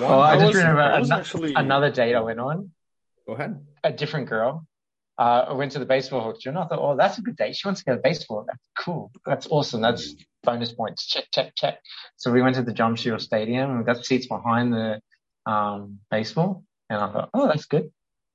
Well, 0.00 0.20
I 0.20 0.32
I 0.32 0.34
just 0.36 0.46
was- 0.48 0.56
remember 0.56 0.80
I 0.82 0.98
was 0.98 1.10
ano- 1.10 1.20
actually- 1.20 1.54
another 1.54 1.90
date 1.90 2.14
I 2.14 2.20
went 2.20 2.38
on. 2.40 2.70
go 3.26 3.32
ahead. 3.34 3.64
A 3.84 3.92
different 3.92 4.28
girl. 4.28 4.66
Uh, 5.18 5.46
I 5.48 5.52
went 5.54 5.72
to 5.72 5.78
the 5.80 5.84
baseball 5.86 6.20
auction. 6.28 6.56
I 6.56 6.66
thought, 6.68 6.78
oh, 6.80 6.96
that's 6.96 7.18
a 7.18 7.22
good 7.22 7.36
date. 7.36 7.56
She 7.56 7.66
wants 7.66 7.82
to 7.82 7.86
go 7.90 7.96
to 7.96 8.00
baseball. 8.02 8.44
That's 8.46 8.68
cool. 8.78 9.10
That's 9.26 9.46
awesome. 9.50 9.80
That's 9.80 10.14
bonus 10.48 10.72
points. 10.72 11.06
Check, 11.06 11.24
check, 11.32 11.52
check. 11.56 11.78
So 12.16 12.32
we 12.32 12.40
went 12.42 12.54
to 12.56 12.62
the 12.62 12.72
Jamsil 12.72 13.20
Stadium 13.20 13.70
and 13.70 13.78
we 13.78 13.84
got 13.84 14.04
seats 14.04 14.26
behind 14.26 14.72
the 14.72 15.00
um, 15.46 15.98
baseball. 16.10 16.64
And 16.90 16.98
I 17.00 17.12
thought, 17.12 17.30
oh, 17.34 17.46
that's 17.48 17.66
good. 17.66 17.90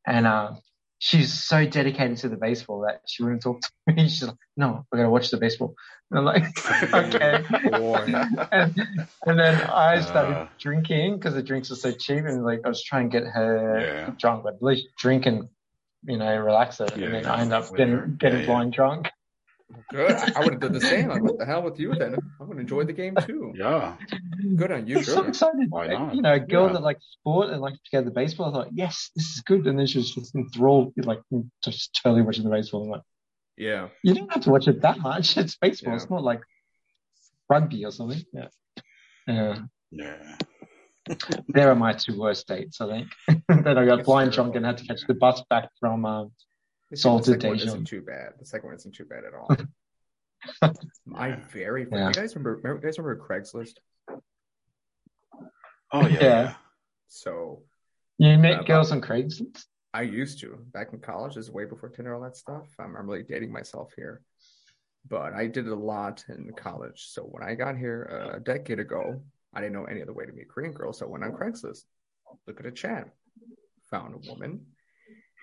And 0.05 0.27
uh, 0.27 0.51
she's 0.99 1.33
so 1.33 1.65
dedicated 1.65 2.17
to 2.17 2.29
the 2.29 2.35
baseball 2.37 2.81
that 2.87 3.01
she 3.07 3.23
wouldn't 3.23 3.41
talk 3.41 3.61
to 3.61 3.69
me. 3.93 4.03
She's 4.09 4.23
like, 4.23 4.35
no, 4.55 4.85
we're 4.91 4.97
going 4.99 5.07
to 5.07 5.11
watch 5.11 5.29
the 5.31 5.37
baseball. 5.37 5.73
And 6.11 6.19
I'm 6.19 6.25
like, 6.25 6.43
okay. 6.93 7.43
And, 8.51 8.75
and 9.25 9.39
then 9.39 9.55
I 9.61 10.01
started 10.01 10.35
Uh. 10.37 10.47
drinking 10.59 11.15
because 11.17 11.33
the 11.33 11.41
drinks 11.41 11.69
were 11.71 11.75
so 11.77 11.91
cheap. 11.91 12.23
And 12.25 12.43
like, 12.43 12.59
I 12.65 12.67
was 12.69 12.83
trying 12.83 13.09
to 13.09 13.19
get 13.19 13.27
her 13.27 13.79
Yeah. 13.79 14.13
drunk, 14.19 14.43
but 14.43 14.55
at 14.55 14.61
least 14.63 14.85
drink 14.99 15.25
and, 15.25 15.49
you 16.05 16.17
know, 16.17 16.35
relax 16.37 16.77
her. 16.77 16.87
Yeah, 16.95 17.05
and 17.05 17.13
then 17.15 17.25
I 17.25 17.41
end 17.41 17.53
up 17.53 17.69
getting, 17.75 17.93
her. 17.97 18.05
getting 18.07 18.41
yeah. 18.41 18.45
blind 18.45 18.73
drunk. 18.73 19.07
Good. 19.89 20.11
I, 20.11 20.31
I 20.35 20.39
would 20.43 20.53
have 20.53 20.61
done 20.61 20.73
the 20.73 20.81
same. 20.81 21.09
Like, 21.09 21.21
what 21.23 21.37
the 21.41 21.45
hell 21.45 21.63
with 21.63 21.79
you 21.79 21.93
then? 21.95 22.15
I 22.39 22.43
would 22.43 22.57
enjoy 22.59 22.83
the 22.83 22.93
game 22.93 23.15
too. 23.27 23.53
Yeah. 23.55 23.95
Good 24.55 24.71
on 24.71 24.87
you. 24.87 24.97
I'm 24.97 25.03
so 25.03 25.23
excited. 25.23 25.67
Why 25.69 25.87
Like, 25.87 25.99
not? 25.99 26.15
You 26.15 26.21
know, 26.21 26.33
a 26.33 26.39
girl 26.39 26.67
Yeah. 26.67 26.73
that 26.73 26.81
likes 26.83 27.05
sport 27.19 27.49
and 27.49 27.61
likes 27.61 27.77
to 27.77 27.91
go 27.91 27.99
to 28.01 28.05
the 28.05 28.11
baseball. 28.11 28.49
I 28.49 28.53
thought, 28.53 28.69
yes, 28.73 29.11
this 29.15 29.25
is 29.33 29.41
good. 29.41 29.65
And 29.67 29.77
then 29.77 29.87
she 29.87 29.97
was 29.99 30.11
just 30.13 30.35
enthralled, 30.35 30.93
like 30.97 31.19
just 31.63 31.99
totally 32.03 32.21
watching 32.21 32.43
the 32.43 32.49
baseball. 32.49 32.83
I'm 32.83 32.89
like, 32.89 33.01
Yeah. 33.57 33.89
you 34.03 34.13
don't 34.15 34.31
have 34.33 34.43
to 34.43 34.49
watch 34.51 34.67
it 34.67 34.81
that 34.81 34.99
much. 34.99 35.37
It's 35.41 35.55
baseball. 35.57 35.93
Yeah. 35.93 35.97
It's 36.01 36.09
not 36.09 36.23
like 36.23 36.41
rugby 37.49 37.85
or 37.85 37.91
something. 37.91 38.21
Yeah. 38.33 38.47
Yeah. 39.27 39.59
Yeah. 39.91 40.37
There 41.49 41.69
are 41.69 41.75
my 41.75 41.91
two 41.93 42.17
worst 42.17 42.47
dates, 42.47 42.79
I 42.79 42.87
think. 42.87 43.07
then 43.49 43.77
I 43.77 43.85
got 43.85 43.99
It's 43.99 44.05
blind 44.05 44.31
terrible. 44.31 44.51
drunk 44.53 44.55
and 44.55 44.65
had 44.65 44.77
to 44.77 44.85
catch 44.85 45.01
the 45.05 45.13
bus 45.13 45.41
back 45.49 45.69
from 45.79 46.05
um, 46.05 46.31
The 46.93 46.97
Salted 46.97 47.41
second 47.41 47.49
one 47.49 47.57
isn't 47.59 47.85
too 47.85 48.01
bad. 48.01 48.33
The 48.39 48.45
second 48.45 48.67
one 48.67 48.75
isn't 48.75 48.93
too 48.93 49.05
bad 49.05 49.23
at 49.25 49.33
all. 49.33 49.49
My 51.05 51.29
Yeah. 51.29 51.39
very 51.51 51.87
Yeah. 51.91 52.09
you 52.09 52.13
guys 52.13 52.35
remember, 52.35 52.57
remember 52.57 52.81
you 52.81 52.87
guys 52.87 52.99
remember 52.99 53.25
Craigslist? 53.25 53.77
Oh 55.91 56.05
yeah. 56.05 56.07
Yeah. 56.07 56.19
yeah. 56.21 56.53
So 57.07 57.63
You 58.19 58.37
met 58.37 58.59
Uh, 58.59 58.63
girls 58.63 58.91
on 58.91 59.01
Craigslist? 59.01 59.65
I 59.95 60.03
used 60.03 60.39
to 60.41 60.55
back 60.71 60.93
in 60.93 60.99
college. 60.99 61.33
This 61.33 61.45
is 61.45 61.51
way 61.51 61.65
before 61.65 61.89
Tinder, 61.89 62.13
all 62.13 62.21
that 62.21 62.37
stuff. 62.37 62.67
I'm, 62.77 62.95
I'm 62.95 63.09
really 63.09 63.23
dating 63.23 63.51
myself 63.51 63.91
here, 63.95 64.21
but 65.09 65.33
I 65.33 65.47
did 65.47 65.65
it 65.65 65.71
a 65.71 65.75
lot 65.75 66.23
in 66.29 66.51
college. 66.55 67.07
So 67.07 67.23
when 67.23 67.41
I 67.41 67.55
got 67.55 67.75
here 67.75 68.07
uh, 68.11 68.37
a 68.37 68.39
decade 68.39 68.79
ago, 68.79 69.19
I 69.51 69.61
didn't 69.61 69.73
know 69.73 69.85
any 69.85 70.03
other 70.03 70.13
way 70.13 70.25
to 70.27 70.31
meet 70.31 70.47
Korean 70.49 70.73
girls. 70.73 70.99
So 70.99 71.07
I 71.07 71.09
went 71.09 71.23
on 71.23 71.31
Craigslist, 71.31 71.85
look 72.45 72.59
at 72.59 72.67
a 72.67 72.71
chat, 72.71 73.09
found 73.89 74.13
a 74.13 74.29
woman, 74.29 74.65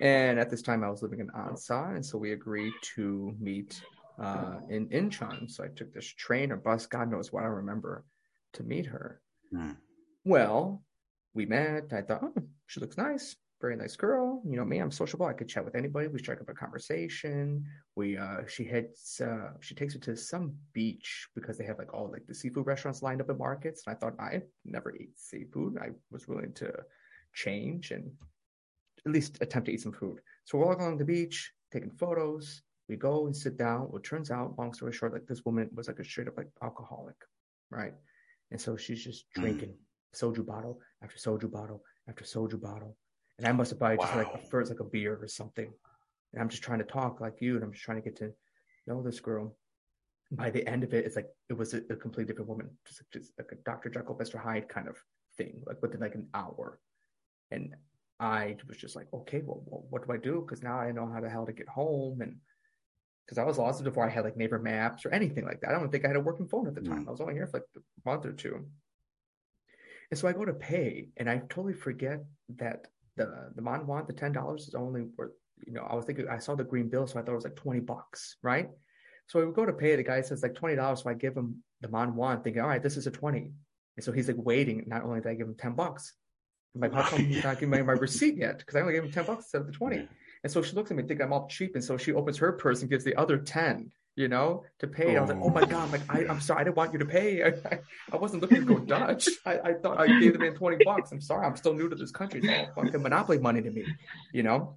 and 0.01 0.39
at 0.39 0.51
this 0.51 0.63
time 0.63 0.83
I 0.83 0.91
was 0.91 1.03
living 1.03 1.21
in 1.21 1.29
Ansan, 1.29 1.97
and 1.97 2.05
so 2.05 2.19
we 2.19 2.33
agreed 2.33 2.73
to 2.97 3.35
meet 3.39 3.83
uh, 4.21 4.61
in 4.69 4.89
Incheon. 4.89 5.51
So 5.51 5.65
I 5.65 5.69
took 5.69 5.93
this 5.93 6.07
train 6.07 6.53
or 6.53 6.57
bus, 6.57 6.87
God 6.87 7.11
knows 7.11 7.33
what 7.33 7.45
I 7.45 7.47
remember, 7.47 8.05
to 8.55 8.63
meet 8.63 8.87
her. 8.87 9.21
Hmm. 9.51 9.73
Well, 10.25 10.83
we 11.35 11.47
met. 11.47 11.93
I 11.93 12.03
thought, 12.03 12.23
oh, 12.25 12.43
she 12.67 12.81
looks 12.81 12.97
nice. 12.97 13.37
Very 13.61 13.77
nice 13.77 13.95
girl. 13.95 14.43
You 14.47 14.57
know 14.57 14.65
me, 14.65 14.79
I'm 14.79 14.91
sociable. 14.91 15.27
I 15.27 15.35
could 15.35 15.49
chat 15.49 15.65
with 15.65 15.75
anybody. 15.75 16.09
We 16.09 16.19
strike 16.19 16.41
up 16.41 16.49
a 16.49 16.55
conversation. 16.55 17.63
We 17.95 18.17
uh 18.17 18.47
she 18.49 18.65
heads 18.65 19.21
uh 19.23 19.51
she 19.61 19.75
takes 19.75 19.93
her 19.93 20.01
to 20.01 20.17
some 20.17 20.55
beach 20.73 21.29
because 21.35 21.59
they 21.59 21.67
have 21.67 21.79
like 21.79 21.93
all 21.93 22.11
like 22.11 22.27
the 22.27 22.35
seafood 22.35 22.67
restaurants 22.67 23.03
lined 23.03 23.21
up 23.21 23.29
at 23.29 23.37
markets. 23.37 23.83
And 23.87 23.95
I 23.95 23.99
thought 23.99 24.19
I 24.19 24.43
never 24.65 24.95
eat 24.97 25.11
seafood. 25.17 25.77
I 25.79 25.91
was 26.11 26.27
willing 26.27 26.55
to 26.55 26.73
change 27.35 27.91
and 27.91 28.11
at 29.07 29.13
least 29.13 29.39
attempt 29.41 29.67
to 29.67 29.73
eat 29.73 29.81
some 29.81 29.93
food. 29.93 30.21
So 30.45 30.59
we're 30.59 30.67
walking 30.67 30.85
along 30.85 30.99
the 30.99 31.05
beach, 31.05 31.53
taking 31.73 31.91
photos. 31.91 32.63
We 32.89 32.97
go 32.97 33.27
and 33.27 33.37
sit 33.37 33.57
down. 33.57 33.89
Well, 33.89 33.99
it 33.99 34.05
turns 34.05 34.31
out, 34.31 34.59
long 34.59 34.75
story 34.75 34.93
short, 34.93 35.13
like 35.13 35.27
this 35.27 35.45
woman 35.45 35.71
was 35.75 35.89
like 35.89 35.99
a 36.01 36.05
straight 36.05 36.29
up 36.29 36.37
like 36.37 36.49
alcoholic, 36.63 37.17
right? 37.71 37.95
And 38.51 38.61
so 38.61 38.77
she's 38.77 39.03
just 39.05 39.27
Mm. 39.37 39.43
drinking 39.43 39.75
soju 40.15 40.45
bottle 40.45 40.81
after 41.03 41.17
soju 41.19 41.51
bottle 41.51 41.85
after 42.09 42.25
soju 42.25 42.61
bottle. 42.61 42.97
and 43.39 43.47
I 43.49 43.53
must 43.53 43.71
have 43.71 43.79
probably 43.79 43.97
just 43.97 44.13
Wow. 44.15 44.19
like 44.35 44.51
first 44.51 44.71
like 44.71 44.81
a 44.81 44.85
beer 44.85 45.17
or 45.23 45.27
something. 45.29 45.73
And 46.33 46.43
I'm 46.43 46.51
just 46.51 46.63
trying 46.63 46.81
to 46.81 46.85
talk 46.85 47.21
like 47.23 47.41
you, 47.41 47.55
and 47.55 47.65
I'm 47.65 47.73
just 47.73 47.85
trying 47.85 47.97
to 48.03 48.03
get 48.03 48.17
to 48.17 48.35
know 48.87 49.03
this 49.03 49.19
girl. 49.21 49.57
By 50.33 50.51
the 50.51 50.67
end 50.69 50.85
of 50.85 50.93
it, 50.93 51.07
it's 51.07 51.17
like 51.17 51.29
it 51.49 51.55
was 51.55 51.73
a, 51.73 51.79
a 51.91 51.97
completely 51.97 52.27
different 52.33 52.51
woman, 52.51 52.77
just 52.87 53.03
just 53.13 53.33
like 53.39 53.51
a 53.53 53.57
Dr. 53.65 53.89
Jekyll, 53.89 54.15
Mr. 54.17 54.39
Hyde 54.39 54.69
kind 54.69 54.89
of 54.89 55.03
thing, 55.39 55.63
like 55.67 55.81
within 55.81 56.01
like 56.01 56.15
an 56.17 56.29
hour. 56.35 56.81
And 57.51 57.75
I 58.21 58.57
was 58.69 58.77
just 58.77 58.95
like, 58.95 59.07
okay, 59.13 59.43
well, 59.45 59.63
well 59.65 59.87
what 59.89 60.07
do 60.07 60.13
I 60.13 60.19
do? 60.19 60.45
Because 60.47 60.63
now 60.63 60.79
I 60.79 60.93
know 60.93 61.11
how 61.13 61.21
the 61.21 61.31
hell 61.31 61.47
to 61.47 61.53
get 61.53 61.69
home, 61.69 62.21
and 62.21 62.37
because 63.25 63.39
I 63.39 63.45
was 63.45 63.59
lost 63.59 63.83
before 63.83 64.07
I 64.07 64.11
had 64.11 64.25
like 64.25 64.37
Naver 64.37 64.59
maps 64.59 65.07
or 65.07 65.11
anything 65.11 65.45
like 65.45 65.61
that. 65.61 65.71
I 65.71 65.73
don't 65.73 65.91
think 65.91 66.05
I 66.05 66.09
had 66.09 66.17
a 66.17 66.21
working 66.21 66.49
phone 66.49 66.67
at 66.67 66.75
the 66.75 66.83
time. 66.83 67.05
Mm. 67.05 67.09
I 67.09 67.11
was 67.13 67.21
only 67.21 67.35
here 67.35 67.47
for 67.47 67.59
like 67.59 67.67
a 67.77 68.09
month 68.09 68.27
or 68.27 68.33
two. 68.33 68.67
And 70.11 70.19
so 70.19 70.29
I 70.29 70.33
go 70.33 70.45
to 70.45 70.53
pay, 70.53 71.09
and 71.17 71.31
I 71.31 71.39
totally 71.49 71.73
forget 71.73 72.25
that 72.59 72.89
the 73.17 73.53
the 73.55 73.63
man 73.63 73.87
won 73.87 74.05
the 74.07 74.13
ten 74.13 74.33
dollars 74.33 74.69
is 74.69 74.75
only 74.75 75.03
worth. 75.17 75.33
You 75.67 75.73
know, 75.73 75.87
I 75.89 75.95
was 75.95 76.05
thinking 76.05 76.29
I 76.29 76.39
saw 76.39 76.55
the 76.55 76.65
green 76.65 76.89
bill, 76.89 77.07
so 77.07 77.19
I 77.19 77.23
thought 77.23 77.33
it 77.33 77.37
was 77.37 77.45
like 77.45 77.57
twenty 77.57 77.81
bucks, 77.81 78.37
right? 78.43 78.69
So 79.29 79.47
we 79.47 79.53
go 79.53 79.65
to 79.65 79.73
pay. 79.73 79.97
The 79.97 80.03
guy 80.03 80.21
says 80.21 80.43
like 80.43 80.55
twenty 80.55 80.77
dollars, 80.77 81.03
so 81.03 81.11
I 81.11 81.15
give 81.15 81.37
him 81.37 81.63
the 81.81 81.89
man 81.89 82.17
won, 82.17 82.43
thinking, 82.43 82.61
all 82.61 82.69
right, 82.69 82.83
this 82.83 82.97
is 82.97 83.07
a 83.07 83.11
twenty. 83.11 83.53
And 83.97 84.05
so 84.05 84.13
he's 84.13 84.29
like 84.29 84.37
waiting. 84.39 84.85
Not 84.87 85.05
only 85.05 85.21
did 85.21 85.31
I 85.31 85.35
give 85.35 85.47
him 85.47 85.57
ten 85.57 85.75
bucks, 85.75 86.13
I'm 86.75 86.81
like, 86.81 86.93
how 86.93 87.03
come 87.03 87.25
he's 87.25 87.43
not 87.43 87.59
giving 87.59 87.71
me 87.71 87.83
my 87.83 87.93
receipt 88.07 88.37
yet? 88.37 88.59
Because 88.59 88.77
I 88.77 88.81
only 88.81 88.95
gave 88.95 89.05
him 89.05 89.13
ten 89.13 89.25
bucks 89.25 89.45
instead 89.45 89.63
of 89.63 89.67
the 89.67 89.73
twenty. 89.73 89.97
Yeah. 89.97 90.07
And 90.43 90.53
so 90.53 90.63
she 90.63 90.75
looks 90.75 90.91
at 90.91 90.97
me, 90.97 91.03
and 91.03 91.09
think 91.09 91.21
I'm 91.21 91.33
all 91.33 91.49
cheap, 91.49 91.75
and 91.75 91.85
so 91.85 91.97
she 91.97 92.13
opens 92.13 92.39
her 92.39 92.53
purse 92.53 92.81
and 92.81 92.91
gives 92.91 93.05
the 93.05 93.15
other 93.17 93.39
ten, 93.39 93.91
you 94.17 94.29
know, 94.29 94.65
to 94.79 94.87
pay. 94.87 95.09
And 95.09 95.19
I 95.19 95.21
was 95.21 95.31
like, 95.31 95.41
oh 95.43 95.51
my 95.51 95.63
oh. 95.63 95.67
god, 95.67 95.83
I'm 95.85 95.91
like 95.93 96.03
I, 96.09 96.27
I'm 96.27 96.41
sorry, 96.41 96.61
I 96.61 96.65
didn't 96.65 96.77
want 96.77 96.93
you 96.93 96.99
to 97.01 97.05
pay. 97.05 97.43
I, 97.71 97.81
I, 98.13 98.17
wasn't 98.17 98.43
looking 98.43 98.61
to 98.61 98.75
go 98.75 98.79
Dutch. 98.79 99.29
I, 99.45 99.59
I 99.59 99.75
thought 99.75 100.01
I 100.01 100.07
gave 100.07 100.33
the 100.33 100.39
man 100.39 100.55
twenty 100.55 100.83
bucks. 100.85 101.13
I'm 101.13 101.21
sorry, 101.21 101.47
I'm 101.47 101.57
still 101.57 101.75
new 101.75 101.89
to 101.89 101.97
this 101.97 102.11
country. 102.11 102.41
It's 102.43 102.49
all 102.77 102.85
fucking 102.85 103.03
monopoly 103.03 103.39
money 103.39 103.63
to 103.63 103.71
me, 103.71 103.85
you 104.33 104.43
know. 104.43 104.77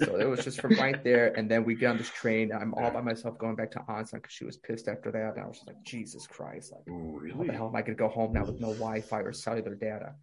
So 0.00 0.16
it 0.16 0.28
was 0.28 0.44
just 0.44 0.60
from 0.60 0.74
right 0.76 1.02
there, 1.04 1.32
and 1.36 1.50
then 1.50 1.64
we 1.64 1.74
get 1.74 1.90
on 1.90 1.98
this 1.98 2.10
train. 2.10 2.52
I'm 2.52 2.74
all 2.74 2.90
by 2.90 3.00
myself 3.00 3.38
going 3.38 3.56
back 3.56 3.70
to 3.72 3.78
Ansan 3.80 4.14
because 4.14 4.32
she 4.32 4.44
was 4.44 4.56
pissed 4.56 4.88
after 4.88 5.10
that. 5.12 5.34
And 5.34 5.44
I 5.44 5.46
was 5.46 5.56
just 5.56 5.66
like, 5.66 5.82
Jesus 5.82 6.26
Christ, 6.26 6.72
like 6.72 6.82
Oh, 6.90 7.20
how 7.36 7.44
the 7.44 7.52
hell 7.52 7.68
am 7.68 7.76
I 7.76 7.82
going 7.82 7.96
to 7.96 8.02
go 8.02 8.08
home 8.08 8.32
now 8.32 8.44
with 8.44 8.60
no 8.60 8.68
Wi-Fi 8.68 9.20
or 9.20 9.32
cellular 9.32 9.74
data, 9.74 10.14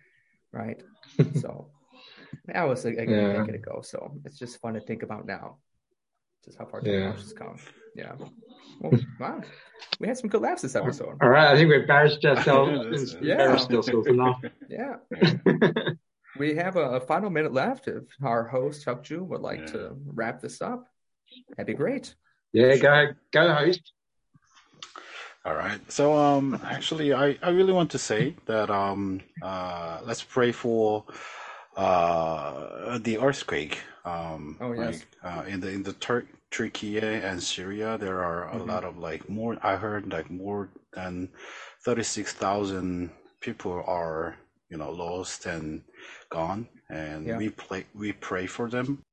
right? 0.54 0.82
so 1.42 1.70
that 2.46 2.68
was 2.68 2.86
like, 2.86 2.98
like 2.98 3.10
a 3.10 3.12
Yeah. 3.12 3.34
decade 3.34 3.56
ago. 3.56 3.82
So 3.84 4.16
it's 4.26 4.38
just 4.38 4.60
fun 4.62 4.74
to 4.76 4.80
think 4.82 5.04
about 5.04 5.26
now, 5.26 5.58
just 6.46 6.58
how 6.58 6.66
far 6.66 6.82
Yeah. 6.84 6.92
technology's 7.12 7.34
come. 7.34 7.58
Yeah. 7.96 8.14
Well, 8.80 8.94
wow, 9.20 9.42
we 10.00 10.08
had 10.08 10.18
some 10.18 10.30
good 10.30 10.42
laughs 10.42 10.62
this 10.62 10.76
episode. 10.76 11.18
All 11.22 11.30
right, 11.30 11.52
I 11.52 11.56
think 11.56 11.70
we've 11.70 11.82
embarrassed 11.82 12.24
ourselves. 12.32 13.16
Yeah. 13.22 13.34
embarrassed 13.34 13.72
ourselves 13.72 14.08
enough. 14.08 14.42
Yeah. 14.70 14.96
We 16.40 16.56
have 16.56 16.78
a, 16.78 16.94
a 16.94 17.00
final 17.00 17.30
minute 17.30 17.54
left. 17.54 17.88
If 17.88 18.04
our 18.24 18.48
host 18.48 18.84
Chuck 18.84 19.04
Ju 19.04 19.24
would 19.24 19.42
like 19.42 19.60
Yeah. 19.60 19.66
to 19.74 19.96
wrap 20.08 20.42
this 20.42 20.62
up, 20.64 20.88
that'd 21.52 21.68
be 21.68 21.76
great. 21.76 22.16
yeah, 22.54 22.76
go, 22.78 23.08
go, 23.32 23.54
host. 23.54 23.94
All 25.46 25.56
right. 25.56 25.80
So 25.92 26.14
um 26.18 26.60
actually 26.64 27.14
I, 27.14 27.38
I 27.42 27.50
really 27.50 27.74
want 27.74 27.92
to 27.92 28.00
say 28.00 28.36
that 28.46 28.70
um 28.70 29.22
uh 29.42 30.00
let's 30.06 30.24
pray 30.24 30.52
for 30.52 31.04
uh 31.76 32.98
the 33.00 33.18
earthquake. 33.20 33.80
Um 34.06 34.58
Oh, 34.62 34.72
yes. 34.74 35.04
like 35.04 35.08
uh 35.24 35.44
in 35.48 35.60
the 35.60 35.70
in 35.70 35.84
the 35.84 35.94
Tur- 35.94 36.28
Turkey 36.52 37.00
and 37.00 37.42
Syria 37.44 37.98
there 37.98 38.24
are 38.24 38.50
a 38.54 38.58
Mhm. 38.58 38.68
lot 38.68 38.84
of 38.86 38.98
like 38.98 39.28
more 39.30 39.58
I 39.62 39.76
heard 39.76 40.12
like 40.12 40.30
more 40.30 40.70
than 40.94 41.30
36,000 41.84 43.10
people 43.42 43.84
are 43.86 44.38
you 44.70 44.78
know 44.78 44.92
lost 44.92 45.46
and 45.46 45.84
gone 46.30 46.68
and 46.90 47.28
Yeah. 47.28 47.38
we 47.38 47.50
play 47.50 47.86
we 47.94 48.14
pray 48.14 48.46
for 48.48 48.70
them. 48.70 49.04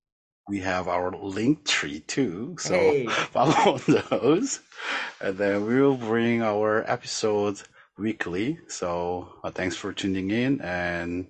We 0.50 0.58
have 0.60 0.88
our 0.88 1.12
link 1.12 1.64
tree 1.64 2.00
too. 2.00 2.56
So 2.58 2.74
Hey. 2.74 3.06
follow 3.36 3.78
those 4.10 4.60
and 5.20 5.38
then 5.38 5.66
we 5.66 5.80
will 5.80 5.96
bring 5.96 6.42
our 6.42 6.84
episodes 6.90 7.64
weekly 7.98 8.58
so 8.68 9.28
uh, 9.44 9.50
thanks 9.50 9.76
for 9.76 9.92
tuning 9.92 10.30
in 10.30 10.60
and 10.62 11.26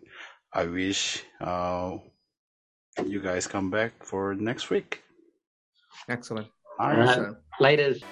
i 0.55 0.65
wish 0.65 1.25
uh, 1.41 1.99
you 3.05 3.21
guys 3.21 3.47
come 3.47 3.71
back 3.71 3.93
for 4.05 4.35
next 4.35 4.71
week 4.71 5.03
Excellent. 6.09 6.49
all 6.79 6.87
All 6.87 6.93
right 6.93 6.99
right. 6.99 7.09
Excellent. 7.09 7.39
Laters. 7.61 8.03